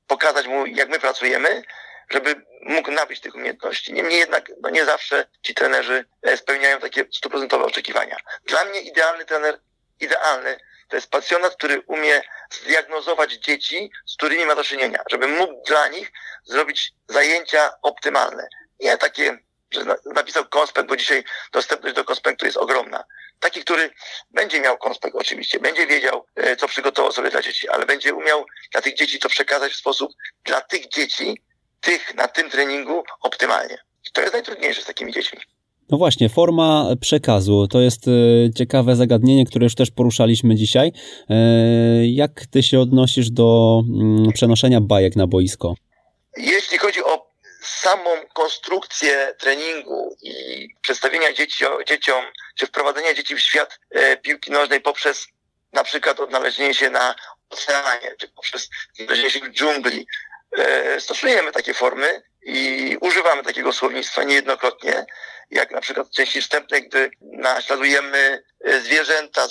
pokazać 0.08 0.48
mu, 0.48 0.66
jak 0.66 0.90
my 0.90 1.00
pracujemy, 1.00 1.64
żeby 2.12 2.46
mógł 2.62 2.92
nabyć 2.92 3.20
tych 3.20 3.36
umiejętności. 3.36 3.94
Niemniej 3.94 4.20
jednak 4.20 4.52
no 4.62 4.70
nie 4.70 4.86
zawsze 4.86 5.26
ci 5.42 5.54
trenerzy 5.54 6.06
e, 6.22 6.38
spełniają 6.38 6.80
takie 6.80 7.06
stuprocentowe 7.14 7.66
oczekiwania. 7.66 8.18
Dla 8.46 8.66
mnie 8.66 8.82
idealny 8.82 9.26
trener, 9.26 9.60
idealny 10.00 10.58
To 10.90 10.98
jest 10.98 11.12
pasjonat, 11.12 11.56
który 11.56 11.82
umie 11.88 12.22
zdiagnozować 12.52 13.34
dzieci, 13.34 13.92
z 14.06 14.16
którymi 14.16 14.46
ma 14.46 14.56
do 14.56 14.64
czynienia, 14.64 15.04
żeby 15.12 15.28
mógł 15.28 15.64
dla 15.68 15.88
nich 15.88 16.12
zrobić 16.44 16.94
zajęcia 17.08 17.72
optymalne. 17.82 18.48
Nie 18.80 18.98
takie, 18.98 19.38
że 19.72 19.82
napisał 20.06 20.46
konspekt, 20.46 20.90
bo 20.90 20.98
dzisiaj 20.98 21.24
dostępność 21.52 21.96
do 21.96 22.04
konspektu 22.04 22.46
jest 22.46 22.58
ogromna. 22.58 23.04
Taki, 23.40 23.62
który 23.62 23.92
będzie 24.32 24.62
miał 24.62 24.78
konspekt 24.78 25.16
oczywiście, 25.16 25.60
będzie 25.60 25.88
wiedział, 25.88 26.26
e, 26.36 26.56
co 26.56 26.68
przygotował 26.68 27.12
sobie 27.12 27.30
dla 27.30 27.42
dzieci, 27.42 27.70
ale 27.70 27.86
będzie 27.86 28.14
umiał 28.14 28.46
dla 28.72 28.82
tych 28.82 28.96
dzieci 28.96 29.20
to 29.20 29.30
przekazać 29.30 29.72
w 29.72 29.76
sposób 29.76 30.12
dla 30.44 30.62
tych 30.62 30.88
dzieci, 30.88 31.42
tych 31.82 32.16
na 32.16 32.28
tym 32.28 32.50
treningu 32.50 33.04
optymalnie. 33.22 33.78
I 34.08 34.12
to 34.14 34.22
jest 34.22 34.34
najtrudniejsze 34.34 34.82
z 34.82 34.86
takimi 34.86 35.14
dziećmi. 35.14 35.40
No 35.90 35.98
właśnie, 35.98 36.30
forma 36.30 36.86
przekazu 37.02 37.68
to 37.68 37.82
jest 37.82 38.08
e, 38.08 38.54
ciekawe 38.54 38.96
zagadnienie, 38.96 39.46
które 39.46 39.64
już 39.64 39.76
też 39.76 39.92
poruszaliśmy 39.92 40.56
dzisiaj. 40.56 40.92
E, 41.30 41.36
jak 42.08 42.32
ty 42.52 42.64
się 42.64 42.80
odnosisz 42.80 43.30
do 43.30 43.82
mm, 43.90 44.32
przenoszenia 44.34 44.82
bajek 44.82 45.16
na 45.16 45.28
boisko? 45.28 45.74
Jeśli 46.38 46.78
chodzi 46.78 47.04
o 47.04 47.32
samą 47.62 48.10
konstrukcję 48.34 49.36
treningu 49.40 50.16
i 50.22 50.34
przedstawienia 50.82 51.34
dzieci, 51.34 51.66
dzieciom, 51.88 52.24
czy 52.58 52.68
wprowadzenia 52.68 53.14
dzieci 53.14 53.36
w 53.36 53.40
świat 53.40 53.80
e, 53.90 54.18
piłki 54.18 54.52
nożnej 54.52 54.82
poprzez 54.82 55.28
na 55.74 55.84
przykład 55.84 56.20
odnalezienie 56.20 56.74
się 56.74 56.90
na 56.90 57.16
oceanie, 57.50 58.16
czy 58.18 58.28
poprzez 58.28 58.70
odnalezienie 59.00 59.30
się 59.30 59.40
w 59.40 59.52
dżungli, 59.52 60.08
stosujemy 61.00 61.52
takie 61.52 61.74
formy 61.74 62.22
i 62.44 62.98
używamy 63.02 63.44
takiego 63.44 63.74
słownictwa 63.74 64.24
niejednokrotnie 64.24 65.06
jak 65.52 65.72
na 65.72 65.82
przykład 65.82 66.08
w 66.08 66.12
części 66.12 66.42
wstępnej, 66.42 66.88
gdy 66.88 67.12
naśladujemy 67.22 68.44
e, 68.66 68.80
zwierzęta, 68.80 69.44
e, 69.44 69.48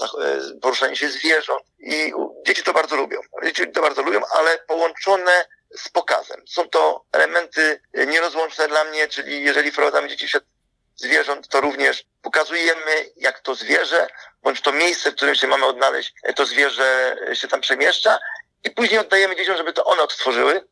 poruszanie 0.62 0.96
się 0.96 1.08
zwierząt 1.08 1.62
i 1.78 2.12
dzieci 2.46 2.62
to 2.62 2.72
bardzo 2.72 2.96
lubią. 2.96 3.20
Dzieci 3.44 3.72
to 3.72 3.82
bardzo 3.82 4.02
lubią, 4.02 4.20
ale 4.30 4.58
połączone 4.58 5.46
z 5.76 5.88
pokazem. 5.88 6.42
Są 6.48 6.68
to 6.68 7.04
elementy 7.12 7.80
e, 7.92 8.06
nierozłączne 8.06 8.68
dla 8.68 8.84
mnie, 8.84 9.08
czyli 9.08 9.44
jeżeli 9.44 9.70
wprowadzamy 9.70 10.08
dzieci 10.08 10.26
w 10.26 11.00
zwierząt, 11.00 11.48
to 11.48 11.60
również 11.60 12.04
pokazujemy, 12.22 13.10
jak 13.16 13.40
to 13.40 13.54
zwierzę, 13.54 14.06
bądź 14.42 14.60
to 14.60 14.72
miejsce, 14.72 15.10
w 15.10 15.14
którym 15.14 15.34
się 15.34 15.46
mamy 15.46 15.66
odnaleźć, 15.66 16.14
to 16.36 16.46
zwierzę 16.46 17.16
się 17.34 17.48
tam 17.48 17.60
przemieszcza 17.60 18.18
i 18.64 18.70
później 18.70 19.00
oddajemy 19.00 19.36
dzieciom, 19.36 19.56
żeby 19.56 19.72
to 19.72 19.84
one 19.84 20.02
odtworzyły, 20.02 20.64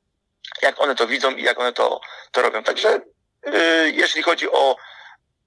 jak 0.63 0.81
one 0.81 0.95
to 0.95 1.07
widzą 1.07 1.37
i 1.37 1.43
jak 1.43 1.61
one 1.61 1.73
to, 1.73 2.01
to 2.33 2.43
robią. 2.43 2.63
Także 2.63 3.01
yy, 3.47 3.91
jeśli 3.91 4.23
chodzi 4.23 4.51
o 4.51 4.77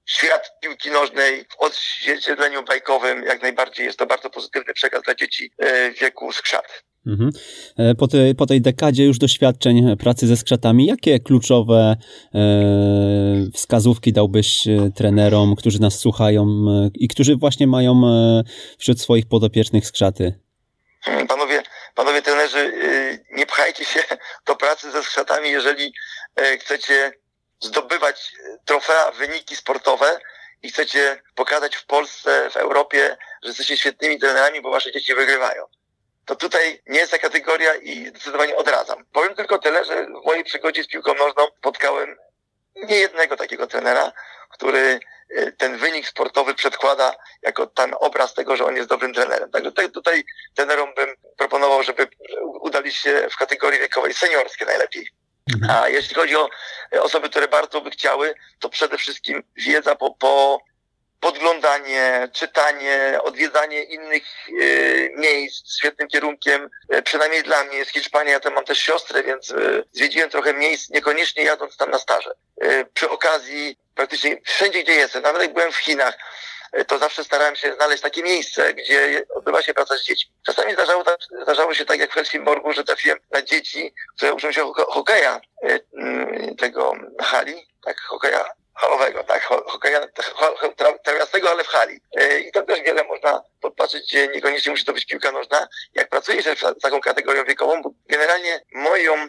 świat 0.06 0.52
piłki 0.62 0.92
nożnej 0.92 1.46
w 1.50 1.60
odzwierciedleniu 1.60 2.64
bajkowym 2.64 3.24
jak 3.24 3.42
najbardziej 3.42 3.86
jest 3.86 4.00
to 4.00 4.06
bardzo 4.06 4.30
pozytywny 4.30 4.74
przekaz 4.74 5.04
dla 5.04 5.16
dzieci 5.16 5.52
e, 5.58 5.92
w 5.92 6.00
wieku 6.00 6.32
skrzat. 6.32 6.84
Mhm. 7.08 7.32
E, 7.78 7.96
po, 7.96 8.08
tej, 8.08 8.36
po 8.36 8.46
tej 8.46 8.62
dekadzie 8.62 9.06
już 9.06 9.18
doświadczeń 9.18 9.98
pracy 9.98 10.28
ze 10.28 10.38
skrzatami, 10.38 10.86
jakie 10.86 11.20
kluczowe 11.20 11.96
e, 12.36 12.40
wskazówki 13.54 14.14
dałbyś 14.14 14.64
trenerom, 14.96 15.56
którzy 15.56 15.82
nas 15.82 16.00
słuchają 16.00 16.66
i 16.94 17.08
którzy 17.08 17.36
właśnie 17.36 17.68
mają 17.68 18.02
wśród 18.78 19.02
swoich 19.02 19.26
podopiecznych 19.26 19.88
skrzaty? 19.88 20.40
Hmm, 21.02 21.28
panowie, 22.02 22.22
trenerzy, 22.22 22.74
nie 23.32 23.46
pchajcie 23.46 23.86
się 23.86 24.04
do 24.46 24.56
pracy 24.56 24.92
ze 24.92 25.04
skrzatami, 25.04 25.52
jeżeli 25.52 25.94
chcecie 26.60 27.12
zdobywać 27.60 28.32
trofea, 28.66 29.12
wyniki 29.12 29.56
sportowe 29.56 30.20
i 30.62 30.70
chcecie 30.70 31.22
pokazać 31.36 31.76
w 31.76 31.86
Polsce, 31.86 32.50
w 32.50 32.58
Europie, 32.58 33.18
że 33.44 33.50
jesteście 33.50 33.78
świetnymi 33.78 34.20
trenerami, 34.20 34.62
bo 34.62 34.72
wasze 34.72 34.92
dzieci 34.92 35.16
wygrywają. 35.16 35.66
To 36.26 36.36
tutaj 36.36 36.82
nie 36.88 37.00
jest 37.00 37.12
ta 37.12 37.18
kategoria 37.18 37.76
i 37.76 38.08
zdecydowanie 38.08 38.56
odradzam. 38.58 39.06
Powiem 39.14 39.36
tylko 39.36 39.60
tyle, 39.60 39.86
że 39.86 40.06
w 40.06 40.26
mojej 40.26 40.44
przygodzie 40.44 40.84
z 40.84 40.88
piłką 40.88 41.14
nożną 41.14 41.48
spotkałem 41.58 42.18
nie 42.76 42.96
jednego 42.96 43.38
takiego 43.38 43.68
trenera, 43.68 44.12
który 44.50 45.00
e, 45.30 45.52
ten 45.52 45.78
wynik 45.78 46.08
sportowy 46.08 46.56
przedkłada 46.56 47.16
jako 47.42 47.68
ten 47.68 47.96
obraz 48.00 48.34
tego, 48.34 48.58
że 48.58 48.66
on 48.66 48.76
jest 48.76 48.90
dobrym 48.90 49.14
trenerem. 49.14 49.52
Także 49.52 49.72
tutaj, 49.72 49.92
tutaj 49.92 50.24
trenerom 50.56 50.94
bym 50.96 51.10
proponował, 51.38 51.84
żeby 51.84 52.08
udali 52.62 52.92
się 52.92 53.28
w 53.32 53.36
kategorii 53.36 53.80
wiekowej 53.80 54.14
seniorskie 54.14 54.66
najlepiej. 54.66 55.08
Mhm. 55.54 55.84
A 55.84 55.90
jeśli 55.90 56.16
chodzi 56.16 56.36
o 56.36 56.50
e, 56.94 57.04
osoby, 57.04 57.30
które 57.30 57.48
bardzo 57.48 57.82
by 57.82 57.92
chciały, 57.92 58.34
to 58.60 58.70
przede 58.70 58.98
wszystkim 58.98 59.44
wiedza 59.58 59.96
po, 59.96 60.14
po 60.14 60.60
podglądanie, 61.22 62.30
czytanie, 62.34 63.20
odwiedzanie 63.24 63.84
innych 63.84 64.24
y, 64.50 65.14
miejsc 65.18 65.78
świetnym 65.78 66.08
kierunkiem. 66.08 66.70
Y, 66.94 67.02
przynajmniej 67.02 67.44
dla 67.44 67.64
mnie 67.64 67.78
jest 67.78 67.92
Hiszpania, 67.92 68.32
ja 68.32 68.40
tam 68.40 68.54
mam 68.54 68.66
też 68.66 68.80
siostrę, 68.80 69.24
więc 69.24 69.50
y, 69.50 69.84
zwiedziłem 69.92 70.30
trochę 70.30 70.54
miejsc, 70.54 70.90
niekoniecznie 70.90 71.44
jadąc 71.44 71.78
tam 71.78 71.92
na 71.92 72.00
staże. 72.00 72.32
Przy 72.94 73.10
okazji 73.10 73.78
praktycznie 73.96 74.42
wszędzie, 74.46 74.84
gdzie 74.84 74.94
jestem, 74.94 75.24
nawet 75.24 75.42
jak 75.42 75.54
byłem 75.54 75.72
w 75.72 75.78
Chinach, 75.78 76.18
to 76.88 76.98
zawsze 76.98 77.24
starałem 77.24 77.56
się 77.56 77.74
znaleźć 77.74 78.04
takie 78.04 78.24
miejsce, 78.24 78.74
gdzie 78.74 79.24
odbywa 79.36 79.62
się 79.62 79.74
praca 79.74 79.98
z 79.98 80.04
dziećmi. 80.04 80.32
Czasami 80.46 80.74
zdarzało, 80.74 81.04
tak, 81.04 81.18
zdarzało 81.42 81.74
się 81.74 81.86
tak 81.86 82.00
jak 82.00 82.12
w 82.12 82.14
Helsingborgu, 82.14 82.74
że 82.74 82.84
trafiłem 82.84 83.20
na 83.32 83.42
dzieci, 83.42 83.94
które 84.16 84.34
uczą 84.34 84.52
się 84.52 84.72
hokeja 84.88 85.42
tego 86.58 86.94
hali, 87.20 87.68
tak, 87.86 88.00
hokeja 88.00 88.61
halowego, 88.76 89.24
tak, 89.24 89.44
hokeja 89.44 90.08
trawiastego, 91.04 91.50
ale 91.52 91.64
w 91.64 91.68
hali. 91.68 92.02
E, 92.16 92.40
I 92.40 92.52
tam 92.52 92.66
też 92.66 92.82
wiele 92.82 93.04
można 93.04 93.42
podpatrzeć, 93.62 94.14
niekoniecznie 94.14 94.72
musi 94.72 94.86
to 94.86 94.94
być 94.94 95.06
piłka 95.06 95.32
nożna. 95.32 95.68
Jak 95.94 96.10
pracuje 96.10 96.44
się 96.44 96.56
z 96.56 96.82
taką 96.82 97.02
kategorią 97.02 97.46
wiekową, 97.46 97.82
bo 97.82 97.92
generalnie 98.10 98.62
moją 98.74 99.28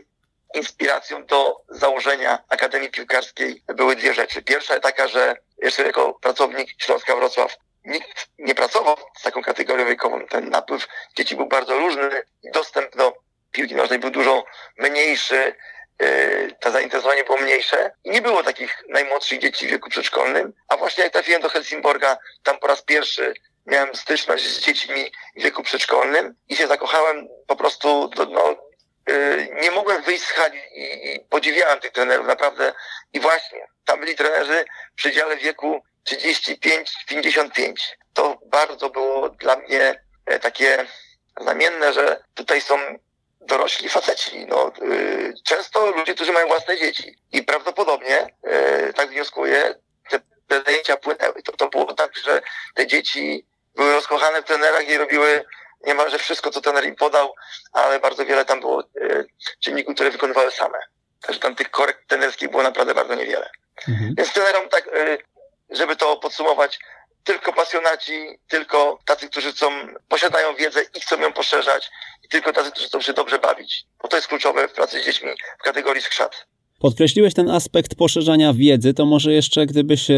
inspiracją 0.55 1.27
do 1.27 1.57
założenia 1.69 2.39
Akademii 2.49 2.91
Piłkarskiej 2.91 3.63
były 3.67 3.97
dwie 3.97 4.15
rzeczy. 4.15 4.43
Pierwsza 4.43 4.81
taka, 4.81 5.09
że 5.09 5.37
jeszcze 5.59 5.83
jako 5.83 6.15
pracownik 6.15 6.69
Śląska 6.79 7.17
Wrocław 7.17 7.57
nikt 7.85 8.29
nie 8.39 8.55
pracował 8.55 8.97
z 9.19 9.23
taką 9.23 9.43
kategorią 9.43 9.87
wiekową. 9.87 10.27
Ten 10.27 10.51
napływ 10.51 10.89
dzieci 11.17 11.37
był 11.37 11.47
bardzo 11.47 11.79
różny. 11.79 12.23
Dostęp 12.53 12.97
do 12.97 13.13
piłki 13.53 13.75
nożnej 13.75 13.99
był 13.99 14.11
dużo 14.11 14.45
mniejszy. 14.79 15.55
Yy, 16.01 16.55
to 16.61 16.71
zainteresowanie 16.71 17.25
było 17.25 17.39
mniejsze 17.39 17.91
nie 18.05 18.23
było 18.23 18.43
takich 18.43 18.83
najmłodszych 18.89 19.39
dzieci 19.39 19.67
w 19.67 19.71
wieku 19.71 19.91
przedszkolnym. 19.91 20.53
A 20.69 20.77
właśnie 20.77 21.05
jak 21.05 21.13
trafiłem 21.13 21.43
do 21.43 21.49
Helsingborga, 21.49 22.19
tam 22.43 22.59
po 22.59 22.67
raz 22.67 22.83
pierwszy 22.83 23.35
miałem 23.67 23.95
styczność 23.95 24.45
z 24.45 24.61
dziećmi 24.61 25.13
w 25.37 25.43
wieku 25.43 25.63
przedszkolnym 25.63 26.35
i 26.49 26.57
się 26.57 26.67
zakochałem 26.67 27.29
po 27.47 27.57
prostu 27.57 28.09
do, 28.09 28.27
no, 28.27 28.57
yy, 29.09 29.49
nie 29.63 29.71
mogłem 29.71 30.03
wyjść 30.03 30.25
z 30.25 30.31
hali 30.31 30.59
i, 30.75 31.15
i 31.15 31.21
podziwiałem 31.21 31.81
tych 31.81 31.93
trenerów 31.93 32.27
naprawdę. 32.27 32.73
I 33.13 33.21
właśnie, 33.21 33.67
tam 33.85 34.01
byli 34.01 34.17
trenerzy 34.17 34.65
w 34.93 34.95
przedziale 34.95 35.37
wieku 35.37 35.83
35-55. 36.11 37.75
To 38.15 38.39
bardzo 38.47 38.91
było 38.91 39.29
dla 39.29 39.57
mnie 39.57 40.05
e, 40.27 40.39
takie 40.39 40.87
znamienne, 41.41 41.93
że 41.93 42.25
tutaj 42.35 42.61
są 42.61 42.79
dorośli 43.47 43.89
faceci. 43.89 44.47
No, 44.47 44.73
y, 44.83 45.35
często 45.45 45.91
ludzie, 45.91 46.15
którzy 46.15 46.33
mają 46.33 46.47
własne 46.47 46.79
dzieci. 46.79 47.19
I 47.33 47.43
prawdopodobnie, 47.43 48.27
y, 48.89 48.93
tak 48.93 49.11
wnioskuję, 49.11 49.75
te, 50.11 50.21
te 50.49 50.63
zajęcia 50.63 50.97
płynęły. 50.97 51.43
To, 51.43 51.53
to 51.53 51.69
było 51.69 51.95
tak, 51.95 52.17
że 52.17 52.43
te 52.75 52.87
dzieci 52.87 53.47
były 53.75 53.93
rozkochane 53.93 54.43
w 54.43 54.45
trenerach 54.45 54.89
i 54.89 54.99
robiły 54.99 55.45
niemalże 55.87 56.19
wszystko, 56.19 56.51
co 56.51 56.61
trener 56.61 56.85
im 56.85 56.97
podał, 56.97 57.35
ale 57.73 58.01
bardzo 58.01 58.25
wiele 58.25 58.45
tam 58.45 58.61
było 58.61 58.83
y, 58.83 59.27
czynników, 59.61 59.95
które 59.95 60.11
wykonywały 60.11 60.51
same. 60.51 60.79
Także 61.23 61.41
tam 61.41 61.55
tych 61.55 61.71
korekt 61.71 62.09
trenerskich 62.09 62.51
było 62.51 62.63
naprawdę 62.63 62.95
bardzo 62.95 63.15
niewiele. 63.15 63.51
Mhm. 63.89 64.15
Więc 64.19 64.33
trenerom 64.33 64.69
tak, 64.69 64.91
żeby 65.71 65.97
to 65.97 66.17
podsumować, 66.17 66.79
tylko 67.25 67.53
pasjonaci, 67.53 68.39
tylko 68.49 68.99
tacy, 69.07 69.29
którzy 69.29 69.53
chcą, 69.53 69.67
posiadają 70.09 70.55
wiedzę 70.55 70.81
i 70.97 71.01
chcą 71.01 71.21
ją 71.21 71.33
poszerzać, 71.33 71.91
i 72.25 72.29
tylko 72.29 72.53
tacy, 72.53 72.71
którzy 72.71 72.87
chcą 72.87 73.01
się 73.01 73.13
dobrze 73.13 73.39
bawić. 73.39 73.85
Bo 74.03 74.09
to 74.09 74.17
jest 74.17 74.29
kluczowe 74.29 74.69
w 74.69 74.73
pracy 74.73 75.01
z 75.01 75.05
dziećmi 75.05 75.31
w 75.59 75.63
kategorii 75.63 76.03
skrzat. 76.03 76.47
Podkreśliłeś 76.83 77.35
ten 77.35 77.51
aspekt 77.51 77.95
poszerzania 77.95 78.55
wiedzy, 78.55 78.95
to 78.95 79.07
może 79.07 79.33
jeszcze 79.33 79.67
gdybyś 79.67 80.11
e, 80.11 80.17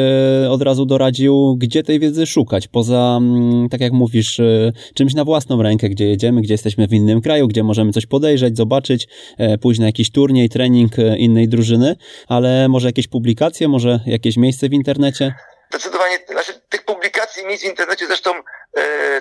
od 0.51 0.63
razu 0.63 0.87
doradził, 0.87 1.57
gdzie 1.59 1.83
tej 1.83 2.01
wiedzy 2.01 2.27
szukać, 2.27 2.69
poza, 2.69 3.19
mm, 3.21 3.69
tak 3.69 3.81
jak 3.81 3.93
mówisz, 3.93 4.41
e, 4.41 4.73
czymś 4.95 5.15
na 5.15 5.25
własną 5.25 5.63
rękę, 5.63 5.89
gdzie 5.89 6.07
jedziemy, 6.07 6.41
gdzie 6.41 6.55
jesteśmy 6.55 6.87
w 6.89 6.93
innym 6.93 7.21
kraju, 7.21 7.49
gdzie 7.49 7.63
możemy 7.63 7.93
coś 7.93 8.07
podejrzeć, 8.07 8.57
zobaczyć, 8.57 9.09
e, 9.39 9.59
pójść 9.59 9.81
na 9.81 9.87
jakiś 9.87 10.11
turniej, 10.11 10.49
trening 10.49 10.93
innej 11.19 11.49
drużyny, 11.49 11.97
ale 12.29 12.69
może 12.69 12.89
jakieś 12.89 13.09
publikacje, 13.09 13.69
może 13.69 14.01
jakieś 14.07 14.37
miejsce 14.37 14.69
w 14.69 14.73
internecie? 14.73 15.35
Zdecydowanie, 15.71 16.19
znaczy 16.29 16.61
tych 16.69 16.85
publikacji, 16.85 17.47
miejsc 17.47 17.65
w 17.65 17.67
internecie 17.67 18.07
zresztą 18.07 18.43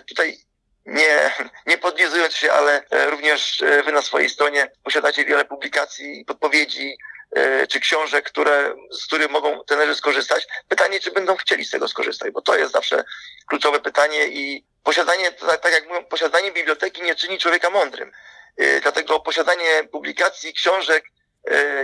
tutaj 0.09 0.37
nie, 0.85 1.31
nie 1.65 1.77
podlizując 1.77 2.33
się, 2.33 2.51
ale 2.51 2.83
również 3.09 3.63
wy 3.85 3.91
na 3.91 4.01
swojej 4.01 4.29
stronie 4.29 4.71
posiadacie 4.83 5.25
wiele 5.25 5.45
publikacji, 5.45 6.25
podpowiedzi, 6.25 6.97
e, 7.35 7.67
czy 7.67 7.79
książek, 7.79 8.25
które, 8.25 8.75
z 8.91 9.05
których 9.05 9.29
mogą 9.29 9.63
trenerzy 9.63 9.95
skorzystać. 9.95 10.47
Pytanie, 10.67 10.99
czy 10.99 11.11
będą 11.11 11.35
chcieli 11.35 11.65
z 11.65 11.69
tego 11.69 11.87
skorzystać, 11.87 12.31
bo 12.31 12.41
to 12.41 12.57
jest 12.57 12.71
zawsze 12.71 13.03
kluczowe 13.47 13.79
pytanie 13.79 14.27
i 14.27 14.65
posiadanie, 14.83 15.31
tak, 15.31 15.61
tak 15.61 15.73
jak 15.73 15.87
mówią, 15.87 16.05
posiadanie 16.05 16.51
biblioteki 16.51 17.01
nie 17.01 17.15
czyni 17.15 17.37
człowieka 17.37 17.69
mądrym. 17.69 18.11
E, 18.57 18.81
dlatego 18.81 19.19
posiadanie 19.19 19.83
publikacji, 19.91 20.53
książek 20.53 21.05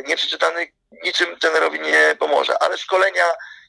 nieprzeczytanych 0.08 0.70
niczym 1.04 1.40
trenerowi 1.40 1.80
nie 1.80 2.16
pomoże. 2.20 2.64
Ale 2.64 2.78
szkolenia, 2.78 3.24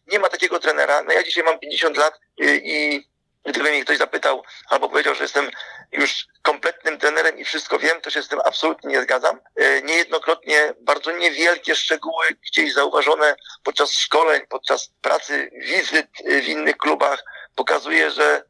nie 0.07 0.19
ma 0.19 0.29
takiego 0.29 0.61
trenera. 0.61 1.03
No 1.03 1.13
ja 1.13 1.23
dzisiaj 1.23 1.45
mam 1.45 1.59
50 1.59 1.97
lat 1.97 2.21
i 2.39 3.11
Gdyby 3.45 3.71
mnie 3.71 3.85
ktoś 3.85 3.99
zapytał 3.99 4.43
albo 4.69 4.89
powiedział, 4.89 5.15
że 5.15 5.25
jestem 5.25 5.51
już 5.93 6.27
kompletnym 6.43 6.99
trenerem 6.99 7.39
i 7.39 7.45
wszystko 7.45 7.79
wiem, 7.79 8.01
to 8.01 8.11
się 8.11 8.23
z 8.23 8.29
tym 8.29 8.41
absolutnie 8.45 8.91
nie 8.91 9.03
zgadzam. 9.03 9.41
E, 9.57 9.83
niejednokrotnie 9.83 10.75
bardzo 10.81 11.13
niewielkie 11.13 11.75
szczegóły 11.75 12.27
gdzieś 12.47 12.73
zauważone 12.73 13.35
podczas 13.65 13.93
szkoleń, 13.93 14.43
podczas 14.49 14.91
pracy, 15.01 15.51
wizyt 15.55 16.07
w 16.43 16.49
innych 16.49 16.77
klubach 16.77 17.25
pokazuje, 17.57 18.11
że 18.11 18.43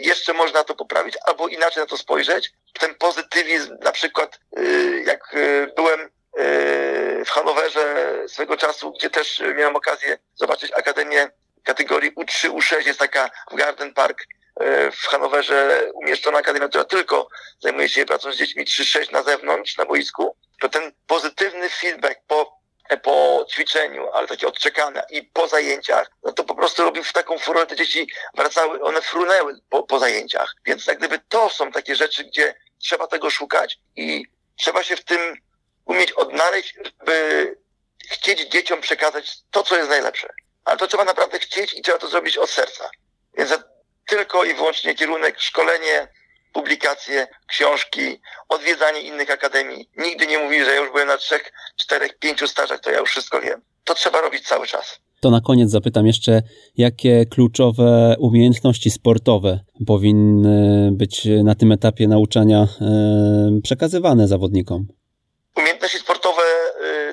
jeszcze 0.00 0.32
można 0.32 0.64
to 0.64 0.74
poprawić 0.74 1.16
albo 1.24 1.48
inaczej 1.48 1.82
na 1.82 1.86
to 1.86 1.98
spojrzeć. 1.98 2.52
Ten 2.80 2.94
pozytywizm, 2.94 3.76
na 3.80 3.92
przykład 3.92 4.40
jak 5.04 5.36
byłem 5.76 6.10
w 7.26 7.30
Hanowerze 7.30 8.14
swego 8.28 8.56
czasu, 8.56 8.92
gdzie 8.92 9.10
też 9.10 9.42
miałem 9.56 9.76
okazję 9.76 10.18
zobaczyć 10.34 10.72
Akademię 10.72 11.30
kategorii 11.66 12.12
U3, 12.14 12.50
U6 12.50 12.86
jest 12.86 12.98
taka 12.98 13.30
w 13.50 13.54
Garden 13.54 13.94
Park 13.94 14.26
e, 14.60 14.90
w 14.90 15.02
Hanowerze 15.02 15.90
umieszczona 15.94 16.38
akademia, 16.38 16.68
która 16.68 16.84
tylko 16.84 17.28
zajmuje 17.60 17.88
się 17.88 18.06
pracą 18.06 18.32
z 18.32 18.36
dziećmi 18.36 18.64
3-6 18.64 19.12
na 19.12 19.22
zewnątrz, 19.22 19.76
na 19.76 19.84
boisku, 19.84 20.36
to 20.60 20.68
ten 20.68 20.92
pozytywny 21.06 21.68
feedback 21.68 22.20
po, 22.26 22.58
e, 22.88 22.96
po 22.96 23.46
ćwiczeniu, 23.50 24.08
ale 24.12 24.26
takie 24.26 24.46
odczekane 24.46 25.06
i 25.10 25.22
po 25.22 25.48
zajęciach, 25.48 26.10
no 26.22 26.32
to 26.32 26.44
po 26.44 26.54
prostu 26.54 26.82
robił 26.82 27.04
w 27.04 27.12
taką 27.12 27.38
furorę, 27.38 27.66
te 27.66 27.76
dzieci 27.76 28.08
wracały, 28.34 28.82
one 28.82 29.02
frunęły 29.02 29.58
po, 29.70 29.82
po 29.82 29.98
zajęciach. 29.98 30.54
Więc 30.66 30.86
jak 30.86 30.98
gdyby 30.98 31.18
to 31.28 31.50
są 31.50 31.72
takie 31.72 31.96
rzeczy, 31.96 32.24
gdzie 32.24 32.54
trzeba 32.78 33.06
tego 33.06 33.30
szukać 33.30 33.78
i 33.96 34.24
trzeba 34.56 34.82
się 34.82 34.96
w 34.96 35.04
tym 35.04 35.36
umieć 35.86 36.12
odnaleźć, 36.12 36.74
by 37.06 37.56
chcieć 38.10 38.50
dzieciom 38.50 38.80
przekazać 38.80 39.38
to, 39.50 39.62
co 39.62 39.76
jest 39.76 39.90
najlepsze 39.90 40.28
ale 40.66 40.76
to 40.76 40.86
trzeba 40.86 41.04
naprawdę 41.04 41.38
chcieć 41.38 41.74
i 41.78 41.82
trzeba 41.82 41.98
to 41.98 42.08
zrobić 42.08 42.36
od 42.36 42.50
serca. 42.50 42.84
Więc 43.38 43.50
tylko 44.08 44.44
i 44.44 44.54
wyłącznie 44.54 44.94
kierunek 44.94 45.40
szkolenie, 45.40 46.08
publikacje, 46.52 47.26
książki, 47.46 48.20
odwiedzanie 48.48 49.00
innych 49.00 49.30
akademii. 49.30 49.90
Nigdy 49.96 50.26
nie 50.26 50.38
mówi, 50.38 50.64
że 50.64 50.70
ja 50.70 50.80
już 50.80 50.90
byłem 50.90 51.08
na 51.08 51.16
trzech, 51.16 51.52
czterech, 51.76 52.18
pięciu 52.18 52.48
stażach, 52.48 52.80
to 52.80 52.90
ja 52.90 52.98
już 52.98 53.10
wszystko 53.10 53.40
wiem. 53.40 53.62
To 53.84 53.94
trzeba 53.94 54.20
robić 54.20 54.48
cały 54.48 54.66
czas. 54.66 54.98
To 55.20 55.30
na 55.30 55.40
koniec 55.40 55.70
zapytam 55.70 56.06
jeszcze, 56.06 56.42
jakie 56.76 57.26
kluczowe 57.26 58.16
umiejętności 58.18 58.90
sportowe 58.90 59.60
powinny 59.86 60.90
być 60.92 61.28
na 61.44 61.54
tym 61.54 61.72
etapie 61.72 62.08
nauczania 62.08 62.68
przekazywane 63.62 64.28
zawodnikom? 64.28 64.86
Umiejętności 65.56 65.98
sportowe 65.98 66.42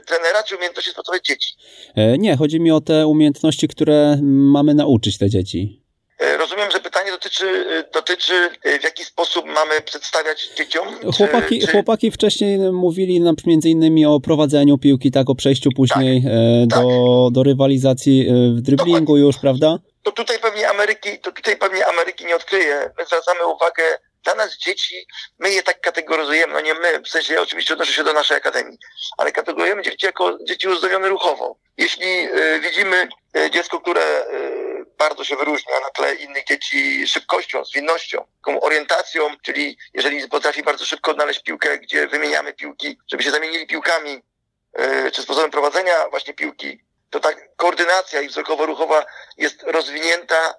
trenera, 0.05 0.43
czy 0.43 0.55
umiejętności 0.55 0.91
sportowe 0.91 1.21
dzieci? 1.21 1.49
E, 1.95 2.17
nie, 2.17 2.37
chodzi 2.37 2.59
mi 2.59 2.71
o 2.71 2.81
te 2.81 3.07
umiejętności, 3.07 3.67
które 3.67 4.17
mamy 4.23 4.73
nauczyć 4.73 5.17
te 5.17 5.29
dzieci. 5.29 5.83
E, 6.19 6.37
rozumiem, 6.37 6.71
że 6.71 6.79
pytanie 6.79 7.11
dotyczy, 7.11 7.45
e, 7.45 7.91
dotyczy 7.93 8.49
w 8.81 8.83
jaki 8.83 9.05
sposób 9.05 9.45
mamy 9.45 9.81
przedstawiać 9.85 10.49
dzieciom. 10.57 10.87
Chłopaki, 11.17 11.59
czy... 11.59 11.67
chłopaki 11.67 12.11
wcześniej 12.11 12.59
mówili 12.59 13.21
nam 13.21 13.35
między 13.45 13.69
innymi 13.69 14.05
o 14.05 14.19
prowadzeniu 14.19 14.77
piłki, 14.77 15.11
tak, 15.11 15.29
o 15.29 15.35
przejściu 15.35 15.69
później 15.75 16.23
tak, 16.69 16.83
do, 16.83 16.87
tak. 17.27 17.33
do 17.33 17.43
rywalizacji 17.43 18.27
w 18.57 18.61
driblingu 18.61 18.99
Dokładnie. 18.99 19.25
już, 19.25 19.37
prawda? 19.37 19.79
To 20.03 20.11
tutaj 20.11 20.39
pewnie 20.39 20.69
Ameryki, 20.69 21.19
to 21.19 21.31
tutaj 21.31 21.57
pewnie 21.57 21.87
Ameryki 21.87 22.25
nie 22.25 22.35
odkryje. 22.35 22.91
My 22.97 23.05
zwracamy 23.05 23.47
uwagę 23.47 23.83
dla 24.23 24.35
nas 24.35 24.57
dzieci, 24.57 25.07
my 25.39 25.49
je 25.49 25.63
tak 25.63 25.81
kategoryzujemy, 25.81 26.53
no 26.53 26.61
nie 26.61 26.73
my, 26.73 26.99
w 26.99 27.09
sensie 27.09 27.33
ja 27.33 27.41
oczywiście 27.41 27.73
odnoszę 27.73 27.93
się 27.93 28.03
do 28.03 28.13
naszej 28.13 28.37
akademii, 28.37 28.77
ale 29.17 29.31
kategoryzujemy 29.31 29.83
dzieci 29.83 30.05
jako 30.05 30.37
dzieci 30.43 30.67
uzdrowione 30.67 31.09
ruchowo. 31.09 31.57
Jeśli 31.77 32.07
y, 32.07 32.59
widzimy 32.59 33.07
y, 33.37 33.51
dziecko, 33.51 33.81
które 33.81 34.25
y, 34.27 34.85
bardzo 34.97 35.23
się 35.23 35.35
wyróżnia 35.35 35.79
na 35.79 35.89
tle 35.89 36.15
innych 36.15 36.45
dzieci 36.45 37.07
szybkością, 37.07 37.65
zwinnością, 37.65 38.25
taką 38.45 38.61
orientacją, 38.61 39.35
czyli 39.41 39.77
jeżeli 39.93 40.29
potrafi 40.29 40.63
bardzo 40.63 40.85
szybko 40.85 41.11
odnaleźć 41.11 41.43
piłkę, 41.43 41.79
gdzie 41.79 42.07
wymieniamy 42.07 42.53
piłki, 42.53 42.97
żeby 43.11 43.23
się 43.23 43.31
zamienili 43.31 43.67
piłkami, 43.67 44.21
czy 45.13 45.21
sposobem 45.21 45.51
prowadzenia 45.51 46.09
właśnie 46.09 46.33
piłki, 46.33 46.79
to 47.09 47.19
ta 47.19 47.29
koordynacja 47.55 48.21
i 48.21 48.29
wzrokowo-ruchowa 48.29 49.05
jest 49.37 49.63
rozwinięta 49.63 50.53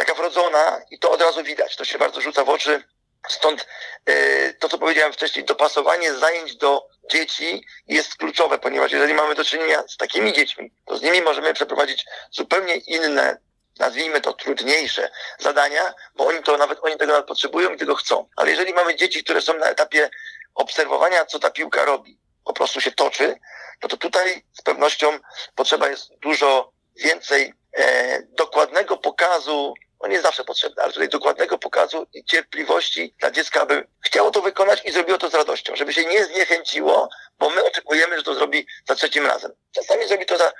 taka 0.00 0.14
wrodzona 0.14 0.80
i 0.90 0.98
to 0.98 1.10
od 1.10 1.20
razu 1.20 1.42
widać, 1.42 1.76
to 1.76 1.84
się 1.84 1.98
bardzo 1.98 2.20
rzuca 2.20 2.44
w 2.44 2.48
oczy. 2.48 2.84
Stąd 3.28 3.66
e, 4.06 4.52
to, 4.52 4.68
co 4.68 4.78
powiedziałem 4.78 5.12
wcześniej, 5.12 5.44
dopasowanie 5.44 6.14
zajęć 6.14 6.56
do 6.56 6.86
dzieci 7.10 7.64
jest 7.86 8.16
kluczowe, 8.16 8.58
ponieważ 8.58 8.92
jeżeli 8.92 9.14
mamy 9.14 9.34
do 9.34 9.44
czynienia 9.44 9.82
z 9.88 9.96
takimi 9.96 10.32
dziećmi, 10.32 10.72
to 10.86 10.96
z 10.96 11.02
nimi 11.02 11.22
możemy 11.22 11.54
przeprowadzić 11.54 12.06
zupełnie 12.30 12.76
inne, 12.76 13.38
nazwijmy 13.78 14.20
to 14.20 14.32
trudniejsze 14.32 15.10
zadania, 15.38 15.94
bo 16.14 16.26
oni 16.26 16.42
to 16.42 16.56
nawet, 16.56 16.78
oni 16.82 16.96
tego 16.96 17.12
nawet 17.12 17.26
potrzebują 17.26 17.70
i 17.70 17.78
tego 17.78 17.94
chcą. 17.94 18.28
Ale 18.36 18.50
jeżeli 18.50 18.74
mamy 18.74 18.96
dzieci, 18.96 19.24
które 19.24 19.42
są 19.42 19.54
na 19.54 19.66
etapie 19.66 20.10
obserwowania, 20.54 21.26
co 21.26 21.38
ta 21.38 21.50
piłka 21.50 21.84
robi, 21.84 22.18
po 22.44 22.52
prostu 22.52 22.80
się 22.80 22.92
toczy, 22.92 23.34
no 23.82 23.88
to 23.88 23.96
tutaj 23.96 24.44
z 24.52 24.62
pewnością 24.62 25.18
potrzeba 25.54 25.88
jest 25.88 26.14
dużo 26.18 26.72
więcej 26.96 27.54
e, 27.72 28.22
dokładnego 28.22 28.96
pokazu 28.96 29.74
on 30.00 30.10
jest 30.10 30.24
zawsze 30.24 30.44
potrzebny, 30.44 30.82
ale 30.82 30.92
tutaj 30.92 31.08
dokładnego 31.08 31.58
pokazu 31.58 32.06
i 32.14 32.24
cierpliwości 32.24 33.14
dla 33.18 33.30
dziecka, 33.30 33.62
aby 33.62 33.86
chciało 34.06 34.30
to 34.30 34.42
wykonać 34.42 34.82
i 34.84 34.92
zrobiło 34.92 35.18
to 35.18 35.30
z 35.30 35.34
radością, 35.34 35.76
żeby 35.76 35.92
się 35.92 36.04
nie 36.04 36.24
zniechęciło, 36.24 37.08
bo 37.38 37.50
my 37.50 37.64
oczekujemy, 37.64 38.16
że 38.16 38.22
to 38.22 38.34
zrobi 38.34 38.66
za 38.88 38.94
trzecim 38.94 39.26
razem. 39.26 39.52
Czasami 39.72 40.08
zrobi 40.08 40.26
to 40.26 40.38
za 40.38 40.52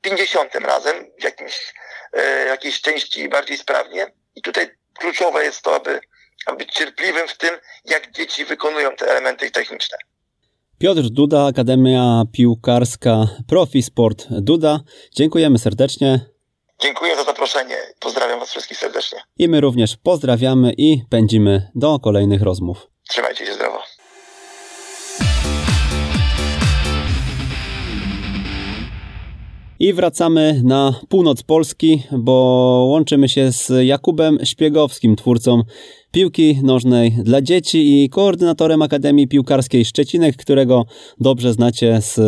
pięćdziesiątym 0.00 0.64
razem 0.64 0.96
w 1.20 1.24
jakimś, 1.24 1.74
e, 2.12 2.46
jakiejś 2.46 2.80
części 2.80 3.28
bardziej 3.28 3.58
sprawnie 3.58 4.12
i 4.34 4.42
tutaj 4.42 4.70
kluczowe 4.98 5.44
jest 5.44 5.62
to, 5.62 5.74
aby, 5.74 6.00
aby 6.46 6.56
być 6.56 6.72
cierpliwym 6.72 7.28
w 7.28 7.36
tym, 7.36 7.50
jak 7.84 8.10
dzieci 8.10 8.44
wykonują 8.44 8.96
te 8.96 9.10
elementy 9.10 9.50
techniczne. 9.50 9.98
Piotr 10.78 11.02
Duda, 11.02 11.46
Akademia 11.46 12.22
Piłkarska 12.32 13.26
Profi 13.48 13.82
Sport 13.82 14.26
Duda. 14.30 14.80
Dziękujemy 15.14 15.58
serdecznie. 15.58 16.37
Dziękuję 16.82 17.16
za 17.16 17.24
zaproszenie. 17.24 17.76
Pozdrawiam 18.00 18.40
Was 18.40 18.50
wszystkich 18.50 18.78
serdecznie. 18.78 19.18
I 19.38 19.48
my 19.48 19.60
również 19.60 19.96
pozdrawiamy 19.96 20.72
i 20.76 21.02
pędzimy 21.10 21.70
do 21.74 21.98
kolejnych 21.98 22.42
rozmów. 22.42 22.86
Trzymajcie 23.08 23.46
się 23.46 23.54
zdrowo. 23.54 23.78
I 29.80 29.92
wracamy 29.92 30.60
na 30.64 31.00
północ 31.08 31.42
Polski, 31.42 32.02
bo 32.12 32.32
łączymy 32.88 33.28
się 33.28 33.52
z 33.52 33.72
Jakubem 33.86 34.38
Śpiegowskim, 34.44 35.16
twórcą 35.16 35.62
piłki 36.12 36.60
nożnej 36.62 37.10
dla 37.10 37.42
dzieci 37.42 38.04
i 38.04 38.08
koordynatorem 38.08 38.82
Akademii 38.82 39.28
Piłkarskiej 39.28 39.84
Szczecinek, 39.84 40.36
którego 40.36 40.84
dobrze 41.20 41.52
znacie 41.52 42.00
z, 42.02 42.20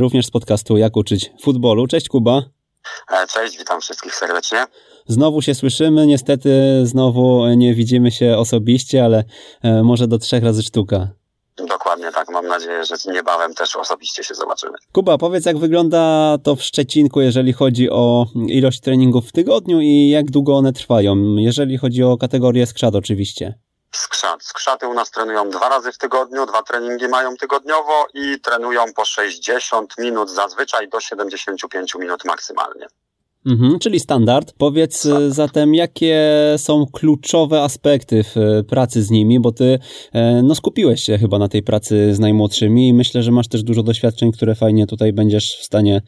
również 0.00 0.26
z 0.26 0.30
podcastu 0.30 0.76
Jak 0.76 0.96
uczyć 0.96 1.30
futbolu. 1.42 1.86
Cześć 1.86 2.08
Kuba. 2.08 2.57
E, 3.10 3.26
cześć, 3.26 3.58
witam 3.58 3.80
wszystkich 3.80 4.14
serdecznie. 4.14 4.66
Znowu 5.06 5.42
się 5.42 5.54
słyszymy, 5.54 6.06
niestety 6.06 6.50
znowu 6.84 7.46
nie 7.46 7.74
widzimy 7.74 8.10
się 8.10 8.36
osobiście, 8.36 9.04
ale 9.04 9.24
e, 9.62 9.82
może 9.82 10.08
do 10.08 10.18
trzech 10.18 10.44
razy 10.44 10.62
sztuka. 10.62 11.08
Dokładnie 11.68 12.12
tak, 12.12 12.28
mam 12.30 12.46
nadzieję, 12.46 12.84
że 12.84 13.12
niebawem 13.12 13.54
też 13.54 13.76
osobiście 13.76 14.24
się 14.24 14.34
zobaczymy. 14.34 14.72
Kuba, 14.92 15.18
powiedz 15.18 15.46
jak 15.46 15.58
wygląda 15.58 16.36
to 16.42 16.56
w 16.56 16.62
Szczecinku, 16.62 17.20
jeżeli 17.20 17.52
chodzi 17.52 17.90
o 17.90 18.26
ilość 18.48 18.80
treningów 18.80 19.28
w 19.28 19.32
tygodniu 19.32 19.80
i 19.80 20.08
jak 20.08 20.30
długo 20.30 20.56
one 20.56 20.72
trwają, 20.72 21.36
jeżeli 21.36 21.78
chodzi 21.78 22.02
o 22.02 22.16
kategorię 22.16 22.66
skrzat 22.66 22.94
oczywiście. 22.94 23.54
Skrzat. 23.92 24.42
Skrzaty 24.42 24.88
u 24.88 24.94
nas 24.94 25.10
trenują 25.10 25.50
dwa 25.50 25.68
razy 25.68 25.92
w 25.92 25.98
tygodniu, 25.98 26.46
dwa 26.46 26.62
treningi 26.62 27.08
mają 27.08 27.36
tygodniowo 27.36 28.06
i 28.14 28.40
trenują 28.40 28.84
po 28.96 29.04
60 29.04 29.98
minut 29.98 30.30
zazwyczaj 30.30 30.88
do 30.88 31.00
75 31.00 31.94
minut 31.94 32.24
maksymalnie. 32.24 32.86
Mhm, 33.46 33.78
czyli 33.78 34.00
standard. 34.00 34.52
Powiedz 34.58 34.96
e, 34.96 34.98
standard. 34.98 35.34
zatem, 35.34 35.74
jakie 35.74 36.18
są 36.56 36.86
kluczowe 36.92 37.62
aspekty 37.62 38.24
w 38.24 38.36
e, 38.36 38.64
pracy 38.64 39.02
z 39.02 39.10
nimi, 39.10 39.40
bo 39.40 39.52
ty 39.52 39.78
e, 40.12 40.42
no, 40.42 40.54
skupiłeś 40.54 41.02
się 41.02 41.18
chyba 41.18 41.38
na 41.38 41.48
tej 41.48 41.62
pracy 41.62 42.14
z 42.14 42.18
najmłodszymi 42.18 42.88
i 42.88 42.94
myślę, 42.94 43.22
że 43.22 43.30
masz 43.30 43.48
też 43.48 43.62
dużo 43.62 43.82
doświadczeń, 43.82 44.32
które 44.32 44.54
fajnie 44.54 44.86
tutaj 44.86 45.12
będziesz 45.12 45.58
w 45.58 45.64
stanie 45.64 46.02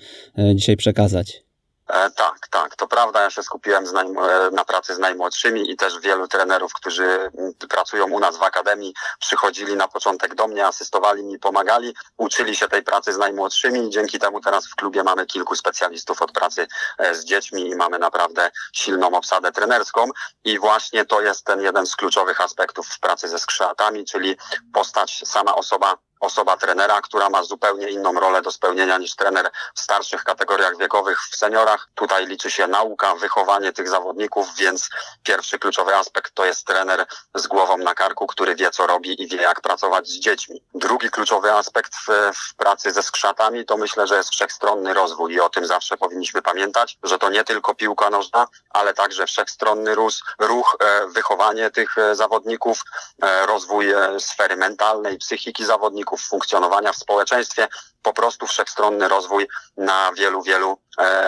dzisiaj 0.54 0.76
przekazać. 0.76 1.49
E, 1.92 2.10
tak, 2.10 2.48
tak, 2.48 2.76
to 2.76 2.88
prawda. 2.88 3.22
Ja 3.22 3.30
się 3.30 3.42
skupiłem 3.42 3.84
e, 3.96 4.50
na 4.50 4.64
pracy 4.64 4.94
z 4.94 4.98
najmłodszymi 4.98 5.70
i 5.70 5.76
też 5.76 6.00
wielu 6.00 6.28
trenerów, 6.28 6.72
którzy 6.72 7.30
pracują 7.68 8.10
u 8.10 8.20
nas 8.20 8.36
w 8.36 8.42
akademii, 8.42 8.94
przychodzili 9.20 9.76
na 9.76 9.88
początek 9.88 10.34
do 10.34 10.48
mnie, 10.48 10.66
asystowali 10.66 11.24
mi, 11.24 11.38
pomagali, 11.38 11.94
uczyli 12.16 12.56
się 12.56 12.68
tej 12.68 12.82
pracy 12.82 13.12
z 13.12 13.18
najmłodszymi 13.18 13.86
i 13.86 13.90
dzięki 13.90 14.18
temu 14.18 14.40
teraz 14.40 14.66
w 14.66 14.74
klubie 14.74 15.02
mamy 15.02 15.26
kilku 15.26 15.56
specjalistów 15.56 16.22
od 16.22 16.32
pracy 16.32 16.66
e, 16.98 17.14
z 17.14 17.24
dziećmi 17.24 17.68
i 17.68 17.76
mamy 17.76 17.98
naprawdę 17.98 18.50
silną 18.72 19.10
obsadę 19.10 19.52
trenerską. 19.52 20.10
I 20.44 20.58
właśnie 20.58 21.04
to 21.04 21.20
jest 21.20 21.44
ten 21.44 21.60
jeden 21.60 21.86
z 21.86 21.96
kluczowych 21.96 22.40
aspektów 22.40 22.88
w 22.88 23.00
pracy 23.00 23.28
ze 23.28 23.38
skrzatami, 23.38 24.04
czyli 24.04 24.36
postać, 24.72 25.22
sama 25.24 25.54
osoba 25.54 25.96
osoba 26.20 26.56
trenera, 26.56 27.00
która 27.00 27.30
ma 27.30 27.42
zupełnie 27.42 27.90
inną 27.90 28.12
rolę 28.12 28.42
do 28.42 28.52
spełnienia 28.52 28.98
niż 28.98 29.14
trener 29.14 29.50
w 29.74 29.80
starszych 29.80 30.24
kategoriach 30.24 30.76
wiekowych, 30.76 31.20
w 31.30 31.36
seniorach. 31.36 31.88
Tutaj 31.94 32.26
liczy 32.26 32.50
się 32.50 32.66
nauka, 32.66 33.14
wychowanie 33.14 33.72
tych 33.72 33.88
zawodników, 33.88 34.54
więc 34.56 34.90
pierwszy 35.22 35.58
kluczowy 35.58 35.96
aspekt 35.96 36.34
to 36.34 36.44
jest 36.44 36.66
trener 36.66 37.06
z 37.34 37.46
głową 37.46 37.78
na 37.78 37.94
karku, 37.94 38.26
który 38.26 38.54
wie 38.54 38.70
co 38.70 38.86
robi 38.86 39.22
i 39.22 39.28
wie 39.28 39.42
jak 39.42 39.60
pracować 39.60 40.08
z 40.08 40.18
dziećmi. 40.18 40.62
Drugi 40.74 41.10
kluczowy 41.10 41.52
aspekt 41.52 41.92
w, 41.94 42.08
w 42.34 42.54
pracy 42.54 42.92
ze 42.92 43.02
skrzatami 43.02 43.64
to 43.66 43.76
myślę, 43.76 44.06
że 44.06 44.16
jest 44.16 44.30
wszechstronny 44.30 44.94
rozwój 44.94 45.32
i 45.32 45.40
o 45.40 45.48
tym 45.48 45.66
zawsze 45.66 45.96
powinniśmy 45.96 46.42
pamiętać, 46.42 46.98
że 47.02 47.18
to 47.18 47.30
nie 47.30 47.44
tylko 47.44 47.74
piłka 47.74 48.10
nożna, 48.10 48.46
ale 48.70 48.94
także 48.94 49.26
wszechstronny 49.26 49.94
ruch, 49.94 50.14
ruch 50.38 50.76
e, 50.80 51.06
wychowanie 51.06 51.70
tych 51.70 51.98
e, 51.98 52.14
zawodników, 52.14 52.82
e, 53.22 53.46
rozwój 53.46 53.92
sfery 54.18 54.56
mentalnej, 54.56 55.18
psychiki 55.18 55.64
zawodników, 55.64 56.09
funkcjonowania 56.16 56.92
w 56.92 56.96
społeczeństwie, 56.96 57.68
po 58.02 58.12
prostu 58.12 58.46
wszechstronny 58.46 59.08
rozwój 59.08 59.48
na 59.76 60.12
wielu, 60.12 60.42
wielu 60.42 60.78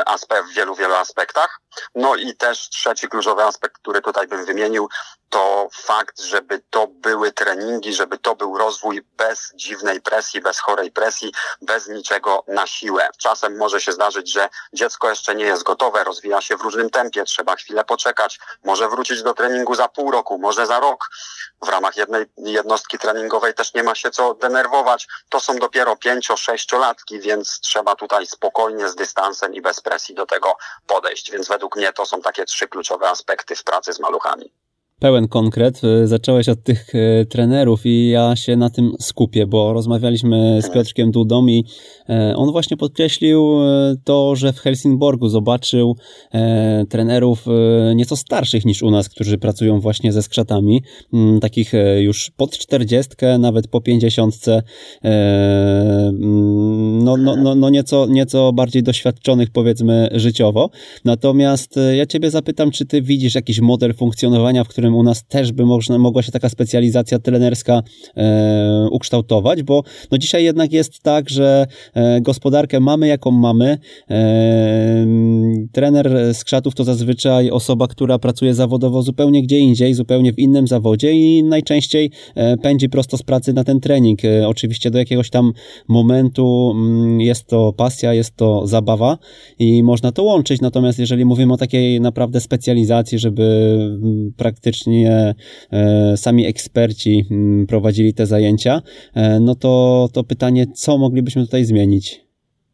aspekt, 0.07 0.49
w 0.49 0.55
wielu, 0.55 0.75
wielu 0.75 0.95
aspektach. 0.95 1.61
No 1.95 2.17
i 2.17 2.37
też 2.37 2.69
trzeci 2.69 3.09
kluczowy 3.09 3.43
aspekt, 3.43 3.79
który 3.79 4.01
tutaj 4.01 4.27
bym 4.27 4.45
wymienił, 4.45 4.89
to 5.33 5.69
fakt, 5.73 6.21
żeby 6.21 6.63
to 6.71 6.87
były 6.87 7.33
treningi, 7.33 7.95
żeby 7.95 8.19
to 8.19 8.35
był 8.35 8.59
rozwój 8.59 9.03
bez 9.17 9.53
dziwnej 9.55 10.01
presji, 10.01 10.41
bez 10.41 10.59
chorej 10.59 10.91
presji, 10.91 11.33
bez 11.63 11.89
niczego 11.89 12.45
na 12.49 12.67
siłę. 12.67 13.09
Czasem 13.19 13.57
może 13.57 13.81
się 13.81 13.93
zdarzyć, 13.93 14.33
że 14.33 14.49
dziecko 14.73 15.11
jeszcze 15.11 15.35
nie 15.35 15.45
jest 15.45 15.63
gotowe, 15.63 16.05
rozwija 16.05 16.41
się 16.41 16.57
w 16.57 16.61
różnym 16.61 16.91
tempie, 16.91 17.25
trzeba 17.25 17.57
chwilę 17.57 17.85
poczekać, 17.85 18.41
może 18.65 18.89
wrócić 18.89 19.23
do 19.23 19.35
treningu 19.35 19.75
za 19.75 19.89
pół 19.89 20.11
roku, 20.11 20.39
może 20.39 20.67
za 20.67 20.81
rok. 20.81 21.09
W 21.63 21.69
ramach 21.69 21.97
jednej 21.97 22.27
jednostki 22.37 22.99
treningowej 22.99 23.55
też 23.55 23.75
nie 23.75 23.83
ma 23.83 23.95
się 23.95 24.11
co 24.11 24.35
denerwować. 24.35 25.09
To 25.29 25.41
są 25.41 25.57
dopiero 25.57 25.97
pięcio, 25.97 26.37
sześciolatki, 26.37 27.21
więc 27.21 27.61
trzeba 27.61 27.95
tutaj 27.97 28.27
spokojnie, 28.27 28.89
z 28.89 28.95
dystansem 28.95 29.52
i 29.55 29.63
bez 29.63 29.81
presji 29.81 30.15
do 30.15 30.27
tego 30.27 30.57
podejść. 30.87 31.31
Więc 31.31 31.49
według 31.49 31.77
mnie 31.77 31.93
to 31.93 32.07
są 32.07 32.21
takie 32.21 32.45
trzy 32.45 32.69
kluczowe 32.69 33.09
aspekty 33.09 33.57
w 33.57 33.65
pracy 33.65 33.93
z 33.93 34.01
maluchami 34.01 34.53
pełen 35.03 35.29
konkret. 35.29 35.81
E, 35.85 36.07
zacząłeś 36.07 36.49
od 36.49 36.63
tych 36.63 36.95
e, 36.95 37.27
trenerów 37.27 37.87
i 37.87 38.09
ja 38.09 38.37
się 38.37 38.57
na 38.57 38.71
tym 38.71 38.93
skupię, 39.01 39.47
bo 39.47 39.73
rozmawialiśmy 39.73 40.63
z 40.63 40.71
Piotrkiem 40.71 41.11
Dudą 41.11 41.47
i 41.47 41.65
e, 42.09 42.37
on 42.37 42.53
właśnie 42.53 42.77
podkreślił 42.77 43.53
to, 44.05 44.37
że 44.37 44.53
w 44.53 44.59
Helsingborgu 44.59 45.29
zobaczył 45.29 45.97
trenerów 46.89 47.47
nieco 47.95 48.17
starszych 48.17 48.65
niż 48.65 48.83
u 48.83 48.91
nas, 48.91 49.09
którzy 49.09 49.39
pracują 49.39 49.81
właśnie 49.81 50.13
ze 50.13 50.23
skrzatami, 50.23 50.83
mm, 51.13 51.41
takich 51.41 51.73
już 51.99 52.31
pod 52.37 52.59
czterdziestkę, 52.59 53.39
nawet 53.39 53.69
po 53.69 53.81
pięćdziesiątce, 53.81 54.63
mm, 55.03 56.19
no, 57.05 57.17
no, 57.17 57.37
no, 57.37 57.55
no 57.55 57.71
nieco, 57.71 58.07
nieco 58.11 58.53
bardziej 58.53 58.83
doświadczonych 58.83 59.51
powiedzmy 59.51 60.09
życiowo. 60.13 60.71
Natomiast 61.05 61.79
ja 61.97 62.07
ciebie 62.07 62.31
zapytam, 62.31 62.71
czy 62.71 62.87
ty 62.87 63.03
widzisz 63.03 63.35
jakiś 63.35 63.61
model 63.61 63.95
funkcjonowania, 63.95 64.65
w 64.65 64.69
którym 64.69 64.92
u 64.95 65.03
nas 65.03 65.25
też 65.25 65.53
by 65.53 65.67
można, 65.67 65.99
mogła 65.99 66.23
się 66.23 66.33
taka 66.33 66.49
specjalizacja 66.49 67.19
trenerska 67.19 67.83
e, 68.17 68.89
ukształtować, 68.91 69.63
bo 69.63 69.83
no 70.11 70.19
dzisiaj 70.19 70.45
jednak 70.45 70.73
jest 70.73 71.03
tak, 71.03 71.31
że 71.31 71.67
e, 71.95 72.21
gospodarkę 72.21 72.81
mamy 72.81 73.09
jaką 73.09 73.31
mamy. 73.31 73.79
E, 74.11 75.07
trener 75.73 76.35
skrzatów 76.35 76.75
to 76.75 76.85
zazwyczaj 76.85 77.51
osoba, 77.51 77.89
która 77.89 78.19
pracuje 78.19 78.55
zawodowo 78.55 79.03
zupełnie 79.03 79.43
gdzie 79.43 79.59
indziej, 79.59 79.95
zupełnie 79.95 80.33
w 80.33 80.39
innym 80.39 80.67
zawodzie 80.67 81.13
i 81.13 81.45
najczęściej 81.45 82.11
e, 82.35 82.57
pędzi 82.57 82.89
prosto 82.89 83.17
z 83.17 83.23
pracy 83.23 83.53
na 83.53 83.65
ten 83.65 83.81
trening. 83.81 84.25
E, 84.25 84.49
oczywiście 84.49 84.91
do 84.91 84.99
jakiegoś 84.99 85.31
tam 85.31 85.53
momentu 85.89 86.73
mm, 86.75 87.21
jest 87.21 87.47
to 87.47 87.73
pasja, 87.73 88.15
jest 88.15 88.37
to 88.37 88.67
zabawa 88.67 89.19
i 89.59 89.83
można 89.83 90.13
to 90.13 90.23
łączyć, 90.23 90.61
natomiast 90.61 90.99
jeżeli 90.99 91.25
mówimy 91.25 91.53
o 91.53 91.57
takiej 91.57 92.01
naprawdę 92.01 92.41
specjalizacji, 92.41 93.19
żeby 93.19 93.43
mm, 94.03 94.33
praktycznie 94.37 94.82
faktycznie 94.83 95.35
e, 95.73 96.17
sami 96.17 96.47
eksperci 96.47 97.27
mm, 97.31 97.67
prowadzili 97.67 98.15
te 98.15 98.27
zajęcia, 98.27 98.83
e, 99.15 99.41
no 99.41 99.55
to, 99.55 100.09
to 100.13 100.25
pytanie, 100.25 100.67
co 100.75 100.99
moglibyśmy 100.99 101.43
tutaj 101.43 101.65
zmienić? 101.65 102.32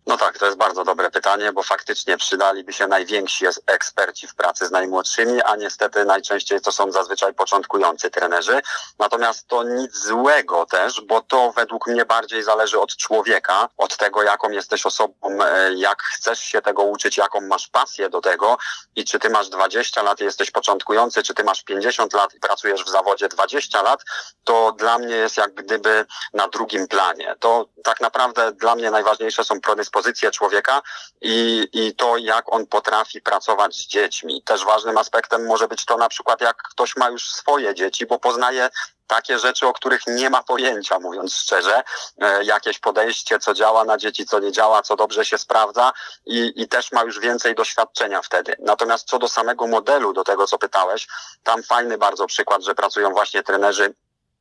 No 0.09 0.17
tak, 0.17 0.39
to 0.39 0.47
jest 0.47 0.59
bardzo 0.59 0.85
dobre 0.85 1.11
pytanie, 1.11 1.53
bo 1.53 1.63
faktycznie 1.63 2.17
przydaliby 2.17 2.73
się 2.73 2.87
najwięksi 2.87 3.45
eksperci 3.67 4.27
w 4.27 4.35
pracy 4.35 4.67
z 4.67 4.71
najmłodszymi, 4.71 5.43
a 5.43 5.57
niestety 5.57 6.05
najczęściej 6.05 6.61
to 6.61 6.73
są 6.73 6.93
zazwyczaj 6.93 7.35
początkujący 7.35 8.11
trenerzy. 8.11 8.61
Natomiast 8.99 9.49
to 9.49 9.63
nic 9.63 9.97
złego 9.97 10.67
też, 10.67 11.01
bo 11.01 11.21
to 11.21 11.53
według 11.53 11.87
mnie 11.87 12.05
bardziej 12.05 12.43
zależy 12.43 12.81
od 12.81 12.97
człowieka, 12.97 13.69
od 13.77 13.97
tego, 13.97 14.23
jaką 14.23 14.51
jesteś 14.51 14.87
osobą, 14.87 15.15
e, 15.45 15.75
jak 15.75 16.03
chcesz 16.03 16.41
się 16.41 16.63
tego 16.63 16.83
uczyć, 16.83 17.17
jaką 17.17 17.41
masz 17.41 17.69
pasję 17.69 18.11
do 18.11 18.21
tego 18.21 18.59
i 18.97 19.05
czy 19.05 19.19
ty 19.19 19.31
masz 19.31 19.49
20 19.49 20.03
lat 20.03 20.21
i 20.21 20.25
jesteś 20.25 20.51
początkujący, 20.51 21.23
czy 21.23 21.35
ty 21.35 21.45
masz 21.45 21.63
50 21.63 22.13
lat 22.13 22.35
i 22.35 22.41
pracujesz 22.41 22.85
w 22.85 22.89
zawodzie 22.89 23.29
20 23.29 23.83
lat, 23.83 24.05
to 24.45 24.73
dla 24.73 24.99
mnie 24.99 25.15
jest 25.15 25.37
jak 25.37 25.55
gdyby 25.55 26.07
na 26.33 26.49
drugim 26.49 26.89
planie. 26.89 27.37
To 27.41 27.69
tak 27.85 28.01
naprawdę 28.01 28.53
dla 28.53 28.75
mnie 28.75 28.91
najważniejsze 28.91 29.45
są 29.45 29.61
predyspozycje 29.61 29.98
predyspozycje 29.99 30.31
człowieka 30.31 30.83
i, 31.21 31.69
i 31.73 31.95
to, 31.95 32.17
jak 32.17 32.53
on 32.53 32.67
potrafi 32.67 33.21
pracować 33.21 33.75
z 33.75 33.87
dziećmi. 33.87 34.43
Też 34.43 34.65
ważnym 34.65 34.99
aspektem 34.99 35.47
może 35.47 35.69
być 35.69 35.85
to 35.85 35.97
na 35.97 36.09
przykład, 36.09 36.41
jak 36.41 36.57
ktoś 36.57 36.97
ma 36.97 37.09
już 37.09 37.31
swoje 37.31 37.75
dzieci, 37.75 38.07
bo 38.07 38.19
poznaje 38.19 38.71
takie 39.07 39.39
rzeczy, 39.39 39.67
o 39.67 39.73
których 39.73 40.01
nie 40.07 40.31
ma 40.31 40.43
pojęcia, 40.43 40.99
mówiąc 40.99 41.35
szczerze. 41.35 41.83
E, 42.21 42.45
jakieś 42.45 42.79
podejście, 42.79 43.39
co 43.39 43.55
działa 43.55 43.85
na 43.85 43.97
dzieci, 43.97 44.27
co 44.27 44.39
nie 44.39 44.53
działa, 44.53 44.83
co 44.83 44.97
dobrze 44.97 45.25
się 45.25 45.39
sprawdza 45.39 45.93
i, 46.27 46.53
i 46.57 46.69
też 46.69 46.93
ma 46.93 47.03
już 47.03 47.21
więcej 47.21 47.55
doświadczenia 47.55 48.23
wtedy. 48.23 48.57
Natomiast 48.59 49.09
co 49.09 49.19
do 49.19 49.29
samego 49.29 49.67
modelu, 49.67 50.13
do 50.13 50.25
tego, 50.25 50.47
co 50.47 50.59
pytałeś, 50.59 51.09
tam 51.43 51.63
fajny 51.63 51.99
bardzo 51.99 52.27
przykład, 52.27 52.63
że 52.63 52.75
pracują 52.75 53.11
właśnie 53.11 53.43
trenerzy 53.43 53.95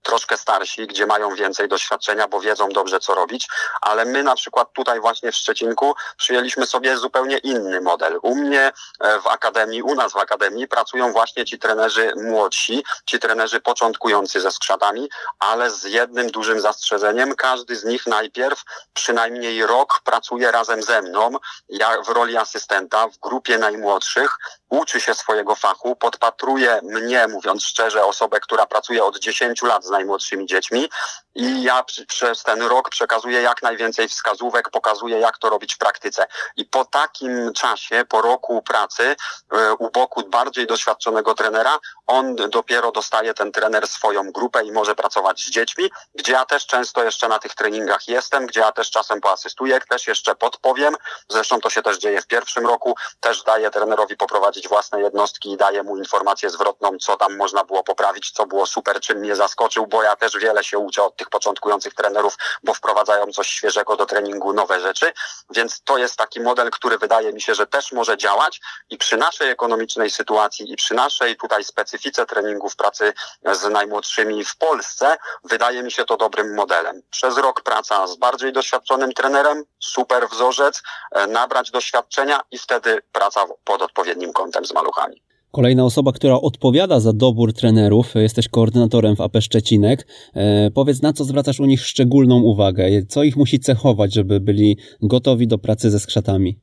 troszkę 0.04 0.38
starsi, 0.38 0.88
gdzie 0.88 1.06
mają 1.06 1.36
więcej 1.36 1.68
doświadczenia, 1.68 2.28
bo 2.28 2.42
wiedzą 2.42 2.70
dobrze, 2.70 3.00
co 3.00 3.16
robić, 3.16 3.48
ale 3.82 4.06
my 4.06 4.24
na 4.24 4.36
przykład 4.36 4.74
tutaj 4.74 5.00
właśnie 5.00 5.32
w 5.32 5.36
Szczecinku 5.36 5.96
przyjęliśmy 6.18 6.66
sobie 6.66 6.98
zupełnie 6.98 7.38
inny 7.38 7.82
model. 7.82 8.20
U 8.22 8.36
mnie 8.36 8.72
e, 9.00 9.20
w 9.20 9.28
akademii, 9.28 9.82
u 9.82 9.96
nas 9.96 10.14
w 10.14 10.18
akademii 10.18 10.68
pracują 10.68 11.12
właśnie 11.12 11.46
ci 11.46 11.60
trenerzy 11.60 12.14
młodsi, 12.16 12.84
ci 13.06 13.20
trenerzy 13.20 13.60
początkujący 13.60 14.42
ze 14.42 14.52
skrzatami, 14.52 15.10
ale 15.40 15.72
z 15.72 15.84
jednym 15.84 16.32
dużym 16.32 16.60
zastrzeżeniem. 16.60 17.36
Każdy 17.36 17.76
z 17.76 17.84
nich 17.84 18.08
najpierw 18.08 18.64
przynajmniej 18.94 19.66
rok 19.66 20.02
pracuje 20.04 20.52
razem 20.52 20.84
ze 20.84 21.02
mną, 21.02 21.32
ja 21.70 22.02
w 22.02 22.10
roli 22.10 22.38
asystenta 22.38 23.08
w 23.08 23.18
grupie 23.18 23.58
najmłodszych, 23.58 24.38
uczy 24.70 25.02
się 25.02 25.14
swojego 25.14 25.56
fachu, 25.56 25.96
podpatruje 25.96 26.80
mnie, 26.84 27.28
mówiąc 27.28 27.64
szczerze, 27.64 28.06
osobę, 28.06 28.40
która 28.40 28.66
pracuje 28.66 29.04
od 29.04 29.20
10 29.20 29.62
lat 29.62 29.86
z 29.86 29.90
najmłodszymi 29.90 30.46
dziećmi 30.46 30.90
i 31.38 31.64
ja 31.64 31.84
przez 32.08 32.44
ten 32.44 32.62
rok 32.62 32.90
przekazuję 32.90 33.42
jak 33.42 33.64
najwięcej 33.64 34.08
wskazówek, 34.08 34.70
pokazuję 34.70 35.20
jak 35.20 35.38
to 35.38 35.50
robić 35.50 35.76
w 35.76 35.78
praktyce. 35.78 36.28
I 36.56 36.66
po 36.66 36.86
takim 36.86 37.54
czasie, 37.54 38.06
po 38.10 38.22
roku 38.22 38.62
pracy 38.62 39.16
e, 39.52 39.74
u 39.74 39.90
boku 39.92 40.30
bardziej 40.30 40.68
doświadczonego 40.68 41.34
trenera, 41.34 41.80
on 42.08 42.36
dopiero 42.36 42.92
dostaje 42.92 43.34
ten 43.34 43.52
trener 43.52 43.88
swoją 43.88 44.32
grupę 44.32 44.66
i 44.66 44.72
może 44.72 44.96
pracować 44.96 45.40
z 45.40 45.50
dziećmi, 45.50 45.90
gdzie 46.16 46.34
ja 46.34 46.46
też 46.46 46.66
często 46.66 47.04
jeszcze 47.04 47.28
na 47.28 47.40
tych 47.40 47.56
treningach 47.56 48.08
jestem, 48.08 48.46
gdzie 48.48 48.60
ja 48.60 48.72
też 48.72 48.92
czasem 48.92 49.22
poasystuję, 49.22 49.80
też 49.90 50.08
jeszcze 50.08 50.36
podpowiem. 50.36 50.96
Zresztą 51.30 51.62
to 51.62 51.70
się 51.70 51.82
też 51.82 51.98
dzieje 51.98 52.22
w 52.22 52.28
pierwszym 52.28 52.68
roku, 52.68 52.96
też 53.20 53.44
daję 53.44 53.72
trenerowi 53.72 54.18
poprowadzić 54.18 54.48
prowadzić 54.48 54.68
własne 54.68 55.02
jednostki 55.02 55.52
i 55.52 55.58
daję 55.58 55.84
mu 55.84 55.98
informację 55.98 56.50
zwrotną, 56.50 56.98
co 57.02 57.18
tam 57.18 57.38
można 57.38 57.64
było 57.64 57.84
poprawić, 57.84 58.32
co 58.32 58.46
było 58.46 58.66
super, 58.66 59.00
czym 59.00 59.18
mnie 59.18 59.36
zaskoczył, 59.36 59.88
bo 59.88 60.04
ja 60.04 60.16
też 60.16 60.38
wiele 60.38 60.64
się 60.64 60.78
uczę 60.78 61.04
od 61.04 61.16
tych 61.16 61.27
początkujących 61.30 61.94
trenerów, 61.94 62.36
bo 62.64 62.74
wprowadzają 62.74 63.32
coś 63.32 63.48
świeżego 63.48 63.96
do 63.96 64.06
treningu, 64.06 64.54
nowe 64.54 64.82
rzeczy, 64.82 65.14
więc 65.50 65.82
to 65.82 65.98
jest 65.98 66.16
taki 66.16 66.40
model, 66.40 66.72
który 66.72 66.98
wydaje 66.98 67.34
mi 67.34 67.42
się, 67.42 67.56
że 67.56 67.68
też 67.68 67.92
może 67.92 68.18
działać 68.18 68.62
i 68.90 68.98
przy 68.98 69.18
naszej 69.18 69.50
ekonomicznej 69.50 70.10
sytuacji 70.10 70.72
i 70.72 70.76
przy 70.76 70.94
naszej 70.94 71.36
tutaj 71.36 71.64
specyfice 71.64 72.26
treningów 72.26 72.76
pracy 72.76 73.14
z 73.52 73.64
najmłodszymi 73.64 74.46
w 74.46 74.58
Polsce, 74.58 75.18
wydaje 75.44 75.84
mi 75.84 75.92
się 75.92 76.06
to 76.06 76.18
dobrym 76.18 76.56
modelem. 76.56 77.02
Przez 77.10 77.38
rok 77.38 77.62
praca 77.62 78.08
z 78.08 78.16
bardziej 78.16 78.54
doświadczonym 78.54 79.14
trenerem, 79.14 79.64
super 79.80 80.30
wzorzec, 80.30 80.82
e, 81.12 81.28
nabrać 81.28 81.72
doświadczenia 81.72 82.42
i 82.52 82.58
wtedy 82.58 83.02
praca 83.12 83.46
pod 83.64 83.82
odpowiednim 83.82 84.34
kątem 84.34 84.66
z 84.66 84.74
maluchami. 84.74 85.27
Kolejna 85.58 85.84
osoba, 85.84 86.12
która 86.12 86.36
odpowiada 86.36 87.00
za 87.00 87.14
dobór 87.14 87.54
trenerów, 87.54 88.16
jesteś 88.16 88.48
koordynatorem 88.48 89.16
w 89.16 89.22
AP 89.22 89.32
Szczecinek. 89.42 90.08
E, 90.36 90.72
powiedz, 90.72 91.02
na 91.02 91.14
co 91.14 91.24
zwracasz 91.24 91.60
u 91.60 91.66
nich 91.66 91.86
szczególną 91.86 92.42
uwagę? 92.42 92.86
Co 93.10 93.24
ich 93.24 93.36
musi 93.36 93.60
cechować, 93.60 94.14
żeby 94.14 94.40
byli 94.40 94.78
gotowi 95.02 95.48
do 95.48 95.58
pracy 95.58 95.92
ze 95.92 96.00
skrzatami? 96.00 96.60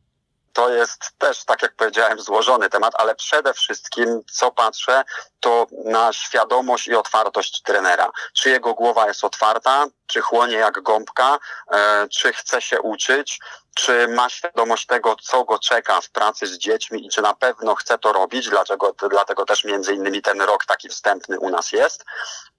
To 0.53 0.75
jest 0.75 1.01
też, 1.19 1.45
tak 1.45 1.63
jak 1.63 1.77
powiedziałem, 1.77 2.21
złożony 2.21 2.71
temat, 2.71 2.95
ale 2.99 3.15
przede 3.15 3.55
wszystkim, 3.55 4.21
co 4.33 4.51
patrzę, 4.51 5.03
to 5.41 5.67
na 5.85 6.13
świadomość 6.13 6.89
i 6.89 6.95
otwartość 6.95 7.63
trenera. 7.63 8.11
Czy 8.33 8.51
jego 8.51 8.75
głowa 8.75 9.09
jest 9.09 9.25
otwarta, 9.25 9.87
czy 10.07 10.21
chłonie 10.21 10.57
jak 10.57 10.83
gąbka, 10.83 11.39
e, 11.71 12.09
czy 12.09 12.33
chce 12.33 12.63
się 12.63 12.81
uczyć, 12.81 13.39
czy 13.75 14.09
ma 14.09 14.29
świadomość 14.29 14.87
tego, 14.87 15.17
co 15.23 15.45
go 15.45 15.59
czeka 15.59 16.01
w 16.01 16.11
pracy 16.11 16.47
z 16.47 16.59
dziećmi 16.59 17.07
i 17.07 17.09
czy 17.09 17.23
na 17.23 17.35
pewno 17.35 17.75
chce 17.75 17.99
to 17.99 18.13
robić, 18.13 18.49
dlaczego, 18.49 18.95
dlatego 19.11 19.45
też 19.45 19.65
między 19.65 19.95
innymi 19.95 20.23
ten 20.23 20.43
rok 20.43 20.65
taki 20.65 20.89
wstępny 20.89 21.41
u 21.41 21.51
nas 21.51 21.73
jest. 21.73 22.05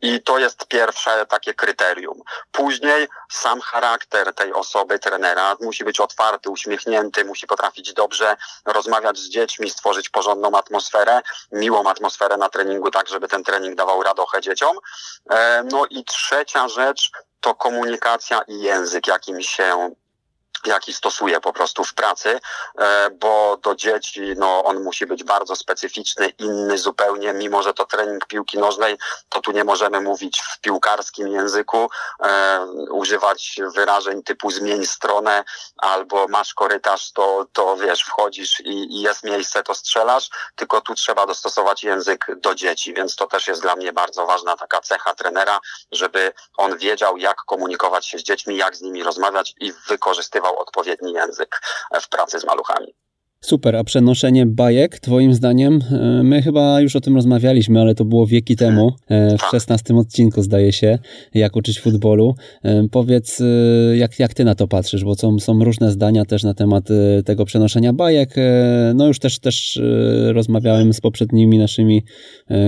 I 0.02 0.22
to 0.22 0.39
jest 0.39 0.68
pierwsze 0.68 1.26
takie 1.26 1.54
kryterium. 1.54 2.22
Później 2.52 3.08
sam 3.32 3.62
charakter 3.62 4.34
tej 4.34 4.54
osoby, 4.54 5.00
trenera, 5.00 5.56
musi 5.62 5.84
być 5.84 6.00
otwarty, 6.00 6.50
uśmiechnięty, 6.50 7.26
musi 7.26 7.48
potrafić 7.48 7.93
dobrze 7.93 8.38
rozmawiać 8.66 9.18
z 9.18 9.30
dziećmi, 9.30 9.70
stworzyć 9.70 10.10
porządną 10.10 10.58
atmosferę, 10.58 11.22
miłą 11.52 11.89
atmosferę 11.89 12.38
na 12.38 12.50
treningu, 12.50 12.91
tak 12.91 13.08
żeby 13.08 13.28
ten 13.28 13.43
trening 13.43 13.76
dawał 13.76 14.04
radochę 14.04 14.41
dzieciom. 14.41 14.78
E, 15.30 15.64
no 15.72 15.86
i 15.89 16.04
trzecia 16.04 16.68
rzecz, 16.68 17.12
to 17.46 17.56
komunikacja 17.56 18.41
i 18.48 18.62
język, 18.62 19.08
jakim 19.08 19.41
się 19.41 19.91
jaki 20.68 20.93
stosuje 20.93 21.41
po 21.41 21.53
prostu 21.53 21.84
w 21.84 21.93
pracy, 21.93 22.39
e, 22.80 23.09
bo 23.09 23.57
do 23.57 23.76
dzieci 23.76 24.22
no, 24.38 24.63
on 24.63 24.84
musi 24.84 25.05
być 25.05 25.24
bardzo 25.24 25.55
specyficzny, 25.55 26.30
inny 26.30 26.78
zupełnie, 26.78 27.34
mimo 27.34 27.63
że 27.63 27.74
to 27.74 27.86
trening 27.86 28.26
piłki 28.26 28.57
nożnej, 28.57 28.97
to 29.30 29.41
tu 29.41 29.51
nie 29.51 29.63
możemy 29.63 30.01
mówić 30.01 30.41
w 30.41 30.61
piłkarskim 30.61 31.28
języku, 31.28 31.89
e, 32.24 32.66
używać 32.91 33.59
wyrażeń 33.76 34.24
typu 34.24 34.51
zmień 34.51 34.86
stronę 34.86 35.43
albo 35.78 36.28
masz 36.28 36.53
korytarz, 36.53 37.11
to, 37.11 37.45
to 37.53 37.78
wiesz, 37.78 38.01
wchodzisz 38.01 38.59
i, 38.59 38.70
i 38.70 39.01
jest 39.01 39.24
miejsce, 39.24 39.63
to 39.63 39.76
strzelasz, 39.76 40.30
tylko 40.55 40.82
tu 40.82 40.95
trzeba 40.95 41.26
dostosować 41.26 41.84
język 41.84 42.26
do 42.38 42.55
dzieci, 42.55 42.93
więc 42.93 43.16
to 43.16 43.28
też 43.28 43.47
jest 43.47 43.61
dla 43.61 43.76
mnie 43.76 43.93
bardzo 43.93 44.26
ważna 44.26 44.57
taka 44.57 44.82
cecha 44.82 45.16
trenera, 45.16 45.59
żeby 45.91 46.34
on 46.57 46.78
wiedział, 46.78 47.18
jak 47.18 47.38
komunikować 47.38 48.07
się 48.07 48.20
z 48.20 48.24
dziećmi, 48.24 48.57
jak 48.57 48.76
z 48.76 48.82
nimi 48.82 49.03
rozmawiać 49.03 49.53
i 49.59 49.74
wykorzystywał 49.88 50.55
odpowiedni 50.58 51.14
język 51.14 51.62
w 52.01 52.10
pracy 52.10 52.39
z 52.39 52.45
maluchami. 52.45 52.95
Super, 53.45 53.76
a 53.76 53.84
przenoszenie 53.84 54.45
bajek, 54.45 54.99
Twoim 54.99 55.34
zdaniem? 55.34 55.80
E, 55.91 56.24
my 56.24 56.41
chyba 56.41 56.82
już 56.82 56.95
o 56.95 57.01
tym 57.01 57.16
rozmawialiśmy, 57.16 57.82
ale 57.82 57.95
to 57.95 58.06
było 58.06 58.28
wieki 58.28 58.56
temu, 58.56 58.91
e, 59.08 59.38
w 59.38 59.39
tak. 59.39 59.51
szesnastym 59.51 59.97
odcinku 59.97 60.41
zdaje 60.41 60.74
się, 60.74 60.99
jak 61.34 61.56
uczyć 61.56 61.80
futbolu. 61.80 62.36
E, 62.64 62.88
powiedz, 62.91 63.41
jak, 63.93 64.20
jak 64.20 64.34
Ty 64.34 64.43
na 64.43 64.56
to 64.56 64.68
patrzysz, 64.68 65.03
bo 65.03 65.16
są, 65.16 65.39
są 65.39 65.64
różne 65.64 65.91
zdania 65.91 66.26
też 66.26 66.43
na 66.43 66.53
temat 66.53 66.84
tego 67.26 67.45
przenoszenia 67.45 67.93
bajek. 67.93 68.36
No 68.95 69.08
już 69.08 69.20
też, 69.20 69.39
też 69.39 69.82
rozmawiałem 70.34 70.93
z 70.93 71.01
poprzednimi 71.01 71.58
naszymi 71.58 72.06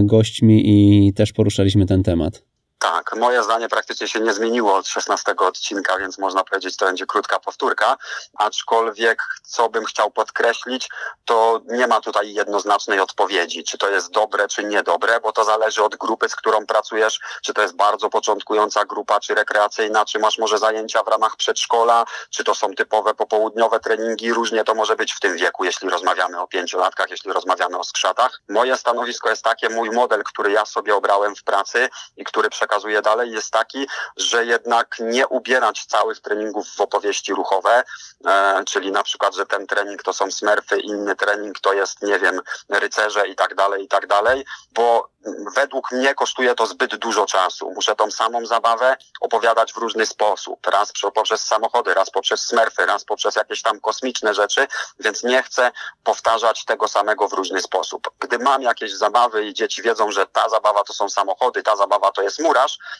gośćmi 0.03 0.63
i 0.65 1.13
też 1.13 1.33
poruszaliśmy 1.33 1.85
ten 1.85 2.03
temat. 2.03 2.43
Tak, 2.79 3.15
moje 3.15 3.43
zdanie 3.43 3.69
praktycznie 3.69 4.07
się 4.07 4.19
nie 4.19 4.33
zmieniło 4.33 4.75
od 4.75 4.87
16 4.87 5.35
odcinka, 5.37 5.97
więc 5.97 6.17
można 6.17 6.43
powiedzieć, 6.43 6.77
to 6.77 6.85
będzie 6.85 7.05
krótka 7.05 7.39
powtórka. 7.39 7.97
Aczkolwiek, 8.37 9.23
co 9.43 9.69
bym 9.69 9.85
chciał 9.85 10.11
podkreślić, 10.11 10.89
to 11.25 11.61
nie 11.65 11.87
ma 11.87 12.01
tutaj 12.01 12.33
jednoznacznej 12.33 12.99
odpowiedzi, 12.99 13.63
czy 13.63 13.77
to 13.77 13.89
jest 13.89 14.11
dobre, 14.11 14.47
czy 14.47 14.63
niedobre, 14.63 15.19
bo 15.19 15.31
to 15.31 15.43
zależy 15.43 15.83
od 15.83 15.95
grupy, 15.95 16.29
z 16.29 16.35
którą 16.35 16.65
pracujesz, 16.65 17.19
czy 17.43 17.53
to 17.53 17.61
jest 17.61 17.75
bardzo 17.75 18.09
początkująca 18.09 18.85
grupa, 18.85 19.19
czy 19.19 19.35
rekreacyjna, 19.35 20.05
czy 20.05 20.19
masz 20.19 20.37
może 20.37 20.57
zajęcia 20.57 21.03
w 21.03 21.07
ramach 21.07 21.35
przedszkola, 21.35 22.05
czy 22.29 22.43
to 22.43 22.55
są 22.55 22.73
typowe 22.75 23.13
popołudniowe 23.13 23.79
treningi. 23.79 24.33
Różnie 24.33 24.63
to 24.63 24.75
może 24.75 24.95
być 24.95 25.13
w 25.13 25.19
tym 25.19 25.37
wieku, 25.37 25.65
jeśli 25.65 25.89
rozmawiamy 25.89 26.41
o 26.41 26.47
pięciolatkach, 26.47 27.09
jeśli 27.09 27.33
rozmawiamy 27.33 27.77
o 27.77 27.83
skrzatach. 27.83 28.41
Moje 28.49 28.77
stanowisko 28.77 29.29
jest 29.29 29.43
takie, 29.43 29.69
mój 29.69 29.91
model, 29.91 30.23
który 30.23 30.51
ja 30.51 30.65
sobie 30.65 30.95
obrałem 30.95 31.35
w 31.35 31.43
pracy 31.43 31.89
i 32.17 32.23
który 32.23 32.49
przekazałem 32.49 32.66
przekazuje 32.67 33.01
dalej, 33.01 33.31
jest 33.31 33.51
taki, 33.51 33.87
że 34.17 34.45
jednak 34.45 34.95
nie 34.99 35.27
ubierać 35.27 35.85
całych 35.85 36.19
treningów 36.19 36.67
w 36.75 36.81
opowieści 36.81 37.33
ruchowe, 37.33 37.83
e, 38.25 38.63
czyli 38.65 38.91
na 38.91 39.03
przykład, 39.03 39.35
że 39.35 39.45
ten 39.45 39.67
trening 39.67 40.03
to 40.03 40.13
są 40.13 40.31
smerfy, 40.31 40.79
inny 40.79 41.15
trening 41.15 41.59
to 41.59 41.73
jest, 41.73 42.01
nie 42.01 42.19
wiem, 42.19 42.41
rycerze 42.69 43.27
i 43.27 43.35
tak 43.35 43.55
dalej, 43.55 43.83
i 43.83 43.87
tak 43.87 44.07
dalej, 44.07 44.45
bo 44.71 45.09
według 45.55 45.91
mnie 45.91 46.15
kosztuje 46.15 46.55
to 46.55 46.67
zbyt 46.67 46.95
dużo 46.95 47.25
czasu. 47.25 47.71
Muszę 47.75 47.95
tą 47.95 48.11
samą 48.11 48.45
zabawę 48.45 48.97
opowiadać 49.21 49.73
w 49.73 49.77
różny 49.77 50.05
sposób. 50.05 50.67
Raz 50.67 50.93
poprzez 51.13 51.43
samochody, 51.43 51.93
raz 51.93 52.09
poprzez 52.09 52.41
smerfy, 52.41 52.85
raz 52.85 53.03
poprzez 53.03 53.35
jakieś 53.35 53.61
tam 53.61 53.79
kosmiczne 53.79 54.33
rzeczy, 54.33 54.67
więc 54.99 55.23
nie 55.23 55.43
chcę 55.43 55.71
powtarzać 56.03 56.65
tego 56.65 56.87
samego 56.87 57.27
w 57.27 57.33
różny 57.33 57.61
sposób. 57.61 58.09
Gdy 58.19 58.39
mam 58.39 58.61
jakieś 58.61 58.93
zabawy 58.93 59.45
i 59.45 59.53
dzieci 59.53 59.81
wiedzą, 59.81 60.11
że 60.11 60.25
ta 60.25 60.49
zabawa 60.49 60.83
to 60.83 60.93
są 60.93 61.09
samochody, 61.09 61.63
ta 61.63 61.75
zabawa 61.75 62.11
to 62.11 62.21
jest 62.21 62.39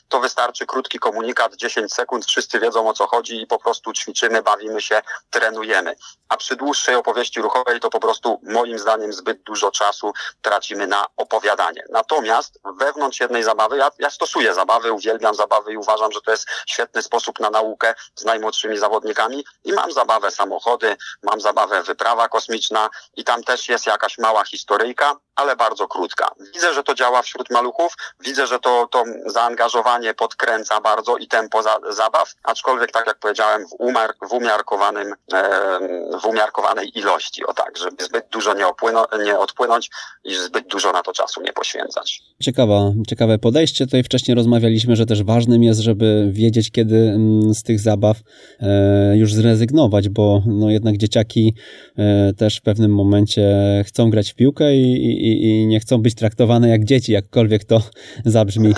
to 0.08 0.20
wystarczy 0.20 0.66
krótki 0.66 1.00
komunikat, 1.00 1.56
10 1.56 1.94
sekund, 1.94 2.26
wszyscy 2.26 2.60
wiedzą 2.60 2.90
o 2.90 2.94
co 2.94 3.08
chodzi 3.08 3.42
i 3.42 3.48
po 3.48 3.60
prostu 3.60 3.94
ćwiczymy, 3.94 4.42
bawimy 4.42 4.82
się, 4.82 5.02
trenujemy. 5.30 5.96
A 6.30 6.38
przy 6.38 6.56
dłuższej 6.56 6.96
opowieści 6.96 7.42
ruchowej 7.42 7.80
to 7.80 7.90
po 7.90 8.00
prostu 8.00 8.42
moim 8.44 8.80
zdaniem 8.80 9.14
zbyt 9.14 9.44
dużo 9.44 9.72
czasu 9.72 10.14
tracimy 10.42 10.88
na 10.88 11.06
opowiadanie. 11.18 11.84
Natomiast 11.90 12.60
wewnątrz 12.78 13.20
jednej 13.20 13.44
zabawy, 13.44 13.78
ja, 13.78 13.92
ja 14.00 14.10
stosuję 14.10 14.54
zabawy, 14.54 14.92
uwielbiam 14.92 15.36
zabawy 15.36 15.74
i 15.74 15.78
uważam, 15.78 16.12
że 16.12 16.22
to 16.22 16.32
jest 16.32 16.48
świetny 16.68 17.02
sposób 17.02 17.40
na 17.40 17.50
naukę 17.50 17.94
z 18.16 18.26
najmłodszymi 18.26 18.78
zawodnikami 18.78 19.46
i 19.64 19.74
mam 19.74 19.92
zabawę 19.92 20.32
samochody, 20.32 20.98
mam 21.24 21.42
zabawę 21.42 21.84
wyprawa 21.84 22.30
kosmiczna 22.30 22.90
i 23.16 23.24
tam 23.24 23.44
też 23.44 23.70
jest 23.70 23.86
jakaś 23.86 24.18
mała 24.18 24.44
historyjka, 24.44 25.16
ale 25.36 25.56
bardzo 25.56 25.88
krótka. 25.88 26.32
Widzę, 26.54 26.74
że 26.74 26.84
to 26.84 26.94
działa 26.94 27.22
wśród 27.22 27.50
maluchów, 27.50 27.94
widzę, 28.20 28.48
że 28.48 28.60
to, 28.60 28.88
to 28.92 29.04
zaangażowanie 29.48 30.14
podkręca 30.14 30.82
bardzo 30.82 31.18
i 31.18 31.28
tempo 31.28 31.64
za, 31.64 31.76
zabaw, 31.90 32.34
aczkolwiek 32.44 32.92
tak 32.92 33.08
jak 33.08 33.20
powiedziałem, 33.20 33.68
w, 33.68 33.74
umar, 33.80 34.14
w 34.30 34.34
umiarkowanym, 34.34 35.14
e, 35.34 35.80
w 36.22 36.26
umiarkowanej 36.26 37.00
ilości, 37.00 37.46
o 37.46 37.54
tak, 37.54 37.78
żeby 37.78 38.04
zbyt 38.04 38.26
dużo 38.32 38.54
nie, 38.54 38.68
opłyno, 38.68 39.08
nie 39.26 39.40
odpłynąć 39.40 39.90
i 40.24 40.36
zbyt 40.36 40.68
dużo 40.68 40.92
na 40.92 41.04
to 41.04 41.14
czasu 41.14 41.42
nie 41.42 41.54
poświęcać. 41.54 42.22
Ciekawa, 42.44 42.92
ciekawe 43.08 43.40
podejście. 43.40 43.86
Tutaj 43.86 44.04
wcześniej 44.04 44.36
rozmawialiśmy, 44.36 44.96
że 44.96 45.06
też 45.06 45.24
ważnym 45.24 45.64
jest, 45.64 45.80
żeby 45.80 46.30
wiedzieć, 46.32 46.72
kiedy 46.72 46.96
mm, 46.96 47.54
z 47.54 47.64
tych 47.64 47.80
zabaw 47.80 48.18
e, 48.60 49.18
już 49.18 49.34
zrezygnować, 49.34 50.10
bo 50.10 50.42
no 50.46 50.70
jednak 50.70 50.98
dzieciaki 50.98 51.56
e, 51.98 52.34
też 52.34 52.58
w 52.58 52.62
pewnym 52.62 52.96
momencie 52.96 53.44
chcą 53.88 54.10
grać 54.10 54.32
w 54.32 54.36
piłkę 54.36 54.76
i, 54.76 55.06
i 55.06 55.18
i, 55.28 55.62
i 55.62 55.68
nie 55.68 55.80
chcą 55.80 56.02
być 56.02 56.16
traktowane 56.16 56.70
jak 56.70 56.84
dzieci, 56.84 57.12
jakkolwiek 57.12 57.64
to 57.64 57.82
zabrzmi. 58.26 58.74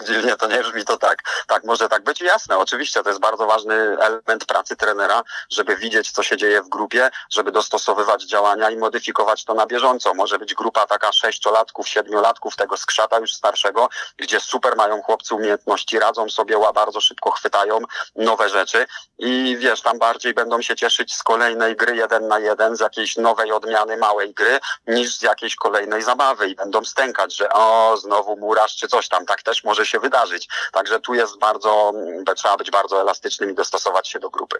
Jakkolwiek 0.00 0.22
dziwnie 0.22 0.36
to 0.36 0.46
nie 0.46 0.62
brzmi, 0.62 0.84
to 0.84 0.96
tak. 0.96 1.22
Tak, 1.46 1.64
może 1.64 1.88
tak 1.88 2.04
być. 2.04 2.20
Jasne, 2.20 2.58
oczywiście, 2.58 3.02
to 3.02 3.08
jest 3.08 3.20
bardzo 3.20 3.46
ważny 3.46 3.74
element 3.74 4.44
pracy 4.44 4.76
trenera, 4.76 5.22
żeby 5.50 5.76
widzieć, 5.76 6.12
co 6.12 6.22
się 6.22 6.36
dzieje 6.36 6.62
w 6.62 6.68
grupie, 6.68 7.10
żeby 7.30 7.52
dostosowywać 7.52 8.24
działania 8.24 8.70
i 8.70 8.76
modyfikować 8.76 9.44
to 9.44 9.54
na 9.54 9.66
bieżąco. 9.66 10.14
Może 10.14 10.38
być 10.38 10.54
grupa 10.54 10.86
taka 10.86 11.12
sześciolatków, 11.12 11.88
siedmiolatków, 11.88 12.56
tego 12.56 12.76
skrzata 12.76 13.18
już 13.18 13.34
starszego, 13.34 13.88
gdzie 14.16 14.40
super 14.40 14.76
mają 14.76 15.02
chłopcy 15.02 15.34
umiejętności, 15.34 15.98
radzą 15.98 16.28
sobie, 16.28 16.56
bardzo 16.74 17.00
szybko 17.00 17.30
chwytają 17.30 17.78
nowe 18.16 18.48
rzeczy 18.48 18.86
i 19.18 19.56
wiesz, 19.58 19.82
tam 19.82 19.98
bardziej 19.98 20.34
będą 20.34 20.62
się 20.62 20.76
cieszyć 20.76 21.14
z 21.14 21.22
kolejnej 21.22 21.76
gry 21.76 21.96
jeden 21.96 22.28
na 22.28 22.38
jeden, 22.38 22.76
z 22.76 22.80
jakiejś 22.80 23.16
nowej 23.16 23.52
odmiany 23.52 23.96
małej 23.96 24.34
gry, 24.34 24.60
niż 24.86 25.16
z 25.16 25.22
jakiejś 25.22 25.56
kolejnej 25.56 26.02
zabawy 26.02 26.48
i 26.48 26.54
będą 26.54 26.84
stękać, 26.84 27.36
że 27.36 27.52
o, 27.52 27.96
znowu 27.96 28.36
murarz 28.36 28.76
czy 28.76 28.88
coś 28.88 29.08
tam. 29.08 29.26
Tak 29.26 29.42
też 29.42 29.64
może 29.64 29.86
się 29.86 29.89
wydarzyć. 29.98 30.48
Także 30.72 31.00
tu 31.00 31.14
jest 31.14 31.38
bardzo, 31.38 31.92
trzeba 32.36 32.56
być 32.56 32.70
bardzo 32.70 33.00
elastycznym 33.00 33.50
i 33.50 33.54
dostosować 33.54 34.08
się 34.08 34.18
do 34.18 34.30
grupy. 34.30 34.56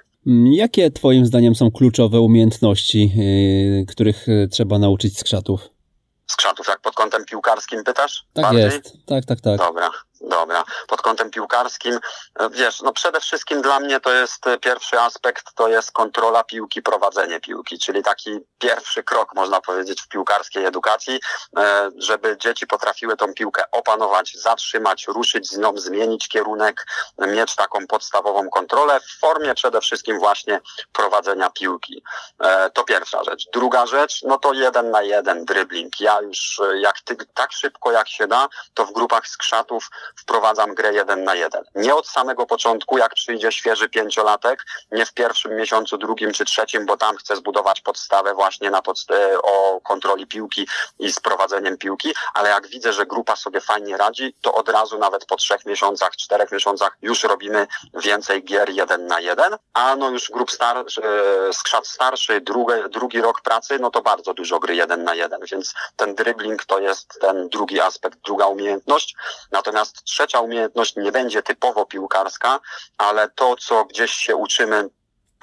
Jakie 0.53 0.91
Twoim 0.91 1.27
zdaniem 1.27 1.55
są 1.55 1.71
kluczowe 1.71 2.21
umiejętności, 2.21 3.13
których 3.89 4.27
trzeba 4.53 4.79
nauczyć 4.79 5.19
skrzatów? 5.19 5.61
Skrzatów, 6.27 6.69
jak 6.69 6.81
pod 6.81 6.95
kątem 6.95 7.25
piłkarskim 7.25 7.85
pytasz? 7.85 8.27
Tak 8.33 8.45
Bardziej? 8.45 8.63
jest, 8.63 8.93
tak, 9.07 9.25
tak, 9.25 9.41
tak. 9.41 9.59
Dobra, 9.59 9.91
Dobra. 10.21 10.65
Pod 10.89 11.03
kątem 11.03 11.31
piłkarskim, 11.31 11.99
e, 12.39 12.51
wiesz, 12.51 12.81
no 12.81 12.93
przede 12.93 13.21
wszystkim 13.21 13.63
dla 13.63 13.81
mnie 13.81 14.01
to 14.01 14.13
jest 14.13 14.47
e, 14.47 14.59
pierwszy 14.59 15.01
aspekt, 15.01 15.55
to 15.55 15.69
jest 15.69 15.93
kontrola 15.93 16.45
piłki, 16.45 16.83
prowadzenie 16.83 17.41
piłki, 17.41 17.79
czyli 17.79 18.03
taki 18.03 18.39
pierwszy 18.59 19.03
krok, 19.03 19.35
można 19.35 19.61
powiedzieć, 19.61 20.03
w 20.03 20.09
piłkarskiej 20.09 20.65
edukacji, 20.65 21.21
e, 21.59 21.91
żeby 21.97 22.37
dzieci 22.39 22.67
potrafiły 22.67 23.17
tą 23.17 23.35
piłkę 23.35 23.63
opanować, 23.73 24.33
zatrzymać, 24.37 25.07
ruszyć 25.09 25.51
z 25.51 25.59
nią, 25.59 25.79
zmienić 25.79 26.29
kierunek, 26.29 26.87
mieć 27.19 27.57
taką 27.57 27.87
podstawową 27.87 28.51
kontrolę 28.51 29.01
w 29.01 29.19
formie 29.21 29.55
przede 29.55 29.81
wszystkim 29.81 30.19
właśnie 30.19 30.61
prowadzenia 30.93 31.51
piłki. 31.51 32.03
To 32.75 32.85
pierwsza 32.85 33.25
rzecz. 33.25 33.49
Druga 33.53 33.87
rzecz, 33.87 34.23
no 34.23 34.39
to 34.39 34.53
jeden 34.53 34.91
na 34.91 35.03
jeden 35.03 35.45
dribbling. 35.45 36.01
Ja 36.01 36.21
już 36.21 36.61
jak 36.75 37.01
ty, 37.01 37.17
tak 37.35 37.53
szybko 37.53 37.93
jak 37.93 38.09
się 38.09 38.27
da, 38.27 38.49
to 38.75 38.87
w 38.87 38.93
grupach 38.93 39.29
skrzatów 39.29 39.91
wprowadzam 40.17 40.75
grę 40.75 40.93
jeden 40.93 41.25
na 41.25 41.35
jeden. 41.35 41.65
Nie 41.75 41.95
od 41.95 42.09
samego 42.09 42.47
początku, 42.47 42.99
jak 42.99 43.15
przyjdzie 43.15 43.53
świeży 43.53 43.89
pięciolatek, 43.89 44.65
nie 44.93 45.07
w 45.07 45.15
pierwszym 45.15 45.57
miesiącu, 45.57 45.99
drugim 45.99 46.33
czy 46.33 46.45
trzecim, 46.45 46.87
bo 46.87 46.97
tam 46.97 47.17
chcę 47.17 47.37
zbudować 47.37 47.81
podstawę 47.81 48.35
właśnie 48.35 48.71
na 48.71 48.83
podst 48.83 49.11
o 49.43 49.81
kontroli 49.81 50.27
piłki 50.27 50.69
i 50.99 51.13
z 51.13 51.21
prowadzeniem 51.21 51.79
piłki, 51.79 52.15
ale 52.35 52.51
jak 52.51 52.67
widzę, 52.67 52.93
że 52.93 53.07
grupa 53.07 53.37
sobie 53.37 53.61
fajnie 53.61 53.97
radzi, 53.97 54.35
to 54.41 54.55
od 54.55 54.69
razu 54.69 54.99
nawet 54.99 55.25
po 55.25 55.37
trzech 55.37 55.67
miesiącach, 55.67 56.17
czterech 56.17 56.53
miesiącach 56.53 56.97
już 57.03 57.25
robimy 57.25 57.67
więcej 57.95 58.45
gier 58.45 58.71
jeden 58.71 59.07
na 59.07 59.21
jeden, 59.21 59.57
a 59.75 59.97
no 59.97 60.11
już 60.11 60.31
grup 60.31 60.51
starszy, 60.51 61.03
e, 61.03 61.53
skrzat 61.53 61.87
starszy, 61.87 62.41
drugi, 62.41 62.73
drugi 62.91 63.21
rok 63.21 63.41
pracy, 63.41 63.79
no 63.79 63.91
to 63.91 64.03
bardzo 64.03 64.35
dużo 64.35 64.59
gry 64.59 64.77
jeden 64.77 65.05
na 65.05 65.15
jeden, 65.15 65.41
więc 65.51 65.75
ten 65.97 66.15
dribbling 66.15 66.65
to 66.65 66.79
jest 66.79 67.19
ten 67.21 67.49
drugi 67.49 67.81
aspekt, 67.81 68.19
druga 68.25 68.47
umiejętność. 68.47 69.17
Natomiast 69.53 70.00
trzecia 70.05 70.41
umiejętność 70.41 70.97
nie 70.97 71.13
będzie 71.13 71.43
typowo 71.43 71.87
piłkarska, 71.87 72.61
ale 72.99 73.31
to, 73.31 73.57
co 73.57 73.85
gdzieś 73.85 74.13
się 74.13 74.37
uczymy 74.37 74.91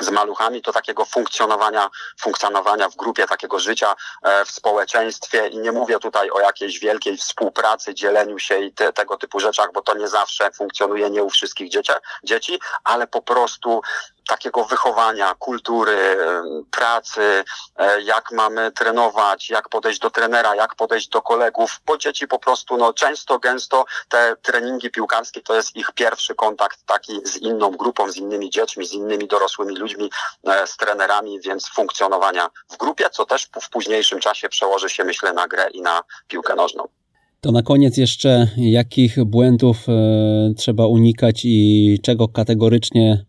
z 0.01 0.10
maluchami, 0.10 0.62
to 0.62 0.74
takiego 0.74 1.05
funkcjonowania, 1.05 1.89
funkcjonowania 2.20 2.89
w 2.89 2.95
grupie, 2.95 3.28
takiego 3.28 3.60
życia 3.60 3.95
e, 4.24 4.45
w 4.45 4.51
społeczeństwie. 4.51 5.47
I 5.47 5.58
nie 5.58 5.72
mówię 5.72 5.99
tutaj 5.99 6.32
o 6.32 6.39
jakiejś 6.39 6.80
wielkiej 6.80 7.18
współpracy, 7.18 7.93
dzieleniu 7.93 8.39
się 8.39 8.60
i 8.60 8.74
te, 8.74 8.93
tego 8.93 9.18
typu 9.18 9.39
rzeczach, 9.39 9.70
bo 9.74 9.82
to 9.82 9.93
nie 9.93 10.08
zawsze 10.08 10.51
funkcjonuje 10.51 11.10
nie 11.10 11.24
u 11.24 11.30
wszystkich 11.30 11.70
dzieci, 11.70 11.91
dzieci 12.24 12.60
ale 12.84 13.08
po 13.08 13.22
prostu 13.22 13.82
takiego 14.28 14.63
wychowania, 14.63 15.36
kultury, 15.39 16.17
pracy, 16.71 17.43
e, 17.78 18.01
jak 18.01 18.32
mamy 18.32 18.71
trenować, 18.71 19.49
jak 19.49 19.69
podejść 19.69 19.99
do 19.99 20.09
trenera, 20.09 20.55
jak 20.55 20.75
podejść 20.75 21.09
do 21.09 21.21
kolegów, 21.21 21.82
bo 21.86 21.97
dzieci 21.97 22.28
po 22.28 22.39
prostu, 22.39 22.78
no 22.78 22.93
często, 22.93 23.39
gęsto 23.39 23.86
te 24.09 24.36
treningi 24.41 24.89
piłkarskie 24.91 25.41
to 25.41 25.55
jest 25.55 25.75
ich 25.75 25.91
pierwszy 25.95 26.36
kontakt 26.36 26.80
taki 26.86 27.13
z 27.23 27.38
inną 27.38 27.71
grupą, 27.71 28.11
z 28.11 28.17
innymi 28.17 28.49
dziećmi, 28.49 28.86
z 28.86 28.93
innymi 28.93 29.28
dorosłymi 29.28 29.75
ludźmi, 29.75 30.09
e, 30.47 30.67
z 30.67 30.78
trenerami, 30.78 31.39
więc 31.41 31.69
funkcjonowania 31.69 32.49
w 32.69 32.78
grupie, 32.78 33.09
co 33.09 33.25
też 33.25 33.49
w 33.61 33.69
późniejszym 33.69 34.19
czasie 34.19 34.49
przełoży 34.49 34.89
się, 34.89 35.03
myślę, 35.03 35.34
na 35.34 35.47
grę 35.47 35.69
i 35.73 35.82
na 35.82 36.01
piłkę 36.28 36.55
nożną. 36.55 36.88
To 37.41 37.51
na 37.51 37.63
koniec 37.63 37.97
jeszcze, 37.97 38.47
jakich 38.57 39.23
błędów 39.25 39.78
e, 39.89 40.53
trzeba 40.57 40.88
unikać 40.88 41.41
i 41.43 41.99
czego 42.03 42.28
kategorycznie 42.28 43.25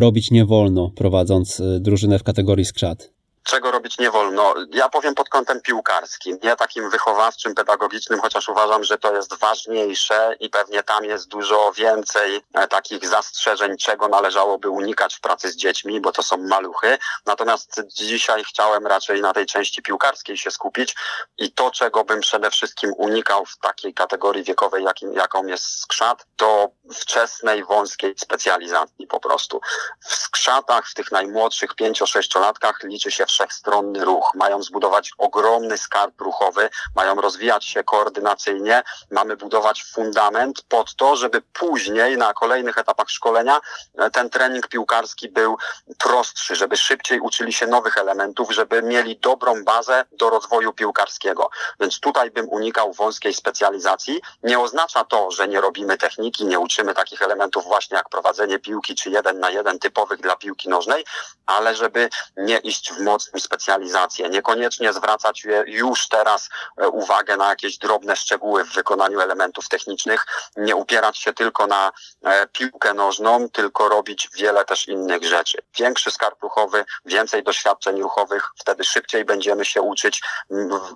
robić 0.00 0.30
nie 0.30 0.44
wolno, 0.44 0.90
prowadząc 0.90 1.60
y, 1.60 1.80
drużynę 1.80 2.18
w 2.18 2.22
kategorii 2.22 2.64
skrzat? 2.64 3.15
Czego 3.46 3.70
robić 3.70 3.98
nie 3.98 4.10
wolno. 4.10 4.54
Ja 4.72 4.88
powiem 4.88 5.14
pod 5.14 5.28
kątem 5.28 5.60
piłkarskim, 5.60 6.38
nie 6.42 6.56
takim 6.56 6.90
wychowawczym, 6.90 7.54
pedagogicznym, 7.54 8.20
chociaż 8.20 8.48
uważam, 8.48 8.84
że 8.84 8.98
to 8.98 9.14
jest 9.14 9.38
ważniejsze 9.38 10.36
i 10.40 10.50
pewnie 10.50 10.82
tam 10.82 11.04
jest 11.04 11.28
dużo 11.28 11.72
więcej 11.72 12.42
e, 12.54 12.68
takich 12.68 13.08
zastrzeżeń, 13.08 13.76
czego 13.76 14.08
należałoby 14.08 14.68
unikać 14.68 15.14
w 15.14 15.20
pracy 15.20 15.50
z 15.50 15.56
dziećmi, 15.56 16.00
bo 16.00 16.12
to 16.12 16.22
są 16.22 16.36
maluchy. 16.36 16.98
Natomiast 17.26 17.82
dzisiaj 17.86 18.44
chciałem 18.44 18.86
raczej 18.86 19.20
na 19.20 19.32
tej 19.32 19.46
części 19.46 19.82
piłkarskiej 19.82 20.38
się 20.38 20.50
skupić 20.50 20.96
i 21.38 21.52
to, 21.52 21.70
czego 21.70 22.04
bym 22.04 22.20
przede 22.20 22.50
wszystkim 22.50 22.92
unikał 22.96 23.46
w 23.46 23.58
takiej 23.58 23.94
kategorii 23.94 24.44
wiekowej, 24.44 24.84
jakim, 24.84 25.12
jaką 25.12 25.46
jest 25.46 25.80
skrzat, 25.80 26.26
to 26.36 26.70
wczesnej, 26.94 27.64
wąskiej 27.64 28.14
specjalizacji 28.18 29.06
po 29.06 29.20
prostu. 29.20 29.60
W 30.00 30.14
skrzatach, 30.14 30.88
w 30.88 30.94
tych 30.94 31.12
najmłodszych 31.12 31.74
pięcio-sześciolatkach 31.74 32.82
liczy 32.82 33.10
się 33.10 33.26
wszechstronny 33.36 34.04
ruch, 34.04 34.30
mają 34.34 34.62
zbudować 34.62 35.12
ogromny 35.18 35.78
skarb 35.78 36.20
ruchowy, 36.20 36.70
mają 36.94 37.14
rozwijać 37.14 37.64
się 37.64 37.84
koordynacyjnie, 37.84 38.82
mamy 39.10 39.36
budować 39.36 39.84
fundament 39.84 40.62
pod 40.68 40.94
to, 40.94 41.16
żeby 41.16 41.42
później 41.52 42.16
na 42.16 42.34
kolejnych 42.34 42.78
etapach 42.78 43.10
szkolenia 43.10 43.60
e, 43.98 44.10
ten 44.10 44.30
trening 44.30 44.68
piłkarski 44.68 45.28
był 45.28 45.56
prostszy, 45.98 46.56
żeby 46.56 46.76
szybciej 46.76 47.20
uczyli 47.20 47.52
się 47.52 47.66
nowych 47.66 47.98
elementów, 47.98 48.52
żeby 48.52 48.82
mieli 48.82 49.18
dobrą 49.18 49.64
bazę 49.64 50.04
do 50.12 50.30
rozwoju 50.30 50.72
piłkarskiego. 50.72 51.50
Więc 51.80 52.00
tutaj 52.00 52.30
bym 52.30 52.48
unikał 52.48 52.92
wąskiej 52.92 53.34
specjalizacji. 53.34 54.20
Nie 54.42 54.60
oznacza 54.60 55.04
to, 55.04 55.30
że 55.30 55.48
nie 55.48 55.60
robimy 55.60 55.98
techniki, 55.98 56.44
nie 56.44 56.58
uczymy 56.58 56.94
takich 56.94 57.22
elementów 57.22 57.64
właśnie 57.64 57.96
jak 57.96 58.08
prowadzenie 58.08 58.58
piłki 58.58 58.94
czy 58.94 59.10
jeden 59.10 59.38
na 59.40 59.50
jeden 59.50 59.78
typowych 59.78 60.20
dla 60.20 60.36
piłki 60.36 60.68
nożnej, 60.68 61.04
ale 61.46 61.74
żeby 61.74 62.08
nie 62.36 62.58
iść 62.58 62.92
w 62.92 63.00
moc 63.00 63.25
specjalizację, 63.38 64.28
niekoniecznie 64.28 64.92
zwracać 64.92 65.46
już 65.66 66.08
teraz 66.08 66.48
e, 66.76 66.88
uwagę 66.88 67.36
na 67.36 67.48
jakieś 67.48 67.78
drobne 67.78 68.16
szczegóły 68.16 68.64
w 68.64 68.74
wykonaniu 68.74 69.20
elementów 69.20 69.68
technicznych, 69.68 70.26
nie 70.56 70.76
upierać 70.76 71.18
się 71.18 71.32
tylko 71.32 71.66
na 71.66 71.92
e, 72.24 72.46
piłkę 72.46 72.94
nożną, 72.94 73.48
tylko 73.48 73.88
robić 73.88 74.28
wiele 74.34 74.64
też 74.64 74.88
innych 74.88 75.24
rzeczy. 75.24 75.58
Większy 75.78 76.10
skarb 76.10 76.42
ruchowy, 76.42 76.84
więcej 77.04 77.42
doświadczeń 77.42 78.02
ruchowych, 78.02 78.50
wtedy 78.58 78.84
szybciej 78.84 79.24
będziemy 79.24 79.64
się 79.64 79.82
uczyć, 79.82 80.22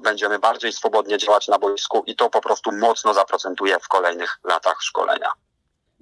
będziemy 0.03 0.39
bardziej 0.39 0.73
swobodnie 0.73 1.19
działać 1.19 1.49
na 1.49 1.59
boisku 1.59 2.03
i 2.07 2.17
to 2.17 2.31
po 2.31 2.41
prostu 2.41 2.73
mocno 2.73 3.15
zaprocentuje 3.15 3.79
w 3.79 3.89
kolejnych 3.89 4.39
latach 4.45 4.83
szkolenia. 4.83 5.31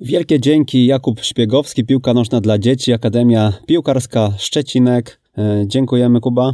Wielkie 0.01 0.41
dzięki 0.41 0.87
Jakub 0.87 1.21
Szpiegowski, 1.21 1.85
piłka 1.85 2.15
nożna 2.15 2.41
dla 2.41 2.59
dzieci, 2.59 2.93
Akademia 2.93 3.53
Piłkarska 3.67 4.31
Szczecinek. 4.39 5.21
E, 5.39 5.65
dziękujemy, 5.67 6.21
Kuba. 6.21 6.53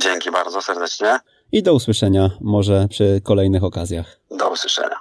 Dzięki 0.00 0.30
bardzo 0.30 0.62
serdecznie. 0.62 1.18
I 1.52 1.62
do 1.62 1.74
usłyszenia 1.74 2.30
może 2.40 2.88
przy 2.90 3.20
kolejnych 3.24 3.64
okazjach. 3.64 4.20
Do 4.30 4.50
usłyszenia. 4.50 4.96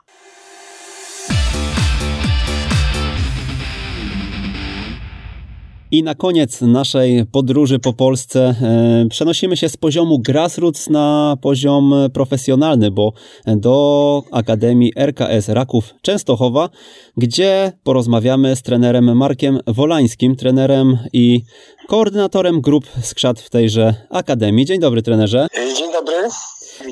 I 5.94 6.04
na 6.04 6.16
koniec 6.16 6.62
naszej 6.62 7.26
podróży 7.26 7.80
po 7.80 7.94
Polsce 7.94 8.56
e, 8.62 9.06
przenosimy 9.10 9.58
się 9.58 9.70
z 9.70 9.78
poziomu 9.78 10.20
grassroots 10.20 10.90
na 10.90 11.38
poziom 11.42 11.94
profesjonalny, 12.14 12.92
bo 12.92 13.14
do 13.48 14.24
Akademii 14.32 14.94
RKS 14.96 15.50
Raków 15.50 15.94
Częstochowa, 16.02 16.70
gdzie 17.18 17.72
porozmawiamy 17.84 18.56
z 18.56 18.62
trenerem 18.62 19.18
Markiem 19.18 19.60
Wolańskim, 19.68 20.36
trenerem 20.36 20.98
i 21.14 21.42
koordynatorem 21.88 22.62
grup 22.62 22.86
skrzat 23.02 23.40
w 23.40 23.50
tejże 23.50 23.96
Akademii. 24.10 24.66
Dzień 24.66 24.80
dobry, 24.80 25.02
trenerze. 25.02 25.48
Dzień 25.78 25.92
dobry. 25.92 26.16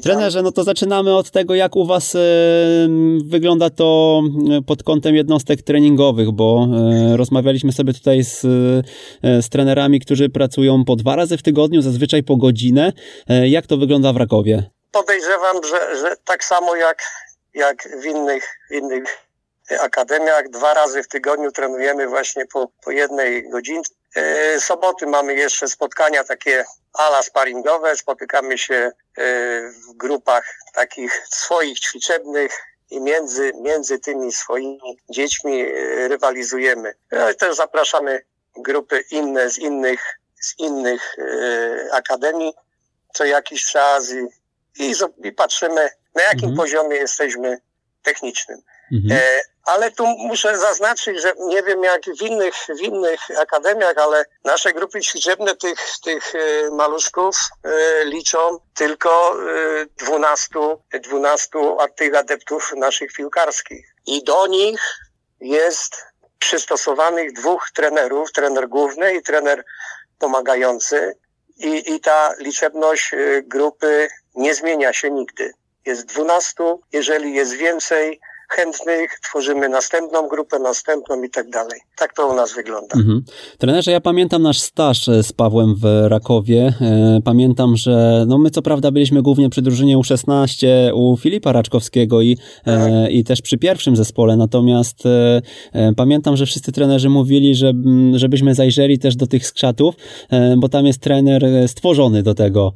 Trenerze, 0.04 0.42
no 0.42 0.52
to 0.52 0.64
zaczynamy 0.64 1.16
od 1.16 1.32
tego, 1.32 1.56
jak 1.56 1.76
u 1.76 1.86
Was 1.86 2.16
e, 2.16 2.20
wygląda 3.26 3.70
to 3.70 4.22
e, 4.58 4.62
pod 4.62 4.84
kątem 4.84 5.16
jednostek 5.16 5.62
treningowych, 5.62 6.32
bo 6.32 6.68
e, 7.14 7.18
rozmawialiśmy 7.18 7.72
sobie 7.72 7.94
tutaj 7.94 8.24
z, 8.24 8.42
z 9.24 9.50
trenerami, 9.50 10.00
którzy 10.00 10.30
pracują 10.30 10.86
po 10.86 10.96
dwa 10.96 11.16
razy 11.16 11.38
w 11.38 11.44
tygodniu, 11.44 11.82
zazwyczaj 11.82 12.24
po 12.24 12.38
godzinę. 12.38 12.94
Jak 13.44 13.68
to 13.68 13.78
wygląda 13.78 14.14
w 14.14 14.18
Rakowie? 14.18 14.64
Podejrzewam, 14.92 15.58
że, 15.64 15.98
że 15.98 16.16
tak 16.26 16.44
samo 16.44 16.76
jak, 16.76 17.04
jak 17.54 17.90
w 18.02 18.06
innych, 18.06 18.60
w 18.70 18.74
innych 18.74 19.04
akademiach, 19.80 20.50
dwa 20.50 20.74
razy 20.74 21.04
w 21.04 21.08
tygodniu 21.08 21.52
trenujemy 21.52 22.08
właśnie 22.08 22.46
po, 22.54 22.72
po 22.84 22.92
jednej 22.92 23.50
godzinie. 23.50 23.82
Soboty 24.60 25.08
mamy 25.08 25.34
jeszcze 25.34 25.68
spotkania 25.68 26.24
takie 26.24 26.66
ala 26.94 27.24
sparingowe, 27.24 27.98
spotykamy 27.98 28.58
się 28.58 28.76
e, 28.76 28.92
w 29.72 29.98
grupach 29.98 30.56
takich 30.74 31.28
swoich 31.30 31.80
ćwiczebnych 31.80 32.52
i 32.90 33.02
między, 33.02 33.52
między 33.62 34.00
tymi 34.00 34.32
swoimi 34.32 35.00
dziećmi 35.10 35.62
e, 35.62 36.08
rywalizujemy. 36.08 36.94
Ale 37.12 37.36
też 37.36 37.56
zapraszamy 37.56 38.26
grupy 38.58 39.04
inne 39.12 39.50
z 39.50 39.58
innych, 39.58 40.20
z 40.42 40.60
innych 40.60 41.16
e, 41.18 41.94
akademii 41.94 42.54
co 43.14 43.26
jakiś 43.26 43.66
czas 43.66 44.12
i, 44.12 44.28
i, 44.84 44.94
i 45.24 45.32
patrzymy, 45.32 45.90
na 46.16 46.24
jakim 46.24 46.50
mhm. 46.50 46.56
poziomie 46.56 46.96
jesteśmy 46.96 47.62
technicznym. 48.04 48.62
Mhm. 48.92 49.20
E, 49.20 49.42
ale 49.64 49.92
tu 49.92 50.06
muszę 50.06 50.58
zaznaczyć, 50.58 51.22
że 51.22 51.34
nie 51.40 51.64
wiem 51.64 51.84
jak 51.84 52.02
w 52.04 52.22
innych, 52.22 52.54
w 52.80 52.82
innych 52.82 53.20
akademiach, 53.40 53.98
ale 53.98 54.26
nasze 54.44 54.74
grupy 54.74 55.02
ćwiczebne 55.02 55.56
tych, 55.56 55.80
tych 56.04 56.36
e, 56.36 56.72
maluszków 56.72 57.36
e, 57.64 58.06
liczą 58.06 58.60
tylko 58.74 59.38
12, 59.98 60.50
12 61.04 61.50
tych 61.96 62.16
adeptów 62.16 62.74
naszych 62.78 63.14
piłkarskich. 63.14 63.96
I 64.06 64.24
do 64.24 64.48
nich 64.48 64.82
jest 65.42 66.06
przystosowanych 66.40 67.34
dwóch 67.34 67.72
trenerów, 67.76 68.32
trener 68.32 68.70
główny 68.70 69.16
i 69.16 69.22
trener 69.22 69.64
pomagający. 70.20 71.18
I, 71.58 71.94
i 71.94 72.00
ta 72.00 72.34
liczebność 72.40 73.12
grupy 73.44 74.08
nie 74.36 74.56
zmienia 74.56 74.94
się 74.94 75.12
nigdy. 75.12 75.54
Jest 75.86 76.06
12, 76.06 76.54
jeżeli 76.92 77.34
jest 77.34 77.54
więcej, 77.54 78.20
chętnych, 78.52 79.20
tworzymy 79.24 79.70
następną 79.70 80.28
grupę, 80.28 80.60
następną 80.60 81.24
i 81.24 81.30
tak 81.30 81.50
dalej. 81.50 81.80
Tak 81.98 82.14
to 82.14 82.28
u 82.28 82.36
nas 82.36 82.56
wygląda. 82.56 82.96
Mhm. 82.96 83.24
Trenerze, 83.58 83.92
ja 83.92 84.02
pamiętam 84.02 84.42
nasz 84.42 84.60
staż 84.60 85.10
e, 85.10 85.24
z 85.24 85.34
Pawłem 85.34 85.76
w 85.76 85.84
Rakowie. 86.08 86.74
E, 86.82 87.20
pamiętam, 87.24 87.78
że 87.78 88.26
no 88.28 88.38
my 88.38 88.50
co 88.50 88.62
prawda 88.62 88.92
byliśmy 88.92 89.22
głównie 89.22 89.50
przy 89.50 89.62
drużynie 89.62 89.98
U16 89.98 90.68
u 90.94 91.18
Filipa 91.18 91.52
Raczkowskiego 91.52 92.22
i, 92.22 92.38
e, 92.66 92.78
tak. 92.78 93.12
i 93.12 93.24
też 93.24 93.42
przy 93.42 93.58
pierwszym 93.58 93.96
zespole, 93.96 94.38
natomiast 94.38 95.04
pamiętam, 95.98 96.38
że 96.38 96.46
wszyscy 96.46 96.72
trenerzy 96.72 97.10
mówili, 97.10 97.56
że, 97.56 97.74
żebyśmy 98.14 98.56
zajrzeli 98.56 99.00
też 99.00 99.16
do 99.16 99.28
tych 99.28 99.48
skrzatów, 99.48 99.96
bo 100.58 100.70
tam 100.70 100.86
jest 100.86 101.00
trener 101.00 101.46
stworzony 101.68 102.24
do 102.24 102.34
tego. 102.34 102.74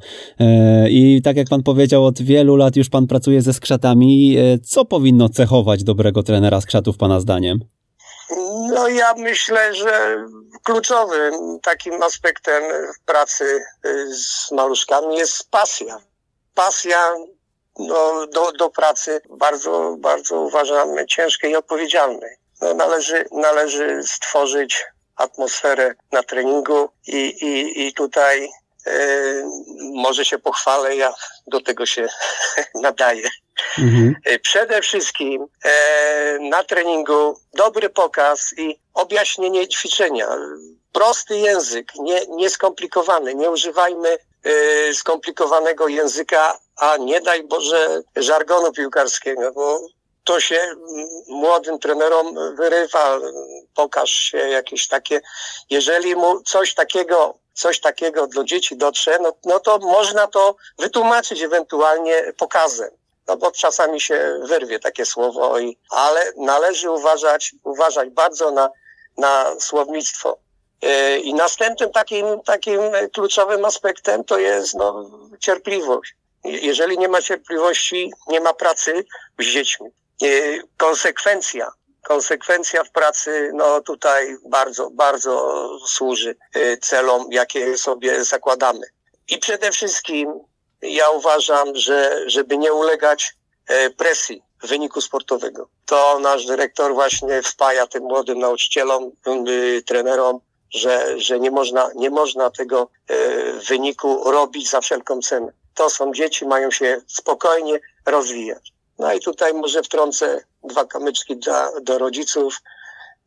I 0.90 1.22
tak 1.24 1.36
jak 1.36 1.48
pan 1.48 1.62
powiedział, 1.62 2.04
od 2.04 2.22
wielu 2.22 2.56
lat 2.56 2.76
już 2.76 2.88
pan 2.88 3.06
pracuje 3.06 3.42
ze 3.42 3.52
skrzatami. 3.52 4.36
Co 4.62 4.84
powinno 4.84 5.28
cechować 5.28 5.65
dobrego 5.84 6.22
trenera 6.22 6.60
skrzatów 6.60 6.96
Pana 6.96 7.20
zdaniem? 7.20 7.60
No 8.68 8.88
ja 8.88 9.14
myślę, 9.14 9.74
że 9.74 10.24
kluczowym 10.62 11.60
takim 11.62 12.02
aspektem 12.02 12.62
pracy 13.06 13.60
y, 13.86 14.14
z 14.14 14.52
maluszkami 14.52 15.16
jest 15.16 15.50
pasja. 15.50 15.98
Pasja 16.54 17.14
no, 17.78 18.26
do, 18.26 18.52
do 18.52 18.70
pracy 18.70 19.20
bardzo, 19.30 19.96
bardzo 19.98 20.40
uważam 20.40 20.88
ciężkiej 21.08 21.50
i 21.50 21.56
odpowiedzialnej. 21.56 22.36
No, 22.60 22.74
należy, 22.74 23.24
należy 23.32 24.02
stworzyć 24.02 24.84
atmosferę 25.16 25.94
na 26.12 26.22
treningu 26.22 26.88
i, 27.06 27.16
i, 27.16 27.86
i 27.86 27.92
tutaj 27.92 28.48
E, 28.86 29.50
może 29.94 30.24
się 30.24 30.38
pochwalę, 30.38 30.96
ja 30.96 31.14
do 31.46 31.60
tego 31.60 31.86
się 31.86 32.06
nadaję. 32.74 33.28
Mhm. 33.78 34.14
E, 34.24 34.38
przede 34.38 34.82
wszystkim 34.82 35.46
e, 35.64 36.38
na 36.40 36.64
treningu 36.64 37.40
dobry 37.54 37.90
pokaz 37.90 38.54
i 38.58 38.80
objaśnienie 38.94 39.68
ćwiczenia. 39.68 40.28
Prosty 40.92 41.38
język, 41.38 41.92
nie, 41.94 42.20
nieskomplikowany. 42.28 43.34
Nie 43.34 43.50
używajmy 43.50 44.18
skomplikowanego 44.92 45.88
języka, 45.88 46.58
a 46.76 46.96
nie 46.96 47.20
daj 47.20 47.44
Boże 47.44 48.02
żargonu 48.16 48.72
piłkarskiego, 48.72 49.52
bo 49.52 49.80
to 50.24 50.40
się 50.40 50.60
młodym 51.28 51.78
trenerom 51.78 52.56
wyrywa. 52.56 53.18
Pokaż 53.74 54.10
się 54.10 54.38
jakieś 54.38 54.88
takie, 54.88 55.20
jeżeli 55.70 56.16
mu 56.16 56.42
coś 56.42 56.74
takiego 56.74 57.38
coś 57.56 57.80
takiego 57.80 58.26
do 58.26 58.44
dzieci 58.44 58.76
dotrze, 58.76 59.18
no, 59.22 59.32
no 59.44 59.60
to 59.60 59.78
można 59.78 60.26
to 60.26 60.56
wytłumaczyć 60.78 61.42
ewentualnie 61.42 62.32
pokazem. 62.38 62.90
No 63.28 63.36
bo 63.36 63.50
czasami 63.50 64.00
się 64.00 64.40
wyrwie 64.42 64.78
takie 64.78 65.06
słowo, 65.06 65.58
i, 65.58 65.78
ale 65.90 66.32
należy 66.36 66.90
uważać, 66.90 67.54
uważać 67.64 68.10
bardzo 68.10 68.50
na, 68.50 68.70
na 69.18 69.60
słownictwo. 69.60 70.38
E, 70.82 71.18
I 71.18 71.34
następnym 71.34 71.90
takim, 71.90 72.26
takim 72.44 72.80
kluczowym 73.12 73.64
aspektem 73.64 74.24
to 74.24 74.38
jest 74.38 74.74
no, 74.74 75.10
cierpliwość. 75.40 76.14
Jeżeli 76.44 76.98
nie 76.98 77.08
ma 77.08 77.22
cierpliwości, 77.22 78.12
nie 78.28 78.40
ma 78.40 78.54
pracy 78.54 79.04
z 79.38 79.44
dziećmi. 79.44 79.88
E, 80.22 80.28
konsekwencja 80.76 81.72
konsekwencja 82.06 82.84
w 82.84 82.90
pracy, 82.90 83.50
no 83.54 83.80
tutaj 83.80 84.36
bardzo, 84.48 84.90
bardzo 84.90 85.68
służy 85.86 86.36
y, 86.56 86.78
celom, 86.82 87.26
jakie 87.30 87.78
sobie 87.78 88.24
zakładamy. 88.24 88.86
I 89.28 89.38
przede 89.38 89.72
wszystkim 89.72 90.40
ja 90.88 91.10
uważam, 91.10 91.76
że 91.76 92.22
żeby 92.26 92.58
nie 92.58 92.72
ulegać 92.72 93.34
y, 93.70 93.90
presji 93.90 94.42
wyniku 94.62 95.00
sportowego, 95.00 95.68
to 95.86 96.18
nasz 96.18 96.46
dyrektor 96.46 96.94
właśnie 96.94 97.42
wpaja 97.42 97.86
tym 97.86 98.02
młodym 98.02 98.38
nauczycielom, 98.38 99.12
y, 99.48 99.82
trenerom, 99.86 100.40
że, 100.70 101.20
że 101.20 101.40
nie 101.40 101.50
można, 101.50 101.90
nie 101.94 102.10
można 102.10 102.50
tego 102.50 102.88
wyniku 103.68 104.30
robić 104.30 104.70
za 104.70 104.80
wszelką 104.80 105.20
cenę. 105.20 105.52
To 105.74 105.90
są 105.90 106.12
dzieci, 106.12 106.46
mają 106.46 106.70
się 106.70 107.00
spokojnie 107.06 107.80
rozwijać. 108.06 108.72
No 108.98 109.12
i 109.12 109.20
tutaj 109.20 109.54
może 109.54 109.82
wtrącę 109.82 110.44
dwa 110.64 110.84
kamyczki 110.84 111.36
dla, 111.36 111.80
do 111.80 111.98
rodziców. 111.98 112.62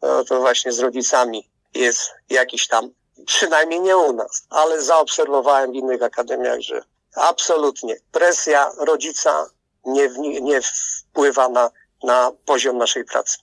No 0.02 0.24
to 0.24 0.40
właśnie 0.40 0.72
z 0.72 0.80
rodzicami 0.80 1.50
jest 1.74 2.12
jakiś 2.30 2.68
tam, 2.68 2.90
przynajmniej 3.26 3.82
nie 3.82 3.98
u 3.98 4.14
nas, 4.14 4.46
ale 4.50 4.82
zaobserwowałem 4.82 5.72
w 5.72 5.76
innych 5.76 6.04
akademiach, 6.04 6.60
że 6.60 6.84
absolutnie 7.16 7.96
presja 8.12 8.72
rodzica 8.88 9.46
nie, 9.86 10.10
nie 10.42 10.60
wpływa 10.62 11.50
na, 11.50 11.70
na 12.04 12.32
poziom 12.46 12.78
naszej 12.78 13.06
pracy. 13.06 13.38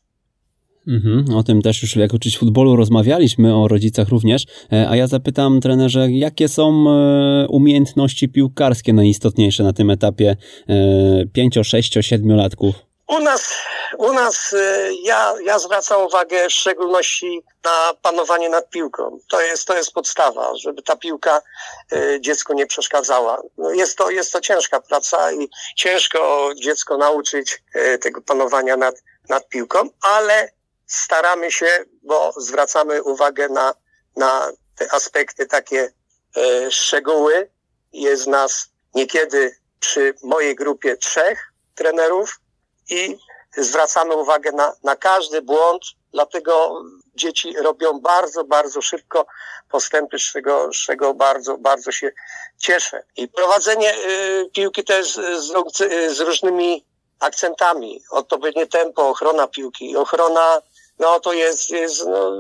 Mhm, 0.89 1.37
o 1.37 1.43
tym 1.43 1.63
też 1.63 1.83
już 1.83 1.97
jak 1.97 2.15
uczyć 2.15 2.39
futbolu 2.39 2.77
rozmawialiśmy, 2.77 3.57
o 3.57 3.69
rodzicach 3.69 4.09
również. 4.09 4.45
E, 4.73 4.89
a 4.89 4.97
ja 4.97 5.07
zapytam 5.07 5.61
trenerze, 5.61 6.11
jakie 6.11 6.49
są 6.49 6.91
e, 6.91 7.47
umiejętności 7.49 8.29
piłkarskie 8.29 8.93
najistotniejsze 8.93 9.63
na 9.63 9.73
tym 9.73 9.91
etapie 9.91 10.37
5, 11.33 11.59
6, 11.63 11.99
7 12.01 12.37
latków? 12.37 12.87
U 13.07 13.19
nas, 13.19 13.55
u 13.99 14.13
nas 14.13 14.55
ja, 15.03 15.35
ja 15.45 15.59
zwracam 15.59 16.03
uwagę 16.03 16.49
w 16.49 16.53
szczególności 16.53 17.43
na 17.65 17.95
panowanie 18.03 18.49
nad 18.49 18.71
piłką. 18.71 19.19
To 19.29 19.41
jest, 19.41 19.67
to 19.67 19.77
jest 19.77 19.93
podstawa, 19.93 20.53
żeby 20.57 20.83
ta 20.83 20.97
piłka 20.97 21.43
e, 21.93 22.21
dziecku 22.21 22.53
nie 22.53 22.67
przeszkadzała. 22.67 23.43
No 23.59 23.71
jest, 23.71 23.99
to, 23.99 24.11
jest 24.11 24.33
to 24.33 24.41
ciężka 24.41 24.81
praca 24.81 25.33
i 25.33 25.49
ciężko 25.77 26.51
dziecko 26.57 26.97
nauczyć 26.97 27.63
tego 28.01 28.23
panowania 28.23 28.77
nad, 28.77 28.95
nad 29.29 29.49
piłką, 29.49 29.89
ale 30.01 30.51
staramy 30.87 31.53
się, 31.53 31.85
bo 32.03 32.33
zwracamy 32.37 33.03
uwagę 33.03 33.49
na, 33.49 33.75
na 34.17 34.53
te 34.77 34.93
aspekty 34.93 35.47
takie 35.47 35.93
szczegóły. 36.71 37.51
Jest 37.93 38.27
nas 38.27 38.69
niekiedy 38.95 39.57
przy 39.81 40.15
mojej 40.23 40.55
grupie 40.55 40.97
trzech 40.97 41.53
trenerów 41.75 42.41
i 42.91 43.19
zwracamy 43.57 44.17
uwagę 44.17 44.53
na, 44.53 44.73
na 44.83 44.97
każdy 44.97 45.43
błąd, 45.43 45.83
dlatego 46.13 46.83
dzieci 47.15 47.57
robią 47.63 48.01
bardzo, 48.01 48.45
bardzo 48.45 48.83
szybko 48.83 49.27
postępy, 49.71 50.19
z 50.19 50.23
czego, 50.23 50.73
z 50.73 50.77
czego 50.77 51.15
bardzo, 51.15 51.59
bardzo 51.59 51.93
się 51.93 52.13
cieszę. 52.59 53.05
I 53.17 53.29
prowadzenie 53.29 53.95
y, 53.95 54.51
piłki 54.55 54.85
też 54.85 55.15
z, 55.15 55.53
z, 56.17 56.21
różnymi 56.21 56.87
akcentami, 57.21 58.03
odpowiednie 58.11 58.67
tempo, 58.67 59.09
ochrona 59.09 59.49
piłki, 59.49 59.97
ochrona 59.97 60.63
no 60.99 61.21
to 61.21 61.33
jest, 61.33 61.71
jest 61.71 62.07
no, 62.07 62.33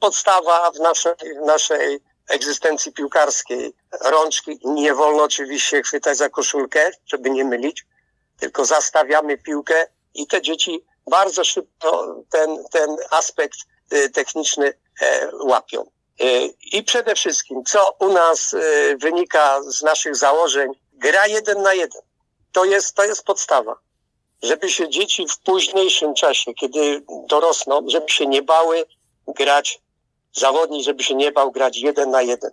podstawa 0.00 0.70
w 0.70 0.78
naszej, 0.78 1.14
w 1.42 1.46
naszej 1.46 2.00
egzystencji 2.28 2.92
piłkarskiej. 2.92 3.74
Rączki 4.04 4.58
nie 4.64 4.94
wolno 4.94 5.22
oczywiście 5.22 5.82
chwytać 5.82 6.16
za 6.16 6.28
koszulkę, 6.28 6.90
żeby 7.06 7.30
nie 7.30 7.44
mylić, 7.44 7.84
tylko 8.40 8.64
zastawiamy 8.64 9.38
piłkę 9.38 9.86
i 10.14 10.26
te 10.26 10.42
dzieci 10.42 10.84
bardzo 11.10 11.44
szybko 11.44 12.16
ten, 12.30 12.64
ten 12.70 12.96
aspekt 13.10 13.58
y, 13.92 14.10
techniczny 14.10 14.74
e, 15.00 15.30
łapią. 15.40 15.82
Y, 16.20 16.54
I 16.72 16.82
przede 16.82 17.14
wszystkim, 17.14 17.64
co 17.64 17.96
u 18.00 18.12
nas 18.12 18.54
y, 18.54 18.96
wynika 19.00 19.62
z 19.62 19.82
naszych 19.82 20.16
założeń, 20.16 20.72
gra 20.92 21.26
jeden 21.26 21.62
na 21.62 21.74
jeden. 21.74 22.02
To 22.52 22.64
jest, 22.64 22.94
to 22.94 23.04
jest 23.04 23.24
podstawa 23.24 23.86
żeby 24.42 24.70
się 24.70 24.88
dzieci 24.88 25.26
w 25.28 25.38
późniejszym 25.38 26.14
czasie, 26.14 26.54
kiedy 26.54 27.02
dorosną, 27.28 27.84
żeby 27.88 28.08
się 28.08 28.26
nie 28.26 28.42
bały 28.42 28.84
grać, 29.26 29.80
zawodnik, 30.32 30.84
żeby 30.84 31.04
się 31.04 31.14
nie 31.14 31.32
bał 31.32 31.52
grać 31.52 31.76
jeden 31.76 32.10
na 32.10 32.22
jeden. 32.22 32.50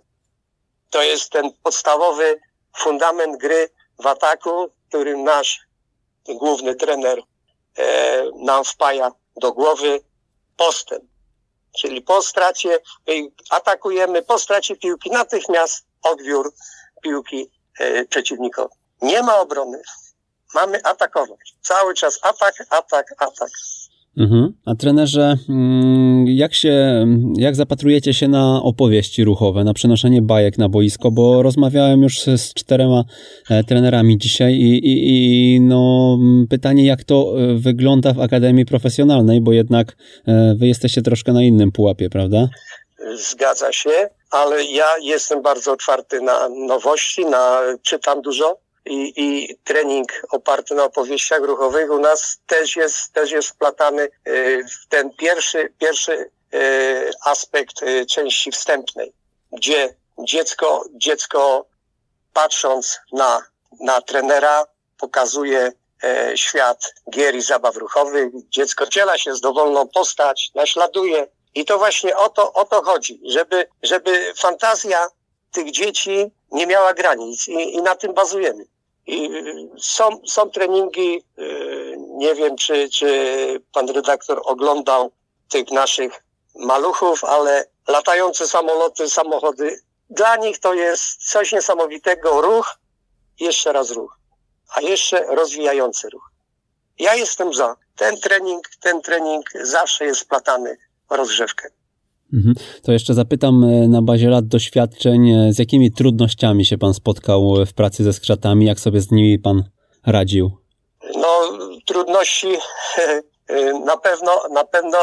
To 0.90 1.02
jest 1.02 1.30
ten 1.30 1.52
podstawowy 1.62 2.40
fundament 2.76 3.36
gry 3.36 3.68
w 3.98 4.06
ataku, 4.06 4.70
który 4.88 5.16
nasz 5.16 5.60
główny 6.28 6.74
trener 6.74 7.22
e, 7.78 8.24
nam 8.36 8.64
wpaja 8.64 9.10
do 9.36 9.52
głowy 9.52 10.00
postęp. 10.56 11.04
Czyli 11.78 12.02
po 12.02 12.22
stracie, 12.22 12.80
atakujemy, 13.50 14.22
po 14.22 14.38
stracie 14.38 14.76
piłki 14.76 15.10
natychmiast 15.10 15.86
odbiór 16.02 16.54
piłki 17.02 17.50
e, 17.78 18.04
przeciwnikowi. 18.04 18.74
Nie 19.02 19.22
ma 19.22 19.40
obrony, 19.40 19.82
Mamy 20.54 20.84
atakować. 20.84 21.54
Cały 21.62 21.94
czas 21.94 22.18
atak, 22.22 22.54
atak, 22.70 23.06
atak. 23.18 23.50
Mhm. 24.18 24.52
A 24.64 24.74
trenerze, 24.74 25.36
mm, 25.48 26.26
jak 26.26 26.54
się, 26.54 27.06
jak 27.36 27.56
zapatrujecie 27.56 28.14
się 28.14 28.28
na 28.28 28.62
opowieści 28.62 29.24
ruchowe, 29.24 29.64
na 29.64 29.74
przenoszenie 29.74 30.22
bajek 30.22 30.58
na 30.58 30.68
boisko, 30.68 31.10
bo 31.10 31.42
rozmawiałem 31.42 32.02
już 32.02 32.20
z 32.20 32.54
czterema 32.54 33.04
e, 33.50 33.64
trenerami 33.64 34.18
dzisiaj 34.18 34.52
i, 34.52 34.86
i, 34.86 35.54
i 35.54 35.60
no, 35.60 36.18
pytanie, 36.50 36.86
jak 36.86 37.04
to 37.04 37.34
e, 37.36 37.54
wygląda 37.54 38.12
w 38.12 38.20
Akademii 38.20 38.66
Profesjonalnej, 38.66 39.40
bo 39.40 39.52
jednak 39.52 39.96
e, 40.26 40.54
wy 40.58 40.66
jesteście 40.66 41.02
troszkę 41.02 41.32
na 41.32 41.42
innym 41.42 41.72
pułapie, 41.72 42.10
prawda? 42.10 42.48
Zgadza 43.16 43.72
się, 43.72 44.08
ale 44.30 44.64
ja 44.64 44.86
jestem 45.02 45.42
bardzo 45.42 45.72
otwarty 45.72 46.20
na 46.20 46.48
nowości, 46.48 47.26
na, 47.26 47.60
czytam 47.82 48.22
dużo, 48.22 48.58
i, 48.86 49.12
i 49.16 49.56
trening 49.64 50.22
oparty 50.30 50.74
na 50.74 50.84
opowieściach 50.84 51.40
ruchowych 51.40 51.90
u 51.90 51.98
nas 51.98 52.38
też 52.46 52.76
jest, 52.76 53.12
też 53.12 53.30
jest 53.30 53.48
wplatany 53.48 54.08
y, 54.28 54.64
w 54.64 54.88
ten 54.88 55.10
pierwszy, 55.10 55.72
pierwszy 55.78 56.30
y, 56.54 57.10
aspekt 57.24 57.82
y, 57.82 58.06
części 58.06 58.50
wstępnej, 58.50 59.12
gdzie 59.52 59.94
dziecko, 60.18 60.84
dziecko 60.92 61.66
patrząc 62.32 63.00
na, 63.12 63.42
na 63.80 64.00
trenera 64.00 64.66
pokazuje 64.98 65.72
e, 66.04 66.36
świat 66.36 66.94
gier 67.10 67.34
i 67.34 67.42
zabaw 67.42 67.76
ruchowych. 67.76 68.28
Dziecko 68.48 68.86
ciela 68.86 69.18
się 69.18 69.34
z 69.34 69.40
dowolną 69.40 69.88
postać, 69.88 70.50
naśladuje. 70.54 71.26
I 71.54 71.64
to 71.64 71.78
właśnie 71.78 72.16
o 72.16 72.28
to, 72.28 72.52
o 72.52 72.64
to 72.64 72.82
chodzi, 72.82 73.20
żeby, 73.24 73.66
żeby 73.82 74.34
fantazja 74.38 75.08
tych 75.52 75.70
dzieci 75.70 76.30
nie 76.52 76.66
miała 76.66 76.94
granic 76.94 77.48
i, 77.48 77.74
i 77.74 77.82
na 77.82 77.94
tym 77.94 78.14
bazujemy. 78.14 78.64
I 79.06 79.30
są, 79.78 80.20
są 80.26 80.50
treningi, 80.50 81.24
y, 81.38 81.96
nie 81.98 82.34
wiem, 82.34 82.56
czy, 82.56 82.88
czy 82.88 83.06
pan 83.72 83.88
redaktor 83.88 84.42
oglądał 84.44 85.12
tych 85.48 85.70
naszych 85.70 86.24
maluchów, 86.54 87.24
ale 87.24 87.66
latające 87.88 88.48
samoloty, 88.48 89.10
samochody, 89.10 89.80
dla 90.10 90.36
nich 90.36 90.58
to 90.58 90.74
jest 90.74 91.30
coś 91.30 91.52
niesamowitego. 91.52 92.40
Ruch, 92.40 92.78
jeszcze 93.40 93.72
raz 93.72 93.90
ruch, 93.90 94.18
a 94.68 94.80
jeszcze 94.80 95.26
rozwijający 95.26 96.10
ruch. 96.10 96.30
Ja 96.98 97.14
jestem 97.14 97.54
za. 97.54 97.76
Ten 97.96 98.20
trening, 98.20 98.68
ten 98.80 99.02
trening 99.02 99.50
zawsze 99.62 100.04
jest 100.04 100.20
splatany 100.20 100.76
rozgrzewkę. 101.10 101.68
Mhm. 102.34 102.54
To 102.82 102.92
jeszcze 102.92 103.14
zapytam 103.14 103.64
e, 103.64 103.88
na 103.88 104.02
bazie 104.02 104.28
lat 104.28 104.46
doświadczeń, 104.46 105.30
e, 105.30 105.52
z 105.52 105.58
jakimi 105.58 105.92
trudnościami 105.92 106.66
się 106.66 106.78
pan 106.78 106.94
spotkał 106.94 107.54
w 107.66 107.72
pracy 107.72 108.04
ze 108.04 108.12
skrzatami, 108.12 108.66
jak 108.66 108.80
sobie 108.80 109.00
z 109.00 109.10
nimi 109.10 109.38
pan 109.38 109.64
radził? 110.06 110.50
No, 111.16 111.58
trudności 111.86 112.48
e, 113.48 113.78
na 113.78 113.96
pewno, 113.96 114.32
na 114.52 114.64
pewno 114.64 114.98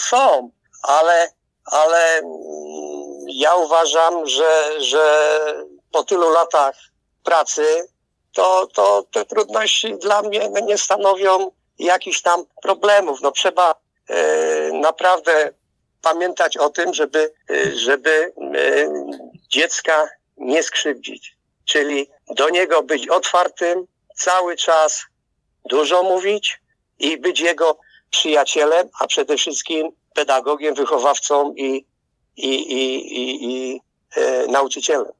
są, 0.00 0.50
ale, 0.82 1.28
ale 1.64 2.18
mm, 2.18 2.32
ja 3.28 3.54
uważam, 3.54 4.26
że, 4.26 4.80
że 4.80 5.38
po 5.92 6.02
tylu 6.02 6.30
latach 6.30 6.74
pracy 7.24 7.62
to, 8.32 8.66
to 8.74 9.04
te 9.12 9.24
trudności 9.24 9.98
dla 9.98 10.22
mnie 10.22 10.50
nie 10.66 10.78
stanowią 10.78 11.50
jakichś 11.78 12.22
tam 12.22 12.44
problemów. 12.62 13.22
No 13.22 13.30
trzeba 13.30 13.74
naprawdę 14.72 15.52
pamiętać 16.02 16.56
o 16.56 16.70
tym, 16.70 16.94
żeby, 16.94 17.32
y, 17.50 17.78
żeby 17.78 18.32
y, 18.56 18.88
dziecka 19.48 20.08
nie 20.36 20.62
skrzywdzić. 20.62 21.36
Czyli 21.64 22.08
do 22.30 22.50
niego 22.50 22.82
być 22.82 23.08
otwartym, 23.08 23.86
cały 24.16 24.56
czas 24.56 25.02
dużo 25.64 26.02
mówić 26.02 26.60
i 26.98 27.18
być 27.18 27.40
jego 27.40 27.78
przyjacielem, 28.10 28.88
a 29.00 29.06
przede 29.06 29.36
wszystkim 29.36 29.92
pedagogiem, 30.14 30.74
wychowawcą 30.74 31.54
i, 31.54 31.86
i, 32.36 32.54
i, 32.54 32.96
i, 33.20 33.44
i 33.44 33.80
e, 34.16 34.46
nauczycielem. 34.46 35.12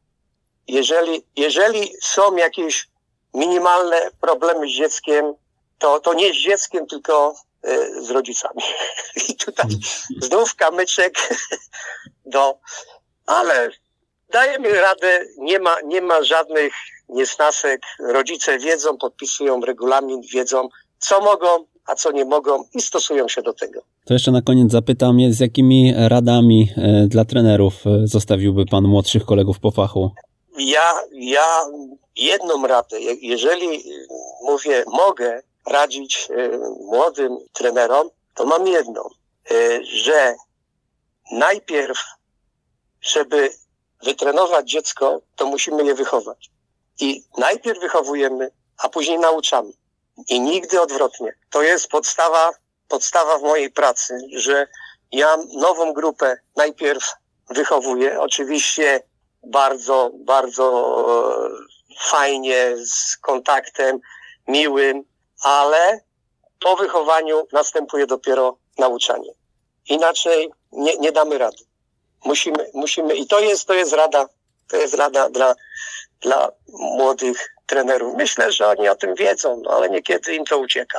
Jeżeli, 0.68 1.26
jeżeli 1.36 1.92
są 2.02 2.36
jakieś 2.36 2.88
minimalne 3.34 4.10
problemy 4.20 4.66
z 4.66 4.70
dzieckiem, 4.70 5.34
to, 5.78 6.00
to 6.00 6.14
nie 6.14 6.32
z 6.32 6.36
dzieckiem, 6.36 6.86
tylko 6.86 7.34
z 8.00 8.10
rodzicami. 8.10 8.62
I 9.28 9.36
tutaj 9.36 9.66
znów 10.20 10.54
kamyczek 10.54 11.14
do, 12.26 12.58
ale 13.26 13.70
dajemy 14.32 14.80
radę, 14.80 15.24
nie 15.38 15.58
ma, 15.58 15.80
nie 15.80 16.00
ma 16.00 16.22
żadnych 16.22 16.72
niesnasek. 17.08 17.82
Rodzice 18.00 18.58
wiedzą, 18.58 18.98
podpisują 18.98 19.60
regulamin, 19.60 20.20
wiedzą, 20.34 20.68
co 20.98 21.20
mogą, 21.20 21.46
a 21.86 21.94
co 21.94 22.12
nie 22.12 22.24
mogą 22.24 22.64
i 22.74 22.82
stosują 22.82 23.28
się 23.28 23.42
do 23.42 23.52
tego. 23.52 23.80
To 24.04 24.14
jeszcze 24.14 24.30
na 24.30 24.42
koniec 24.42 24.72
zapytam, 24.72 25.18
z 25.30 25.40
jakimi 25.40 25.94
radami 25.96 26.68
e, 26.76 27.06
dla 27.08 27.24
trenerów 27.24 27.74
e, 27.86 28.06
zostawiłby 28.06 28.66
Pan 28.66 28.84
młodszych 28.84 29.24
kolegów 29.24 29.60
po 29.60 29.70
fachu? 29.70 30.10
Ja, 30.58 30.92
ja 31.12 31.46
jedną 32.16 32.66
radę, 32.66 33.00
jeżeli 33.20 33.68
mówię 34.42 34.84
mogę, 34.86 35.42
radzić 35.66 36.28
e, 36.30 36.58
młodym 36.80 37.38
trenerom, 37.52 38.10
to 38.34 38.46
mam 38.46 38.66
jedną, 38.66 39.02
e, 39.50 39.84
że 39.84 40.34
najpierw, 41.32 41.98
żeby 43.00 43.50
wytrenować 44.02 44.70
dziecko, 44.70 45.20
to 45.36 45.46
musimy 45.46 45.84
je 45.84 45.94
wychować. 45.94 46.50
I 47.00 47.24
najpierw 47.38 47.80
wychowujemy, 47.80 48.50
a 48.78 48.88
później 48.88 49.18
nauczamy. 49.18 49.72
I 50.28 50.40
nigdy 50.40 50.80
odwrotnie. 50.80 51.34
To 51.50 51.62
jest 51.62 51.88
podstawa, 51.88 52.50
podstawa 52.88 53.38
w 53.38 53.42
mojej 53.42 53.70
pracy, 53.70 54.18
że 54.36 54.66
ja 55.12 55.36
nową 55.54 55.92
grupę 55.92 56.36
najpierw 56.56 57.12
wychowuję. 57.50 58.20
Oczywiście 58.20 59.02
bardzo, 59.42 60.10
bardzo 60.14 60.66
e, 61.46 61.50
fajnie, 62.00 62.76
z 62.76 63.16
kontaktem 63.16 64.00
miłym, 64.48 65.04
ale 65.42 66.00
po 66.60 66.76
wychowaniu 66.76 67.46
następuje 67.52 68.06
dopiero 68.06 68.56
nauczanie. 68.78 69.30
Inaczej 69.88 70.50
nie, 70.72 70.96
nie 70.96 71.12
damy 71.12 71.38
rady. 71.38 71.56
Musimy, 72.24 72.66
musimy, 72.74 73.14
i 73.14 73.26
to 73.26 73.40
jest, 73.40 73.66
to 73.66 73.74
jest 73.74 73.92
rada, 73.92 74.28
to 74.68 74.76
jest 74.76 74.94
rada 74.94 75.30
dla, 75.30 75.54
dla 76.20 76.48
młodych 76.72 77.54
trenerów. 77.66 78.14
Myślę, 78.16 78.52
że 78.52 78.68
oni 78.68 78.88
o 78.88 78.94
tym 78.94 79.14
wiedzą, 79.14 79.60
no, 79.64 79.70
ale 79.70 79.90
niekiedy 79.90 80.34
im 80.34 80.44
to 80.44 80.58
ucieka. 80.58 80.98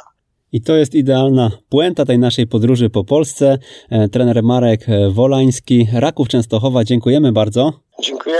I 0.52 0.62
to 0.62 0.76
jest 0.76 0.96
idealna 0.96 1.52
puenta 1.70 2.06
tej 2.06 2.20
naszej 2.20 2.48
podróży 2.48 2.90
po 2.90 3.04
Polsce. 3.04 3.58
E, 3.90 4.10
trener 4.10 4.44
Marek 4.44 4.86
Wolański, 5.12 5.88
Raków 5.94 6.28
Częstochowa, 6.28 6.84
dziękujemy 6.84 7.32
bardzo. 7.32 7.74
Dziękuję. 8.00 8.40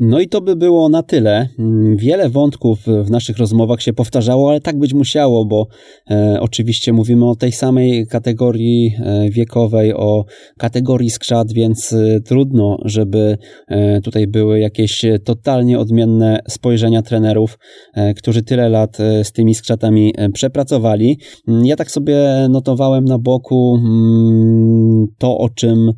No 0.00 0.20
i 0.20 0.28
to 0.28 0.40
by 0.40 0.56
było 0.56 0.88
na 0.88 1.02
tyle. 1.02 1.48
Mm, 1.58 1.96
wiele 1.96 2.28
wątków 2.28 2.78
w 3.04 3.10
naszych 3.10 3.38
rozmowach 3.38 3.82
się 3.82 3.92
powtarzało, 3.92 4.50
ale 4.50 4.60
tak 4.60 4.78
być 4.78 4.94
musiało, 4.94 5.44
bo 5.44 5.66
e, 6.10 6.38
oczywiście 6.40 6.92
mówimy 6.92 7.28
o 7.28 7.36
tej 7.36 7.52
samej 7.52 8.06
kategorii 8.06 8.94
e, 8.98 9.30
wiekowej, 9.30 9.94
o 9.94 10.24
kategorii 10.58 11.10
skrzat, 11.10 11.52
więc 11.52 11.92
e, 11.92 12.20
trudno, 12.20 12.78
żeby 12.84 13.38
e, 13.68 14.00
tutaj 14.00 14.26
były 14.26 14.60
jakieś 14.60 15.04
totalnie 15.24 15.78
odmienne 15.78 16.40
spojrzenia 16.48 17.02
trenerów, 17.02 17.58
e, 17.94 18.14
którzy 18.14 18.42
tyle 18.42 18.68
lat 18.68 19.00
e, 19.00 19.24
z 19.24 19.32
tymi 19.32 19.54
skrzatami 19.54 20.14
przepracowali. 20.32 21.18
Mm, 21.48 21.66
ja 21.66 21.76
tak 21.76 21.90
sobie 21.90 22.46
notowałem 22.50 23.04
na 23.04 23.18
boku 23.18 23.78
mm, 23.78 25.06
to, 25.18 25.38
o 25.38 25.48
czym 25.48 25.92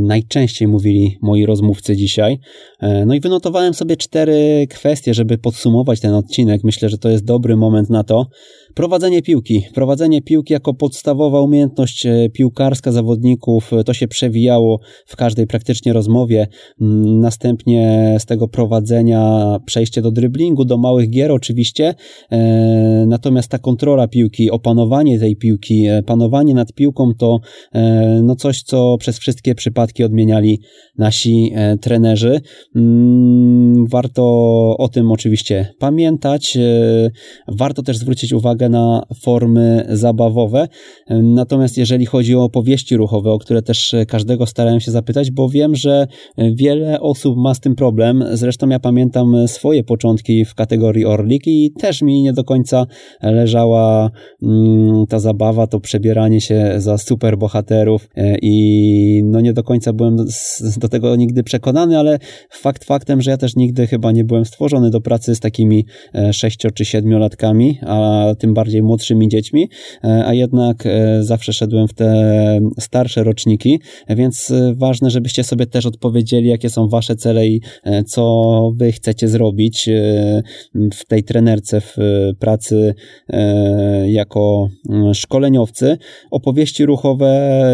najczęściej 0.00 0.68
mówili 0.68 1.18
moi 1.22 1.46
rozmówcy 1.46 1.96
dzisiaj. 1.96 2.38
No 3.06 3.14
i 3.16 3.20
wynotowałem 3.20 3.74
sobie 3.74 3.96
cztery 3.96 4.66
kwestie, 4.70 5.14
żeby 5.14 5.38
podsumować 5.38 6.00
ten 6.00 6.14
odcinek. 6.14 6.64
Myślę, 6.64 6.88
że 6.88 6.98
to 6.98 7.08
jest 7.08 7.24
dobry 7.24 7.56
moment 7.56 7.90
na 7.90 8.04
to. 8.04 8.26
Prowadzenie 8.76 9.22
piłki. 9.22 9.62
Prowadzenie 9.74 10.22
piłki 10.22 10.52
jako 10.52 10.74
podstawowa 10.74 11.40
umiejętność 11.40 12.06
e, 12.06 12.28
piłkarska 12.32 12.92
zawodników. 12.92 13.70
To 13.86 13.94
się 13.94 14.08
przewijało 14.08 14.80
w 15.06 15.16
każdej 15.16 15.46
praktycznie 15.46 15.92
rozmowie. 15.92 16.46
Mm, 16.80 17.20
następnie 17.20 18.16
z 18.18 18.26
tego 18.26 18.48
prowadzenia 18.48 19.56
przejście 19.66 20.02
do 20.02 20.10
dryblingu, 20.10 20.64
do 20.64 20.78
małych 20.78 21.10
gier 21.10 21.32
oczywiście. 21.32 21.94
E, 22.30 23.04
natomiast 23.08 23.48
ta 23.48 23.58
kontrola 23.58 24.08
piłki, 24.08 24.50
opanowanie 24.50 25.18
tej 25.18 25.36
piłki, 25.36 25.86
e, 25.86 26.02
panowanie 26.02 26.54
nad 26.54 26.72
piłką 26.72 27.12
to 27.18 27.38
no 28.22 28.36
coś, 28.36 28.62
co 28.62 28.96
przez 29.00 29.18
wszystkie 29.18 29.54
przypadki 29.54 30.04
odmieniali 30.04 30.60
nasi 30.98 31.52
trenerzy. 31.80 32.40
Mm, 32.76 33.86
Warto 33.86 34.22
o 34.78 34.88
tym 34.88 35.12
oczywiście 35.12 35.74
pamiętać. 35.78 36.58
Warto 37.48 37.82
też 37.82 37.98
zwrócić 37.98 38.32
uwagę 38.32 38.65
na 38.68 39.02
formy 39.20 39.86
zabawowe. 39.88 40.68
Natomiast 41.10 41.78
jeżeli 41.78 42.06
chodzi 42.06 42.36
o 42.36 42.44
opowieści 42.44 42.96
ruchowe, 42.96 43.32
o 43.32 43.38
które 43.38 43.62
też 43.62 43.94
każdego 44.08 44.46
starałem 44.46 44.80
się 44.80 44.90
zapytać, 44.90 45.30
bo 45.30 45.48
wiem, 45.48 45.76
że 45.76 46.06
wiele 46.38 47.00
osób 47.00 47.36
ma 47.36 47.54
z 47.54 47.60
tym 47.60 47.74
problem. 47.74 48.24
Zresztą 48.32 48.68
ja 48.68 48.80
pamiętam 48.80 49.48
swoje 49.48 49.84
początki 49.84 50.44
w 50.44 50.54
kategorii 50.54 51.04
Orlik 51.04 51.46
i 51.46 51.72
też 51.72 52.02
mi 52.02 52.22
nie 52.22 52.32
do 52.32 52.44
końca 52.44 52.86
leżała 53.22 54.10
mm, 54.42 55.06
ta 55.06 55.18
zabawa, 55.18 55.66
to 55.66 55.80
przebieranie 55.80 56.40
się 56.40 56.74
za 56.76 56.98
super 56.98 57.38
bohaterów 57.38 58.08
e, 58.16 58.36
i 58.42 59.22
no 59.24 59.40
nie 59.40 59.52
do 59.52 59.62
końca 59.62 59.92
byłem 59.92 60.16
do 60.76 60.88
tego 60.88 61.16
nigdy 61.16 61.42
przekonany, 61.42 61.98
ale 61.98 62.18
fakt 62.50 62.84
faktem, 62.84 63.22
że 63.22 63.30
ja 63.30 63.36
też 63.36 63.56
nigdy 63.56 63.86
chyba 63.86 64.12
nie 64.12 64.24
byłem 64.24 64.44
stworzony 64.44 64.90
do 64.90 65.00
pracy 65.00 65.34
z 65.34 65.40
takimi 65.40 65.86
e, 66.14 66.32
sześcio 66.32 66.70
czy 66.70 66.84
siedmiolatkami, 66.84 67.78
a 67.86 68.24
tym 68.38 68.54
bardziej 68.56 68.82
młodszymi 68.82 69.28
dziećmi, 69.28 69.68
e, 70.04 70.26
a 70.26 70.34
jednak 70.34 70.84
zawsze 71.20 71.52
szedłem 71.52 71.88
w 71.88 71.94
te 71.94 72.60
starsze 72.80 73.24
roczniki, 73.24 73.80
więc 74.08 74.52
ważne, 74.74 75.10
żebyście 75.10 75.44
sobie 75.44 75.66
też 75.66 75.86
odpowiedzieli, 75.86 76.48
jakie 76.48 76.70
są 76.70 76.88
wasze 76.88 77.16
cele 77.16 77.46
i 77.46 77.60
co 78.06 78.72
wy 78.76 78.92
chcecie 78.92 79.28
zrobić 79.28 79.90
w 80.94 81.06
tej 81.08 81.24
trenerce, 81.24 81.80
w 81.80 81.96
pracy 82.38 82.94
jako 84.06 84.68
szkoleniowcy. 85.12 85.98
Opowieści 86.30 86.86
ruchowe, 86.86 87.26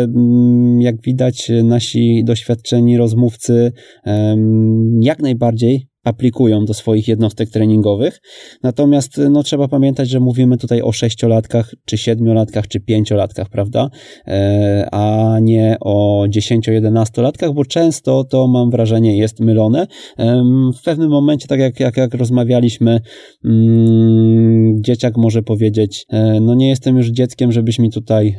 mm, 0.03 0.81
jak 0.81 1.03
widać, 1.03 1.51
nasi 1.65 2.25
doświadczeni 2.25 2.97
rozmówcy 2.97 3.73
jak 5.01 5.23
najbardziej 5.23 5.92
aplikują 6.05 6.65
do 6.65 6.75
swoich 6.75 7.09
jednostek 7.09 7.51
treningowych. 7.51 8.21
Natomiast 8.63 9.21
no, 9.31 9.43
trzeba 9.43 9.69
pamiętać, 9.69 10.09
że 10.09 10.21
mówimy 10.21 10.57
tutaj 10.57 10.83
o 10.83 10.93
sześciolatkach, 10.93 11.75
czy 11.85 11.99
siedmiolatkach, 11.99 12.69
czy 12.69 12.81
pięciolatkach, 12.81 13.49
prawda? 13.49 13.89
E, 14.27 14.89
a 14.93 15.37
nie 15.41 15.77
o 15.81 16.27
dziesięcio-jedenastolatkach, 16.29 17.53
bo 17.53 17.65
często 17.65 18.25
to 18.25 18.49
mam 18.49 18.71
wrażenie 18.71 19.17
jest 19.19 19.41
mylone. 19.41 19.87
E, 20.19 20.43
w 20.81 20.83
pewnym 20.85 21.11
momencie, 21.11 21.49
tak 21.49 21.61
jak, 21.61 21.81
jak, 21.81 21.97
jak 21.97 22.15
rozmawialiśmy, 22.15 23.01
mm, 23.45 24.83
dzieciak 24.83 25.17
może 25.17 25.43
powiedzieć, 25.43 26.05
e, 26.09 26.41
no 26.41 26.55
nie 26.55 26.69
jestem 26.69 26.97
już 26.97 27.09
dzieckiem, 27.09 27.53
żebyś 27.53 27.79
mi 27.79 27.91
tutaj 27.91 28.39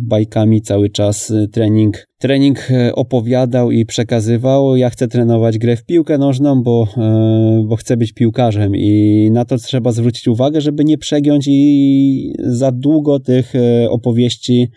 bajkami 0.00 0.62
cały 0.62 0.90
czas 0.90 1.30
e, 1.30 1.48
trening 1.48 2.08
trening 2.18 2.70
e, 2.70 2.94
opowiadał 2.94 3.70
i 3.70 3.86
przekazywał. 3.86 4.76
Ja 4.76 4.90
chcę 4.90 5.08
trenować 5.08 5.58
grę 5.58 5.76
w 5.76 5.84
piłkę 5.84 6.18
nożną, 6.18 6.57
bo, 6.62 6.88
e, 6.96 7.64
bo 7.68 7.76
chcę 7.76 7.96
być 7.96 8.12
piłkarzem 8.12 8.76
i 8.76 9.30
na 9.32 9.44
to 9.44 9.56
trzeba 9.56 9.92
zwrócić 9.92 10.28
uwagę, 10.28 10.60
żeby 10.60 10.84
nie 10.84 10.98
przegiąć 10.98 11.48
i 11.48 12.32
za 12.38 12.72
długo 12.72 13.20
tych 13.20 13.54
e, 13.54 13.90
opowieści 13.90 14.68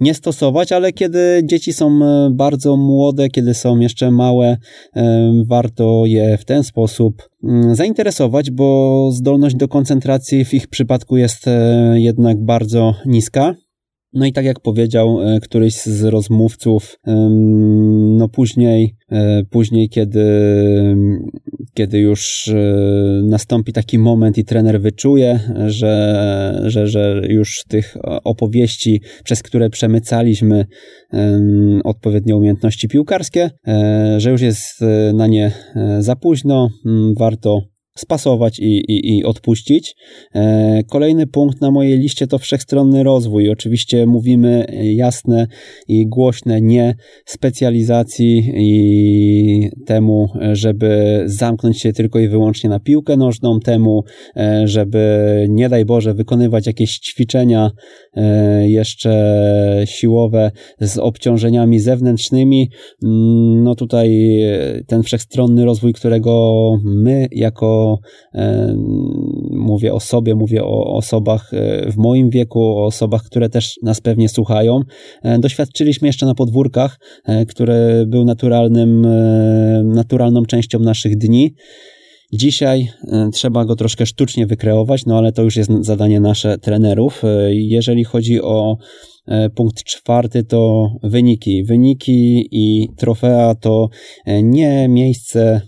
nie 0.00 0.14
stosować, 0.14 0.72
ale 0.72 0.92
kiedy 0.92 1.42
dzieci 1.44 1.72
są 1.72 2.00
bardzo 2.30 2.76
młode, 2.76 3.28
kiedy 3.28 3.54
są 3.54 3.78
jeszcze 3.78 4.10
małe, 4.10 4.56
warto 5.46 6.02
je 6.06 6.38
w 6.38 6.44
ten 6.44 6.64
sposób 6.64 7.28
mm, 7.44 7.74
zainteresować, 7.74 8.50
bo 8.50 9.10
zdolność 9.12 9.56
do 9.56 9.68
koncentracji 9.68 10.44
w 10.44 10.54
ich 10.54 10.66
przypadku 10.66 11.16
jest 11.16 11.44
jednak 11.94 12.44
bardzo 12.44 12.94
niska. 13.06 13.54
No 14.16 14.26
i 14.26 14.32
tak 14.32 14.44
jak 14.44 14.60
powiedział 14.60 15.22
e, 15.22 15.40
któryś 15.40 15.74
z 15.74 16.04
rozmówców, 16.04 16.98
no 18.16 18.28
później, 18.28 18.94
e, 19.12 19.42
później 19.50 19.88
kiedy, 19.88 20.26
kiedy 21.74 21.98
już 21.98 22.48
e, 22.48 22.54
nastąpi 23.22 23.72
taki 23.72 23.98
moment 23.98 24.38
i 24.38 24.44
trener 24.44 24.80
wyczuje, 24.80 25.40
że, 25.66 26.62
że, 26.66 26.86
że 26.86 27.22
już 27.28 27.64
tych 27.68 27.96
opowieści, 28.24 29.00
przez 29.24 29.42
które 29.42 29.70
przemycaliśmy 29.70 30.66
odpowiednie 31.84 32.36
umiejętności 32.36 32.88
piłkarskie, 32.88 33.50
że 34.16 34.30
już 34.30 34.40
jest 34.40 34.84
na 35.14 35.26
nie 35.26 35.52
za 35.98 36.16
późno, 36.16 36.68
warto 37.18 37.75
spasować 37.96 38.58
i, 38.58 38.92
i, 38.92 39.16
i 39.16 39.24
odpuścić. 39.24 39.96
E, 40.34 40.82
kolejny 40.84 41.26
punkt 41.26 41.60
na 41.60 41.70
mojej 41.70 41.98
liście 41.98 42.26
to 42.26 42.38
wszechstronny 42.38 43.02
rozwój. 43.02 43.50
Oczywiście 43.50 44.06
mówimy 44.06 44.66
jasne 44.82 45.46
i 45.88 46.06
głośne 46.06 46.60
nie 46.60 46.94
specjalizacji 47.24 48.52
i 48.56 49.70
temu, 49.86 50.28
żeby 50.52 51.22
zamknąć 51.26 51.80
się 51.80 51.92
tylko 51.92 52.18
i 52.18 52.28
wyłącznie 52.28 52.70
na 52.70 52.80
piłkę 52.80 53.16
nożną, 53.16 53.60
temu, 53.60 54.04
e, 54.36 54.68
żeby 54.68 55.46
nie 55.48 55.68
daj 55.68 55.84
Boże 55.84 56.14
wykonywać 56.14 56.66
jakieś 56.66 56.98
ćwiczenia 56.98 57.70
e, 58.14 58.68
jeszcze 58.68 59.82
siłowe 59.84 60.50
z 60.80 60.98
obciążeniami 60.98 61.80
zewnętrznymi. 61.80 62.70
Mm, 63.04 63.62
no 63.62 63.74
tutaj 63.74 64.36
ten 64.86 65.02
wszechstronny 65.02 65.64
rozwój, 65.64 65.92
którego 65.92 66.70
my 66.84 67.28
jako 67.32 67.85
E, 68.34 68.74
mówię 69.50 69.94
o 69.94 70.00
sobie, 70.00 70.34
mówię 70.34 70.64
o 70.64 70.94
osobach 70.94 71.54
e, 71.54 71.90
w 71.92 71.96
moim 71.96 72.30
wieku, 72.30 72.60
o 72.60 72.84
osobach, 72.84 73.22
które 73.22 73.48
też 73.48 73.78
nas 73.82 74.00
pewnie 74.00 74.28
słuchają. 74.28 74.80
E, 75.22 75.38
doświadczyliśmy 75.38 76.08
jeszcze 76.08 76.26
na 76.26 76.34
podwórkach, 76.34 76.98
które 77.48 78.06
był 78.06 78.24
naturalnym, 78.24 79.06
naturalną 79.84 80.44
częścią 80.44 80.78
naszych 80.78 81.18
dni. 81.18 81.54
Dzisiaj 82.32 82.88
trzeba 83.32 83.64
go 83.64 83.76
troszkę 83.76 84.06
sztucznie 84.06 84.46
wykreować, 84.46 85.06
no 85.06 85.18
ale 85.18 85.32
to 85.32 85.42
już 85.42 85.56
jest 85.56 85.70
zadanie 85.80 86.20
nasze 86.20 86.58
trenerów. 86.58 87.22
Jeżeli 87.48 88.04
chodzi 88.04 88.42
o 88.42 88.76
punkt 89.54 89.84
czwarty, 89.84 90.44
to 90.44 90.90
wyniki. 91.02 91.64
Wyniki 91.64 92.48
i 92.50 92.88
trofea 92.96 93.54
to 93.54 93.88
nie 94.42 94.88
miejsce 94.88 95.60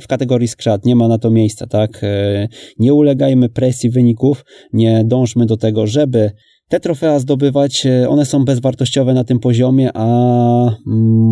w 0.00 0.06
kategorii 0.08 0.48
skrzat, 0.48 0.84
nie 0.84 0.96
ma 0.96 1.08
na 1.08 1.18
to 1.18 1.30
miejsca, 1.30 1.66
tak? 1.66 2.00
E, 2.02 2.48
nie 2.78 2.94
ulegajmy 2.94 3.48
presji 3.48 3.90
wyników, 3.90 4.44
nie 4.72 5.04
dążmy 5.04 5.46
do 5.46 5.56
tego, 5.56 5.86
żeby 5.86 6.30
te 6.68 6.80
trofea 6.80 7.18
zdobywać, 7.18 7.86
e, 7.86 8.08
one 8.08 8.26
są 8.26 8.44
bezwartościowe 8.44 9.14
na 9.14 9.24
tym 9.24 9.38
poziomie, 9.38 9.90
a 9.94 10.76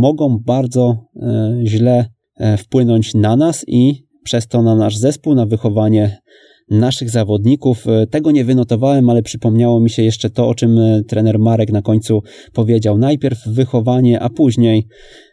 mogą 0.00 0.38
bardzo 0.38 0.96
e, 1.16 1.54
źle 1.64 2.06
wpłynąć 2.58 3.14
na 3.14 3.36
nas 3.36 3.64
i 3.68 4.06
przez 4.24 4.46
to 4.46 4.62
na 4.62 4.76
nasz 4.76 4.96
zespół, 4.96 5.34
na 5.34 5.46
wychowanie 5.46 6.18
naszych 6.70 7.10
zawodników. 7.10 7.86
Tego 8.10 8.30
nie 8.30 8.44
wynotowałem, 8.44 9.10
ale 9.10 9.22
przypomniało 9.22 9.80
mi 9.80 9.90
się 9.90 10.02
jeszcze 10.02 10.30
to, 10.30 10.48
o 10.48 10.54
czym 10.54 10.78
trener 11.08 11.38
Marek 11.38 11.72
na 11.72 11.82
końcu 11.82 12.22
powiedział. 12.52 12.98
Najpierw 12.98 13.38
wychowanie, 13.46 14.20
a 14.20 14.28
później, 14.30 14.86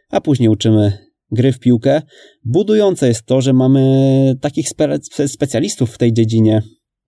a 0.09 0.21
później 0.21 0.49
uczymy 0.49 1.10
gry 1.31 1.51
w 1.51 1.59
piłkę. 1.59 2.01
Budujące 2.43 3.07
jest 3.07 3.25
to, 3.25 3.41
że 3.41 3.53
mamy 3.53 4.35
takich 4.41 4.69
spe 4.69 4.99
specjalistów 5.27 5.91
w 5.93 5.97
tej 5.97 6.13
dziedzinie, 6.13 6.61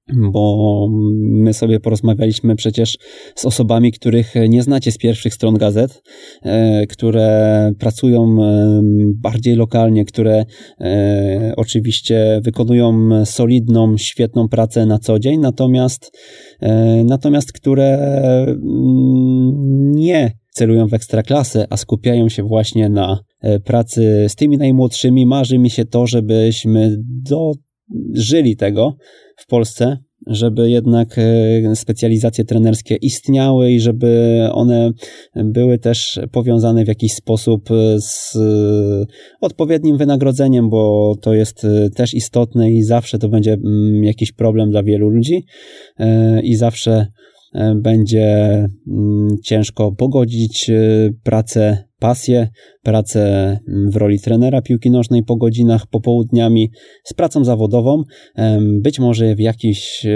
bo 0.08 0.88
my 1.22 1.54
sobie 1.54 1.80
porozmawialiśmy 1.80 2.56
przecież 2.56 2.98
z 3.36 3.46
osobami, 3.46 3.92
których 3.92 4.34
nie 4.50 4.64
znacie 4.64 4.92
z 4.92 4.98
pierwszych 4.98 5.34
stron 5.34 5.58
gazet, 5.58 6.04
e, 6.42 6.88
które 6.88 7.72
pracują 7.80 8.44
e, 8.44 8.82
bardziej 9.16 9.56
lokalnie, 9.56 10.06
które 10.06 10.46
e, 10.82 11.54
oczywiście 11.58 12.42
wykonują 12.44 13.10
solidną, 13.26 13.98
świetną 13.98 14.50
pracę 14.50 14.86
na 14.86 15.00
co 15.00 15.20
dzień, 15.20 15.40
natomiast, 15.40 16.18
natomiast 17.06 17.52
które 17.52 17.98
mm, 18.48 19.92
nie 19.92 20.32
celują 20.52 20.88
w 20.88 20.94
ekstraklasę, 20.94 21.68
a 21.70 21.78
skupiają 21.78 22.30
się 22.30 22.44
właśnie 22.44 22.90
na 22.90 23.20
pracy 23.64 24.26
z 24.28 24.36
tymi 24.36 24.58
najmłodszymi. 24.58 25.26
Marzy 25.26 25.60
mi 25.60 25.70
się 25.70 25.86
to, 25.86 26.08
żebyśmy 26.08 26.98
dożyli 27.94 28.56
tego 28.56 28.96
w 29.38 29.48
Polsce, 29.48 29.98
żeby 30.28 30.70
jednak 30.70 31.16
e, 31.18 31.76
specjalizacje 31.76 32.46
trenerskie 32.46 32.96
istniały 32.96 33.72
i 33.72 33.80
żeby 33.80 34.42
one 34.52 34.92
były 35.36 35.78
też 35.78 36.20
powiązane 36.32 36.86
w 36.86 36.88
jakiś 36.88 37.14
sposób 37.14 37.70
z 37.98 38.38
odpowiednim 39.42 39.98
wynagrodzeniem, 39.98 40.70
bo 40.70 41.16
to 41.22 41.34
jest 41.34 41.66
e, 41.66 41.90
też 41.90 42.14
istotne 42.14 42.72
i 42.72 42.84
zawsze 42.84 43.20
to 43.20 43.30
będzie 43.30 43.54
mm, 43.54 44.04
jakiś 44.04 44.32
problem 44.32 44.72
dla 44.72 44.84
wielu 44.84 45.10
ludzi 45.10 45.46
i 46.44 46.56
zawsze 46.56 47.08
E, 47.54 47.76
będzie 47.76 48.26
mm, 48.88 49.28
ciężko 49.44 49.92
pogodzić 49.92 50.70
e, 50.70 51.10
pracę, 51.24 51.84
pasję, 52.04 52.48
pracę 52.82 53.60
w 53.68 53.96
roli 53.96 54.20
trenera 54.20 54.62
piłki 54.62 54.92
nożnej 54.92 55.24
po 55.24 55.36
godzinach, 55.36 55.88
popołudniami 55.88 56.72
z 57.04 57.14
pracą 57.14 57.44
zawodową. 57.44 58.04
Być 58.82 59.00
może 59.00 59.36
w, 59.36 59.40
jakiś, 59.40 60.06
e, 60.06 60.10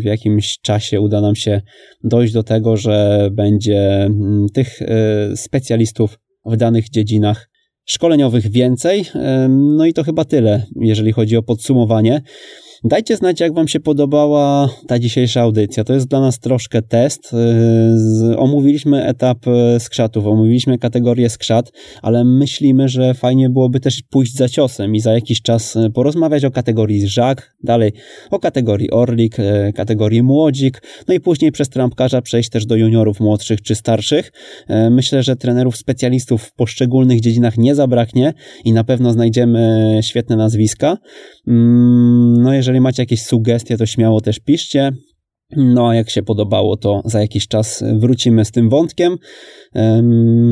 w 0.00 0.04
jakimś 0.04 0.58
czasie 0.62 1.00
uda 1.00 1.20
nam 1.20 1.34
się 1.34 1.62
dojść 2.04 2.32
do 2.32 2.42
tego, 2.42 2.76
że 2.76 3.28
będzie 3.32 4.04
mm, 4.04 4.46
tych 4.54 4.80
specjalistów 5.34 6.18
w 6.46 6.56
danych 6.56 6.90
dziedzinach 6.90 7.50
szkoleniowych 7.84 8.50
więcej. 8.50 9.04
No 9.48 9.86
i 9.86 9.92
to 9.92 10.04
chyba 10.04 10.24
tyle, 10.24 10.66
jeżeli 10.80 11.12
chodzi 11.12 11.36
o 11.36 11.42
podsumowanie. 11.42 12.22
Dajcie 12.86 13.16
znać, 13.16 13.40
jak 13.40 13.54
Wam 13.54 13.68
się 13.68 13.80
podobała 13.80 14.68
ta 14.86 14.98
dzisiejsza 14.98 15.40
audycja. 15.40 15.84
To 15.84 15.92
jest 15.92 16.08
dla 16.08 16.20
nas 16.20 16.38
troszkę 16.38 16.82
test. 16.82 17.32
Y, 18.32 18.38
omówiliśmy 18.38 19.04
etap 19.04 19.38
y, 19.46 19.80
skrzatów, 19.80 20.26
omówiliśmy 20.26 20.78
kategorię 20.78 21.30
skrzat, 21.30 21.72
ale 22.02 22.24
myślimy, 22.24 22.88
że 22.88 23.14
fajnie 23.14 23.50
byłoby 23.50 23.80
też 23.80 24.02
pójść 24.10 24.36
za 24.36 24.48
ciosem 24.48 24.94
i 24.94 25.00
za 25.00 25.12
jakiś 25.12 25.42
czas 25.42 25.76
y, 25.76 25.90
porozmawiać 25.90 26.44
o 26.44 26.50
kategorii 26.50 27.08
żak, 27.08 27.54
dalej 27.62 27.92
o 28.30 28.38
kategorii 28.38 28.90
orlik, 28.90 29.36
kategorii 29.74 30.22
młodzik, 30.22 30.82
no 31.08 31.14
i 31.14 31.20
później 31.20 31.52
przez 31.52 31.68
trampkarza 31.68 32.22
przejść 32.22 32.50
też 32.50 32.66
do 32.66 32.76
juniorów 32.76 33.20
młodszych 33.20 33.62
czy 33.62 33.74
starszych. 33.74 34.32
Myślę, 34.90 35.22
że 35.22 35.36
trenerów 35.36 35.76
specjalistów 35.76 36.42
w 36.42 36.54
poszczególnych 36.54 37.20
dziedzinach 37.20 37.58
nie 37.58 37.74
zabraknie 37.74 38.34
i 38.64 38.72
na 38.72 38.84
pewno 38.84 39.12
znajdziemy 39.12 39.98
świetne 40.02 40.36
nazwiska. 40.36 40.96
Mm, 41.48 42.42
no 42.42 42.54
jeżeli 42.54 42.73
jeżeli 42.74 42.82
macie 42.82 43.02
jakieś 43.02 43.22
sugestie, 43.22 43.76
to 43.76 43.86
śmiało 43.86 44.20
też 44.20 44.40
piszcie. 44.40 44.92
No 45.56 45.88
a 45.88 45.94
jak 45.94 46.10
się 46.10 46.22
podobało, 46.22 46.76
to 46.76 47.02
za 47.04 47.20
jakiś 47.20 47.48
czas 47.48 47.84
wrócimy 47.98 48.44
z 48.44 48.50
tym 48.50 48.68
wątkiem. 48.68 49.16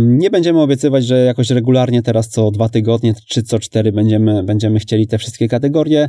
Nie 0.06 0.30
będziemy 0.30 0.60
obiecywać, 0.60 1.04
że 1.04 1.24
jakoś 1.24 1.50
regularnie 1.50 2.02
teraz 2.02 2.28
co 2.28 2.50
dwa 2.50 2.68
tygodnie 2.68 3.14
czy 3.28 3.42
co 3.42 3.58
cztery 3.58 3.92
będziemy, 3.92 4.42
będziemy 4.42 4.78
chcieli 4.78 5.06
te 5.06 5.18
wszystkie 5.18 5.48
kategorie 5.48 6.08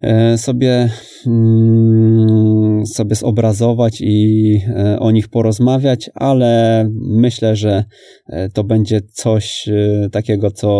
e, 0.00 0.38
sobie, 0.38 0.90
mm, 1.26 2.86
sobie 2.86 3.14
zobrazować 3.14 4.00
i 4.00 4.60
e, 4.76 4.98
o 4.98 5.10
nich 5.10 5.28
porozmawiać, 5.28 6.10
ale 6.14 6.84
myślę, 7.00 7.56
że 7.56 7.84
e, 8.26 8.48
to 8.48 8.64
będzie 8.64 9.00
coś 9.00 9.68
takiego, 10.12 10.50
co 10.50 10.70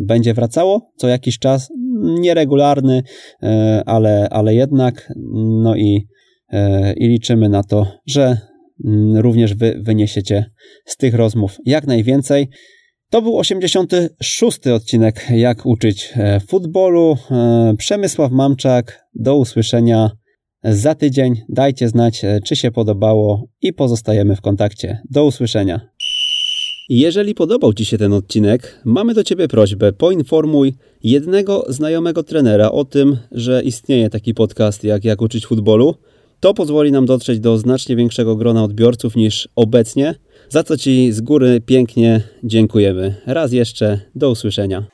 będzie 0.00 0.34
wracało 0.34 0.92
co 0.96 1.08
jakiś 1.08 1.38
czas 1.38 1.70
nieregularny, 2.02 3.02
e, 3.42 3.82
ale, 3.86 4.28
ale 4.30 4.54
jednak, 4.54 5.12
no 5.62 5.76
i, 5.76 6.06
e, 6.52 6.92
i 6.92 7.08
liczymy 7.08 7.48
na 7.48 7.62
to, 7.62 7.86
że 8.06 8.38
mm, 8.84 9.16
również 9.16 9.54
wy 9.54 9.80
wyniesiecie 9.82 10.44
z 10.86 10.96
tych 10.96 11.14
rozmów 11.14 11.58
jak 11.66 11.86
najwięcej. 11.86 12.48
To 13.10 13.22
był 13.22 13.38
86. 13.38 14.66
odcinek 14.66 15.26
Jak 15.30 15.66
uczyć 15.66 16.12
e, 16.16 16.40
futbolu. 16.40 17.16
Przemysław 17.78 18.32
Mamczak, 18.32 19.06
do 19.14 19.36
usłyszenia 19.36 20.10
za 20.64 20.94
tydzień. 20.94 21.34
Dajcie 21.48 21.88
znać, 21.88 22.22
czy 22.44 22.56
się 22.56 22.70
podobało 22.70 23.48
i 23.62 23.72
pozostajemy 23.72 24.36
w 24.36 24.40
kontakcie. 24.40 24.98
Do 25.10 25.24
usłyszenia. 25.24 25.80
Jeżeli 26.88 27.34
podobał 27.34 27.72
Ci 27.72 27.84
się 27.84 27.98
ten 27.98 28.12
odcinek, 28.12 28.80
mamy 28.84 29.14
do 29.14 29.24
Ciebie 29.24 29.48
prośbę: 29.48 29.92
poinformuj 29.92 30.74
jednego 31.02 31.64
znajomego 31.68 32.22
trenera 32.22 32.70
o 32.70 32.84
tym, 32.84 33.16
że 33.32 33.62
istnieje 33.62 34.10
taki 34.10 34.34
podcast 34.34 34.84
jak 34.84 35.04
Jak 35.04 35.22
uczyć 35.22 35.46
futbolu. 35.46 35.94
To 36.40 36.54
pozwoli 36.54 36.92
nam 36.92 37.06
dotrzeć 37.06 37.40
do 37.40 37.58
znacznie 37.58 37.96
większego 37.96 38.36
grona 38.36 38.64
odbiorców 38.64 39.16
niż 39.16 39.48
obecnie, 39.56 40.14
za 40.48 40.62
co 40.62 40.76
Ci 40.76 41.12
z 41.12 41.20
góry 41.20 41.60
pięknie 41.66 42.20
dziękujemy. 42.44 43.14
Raz 43.26 43.52
jeszcze, 43.52 44.00
do 44.14 44.30
usłyszenia. 44.30 44.93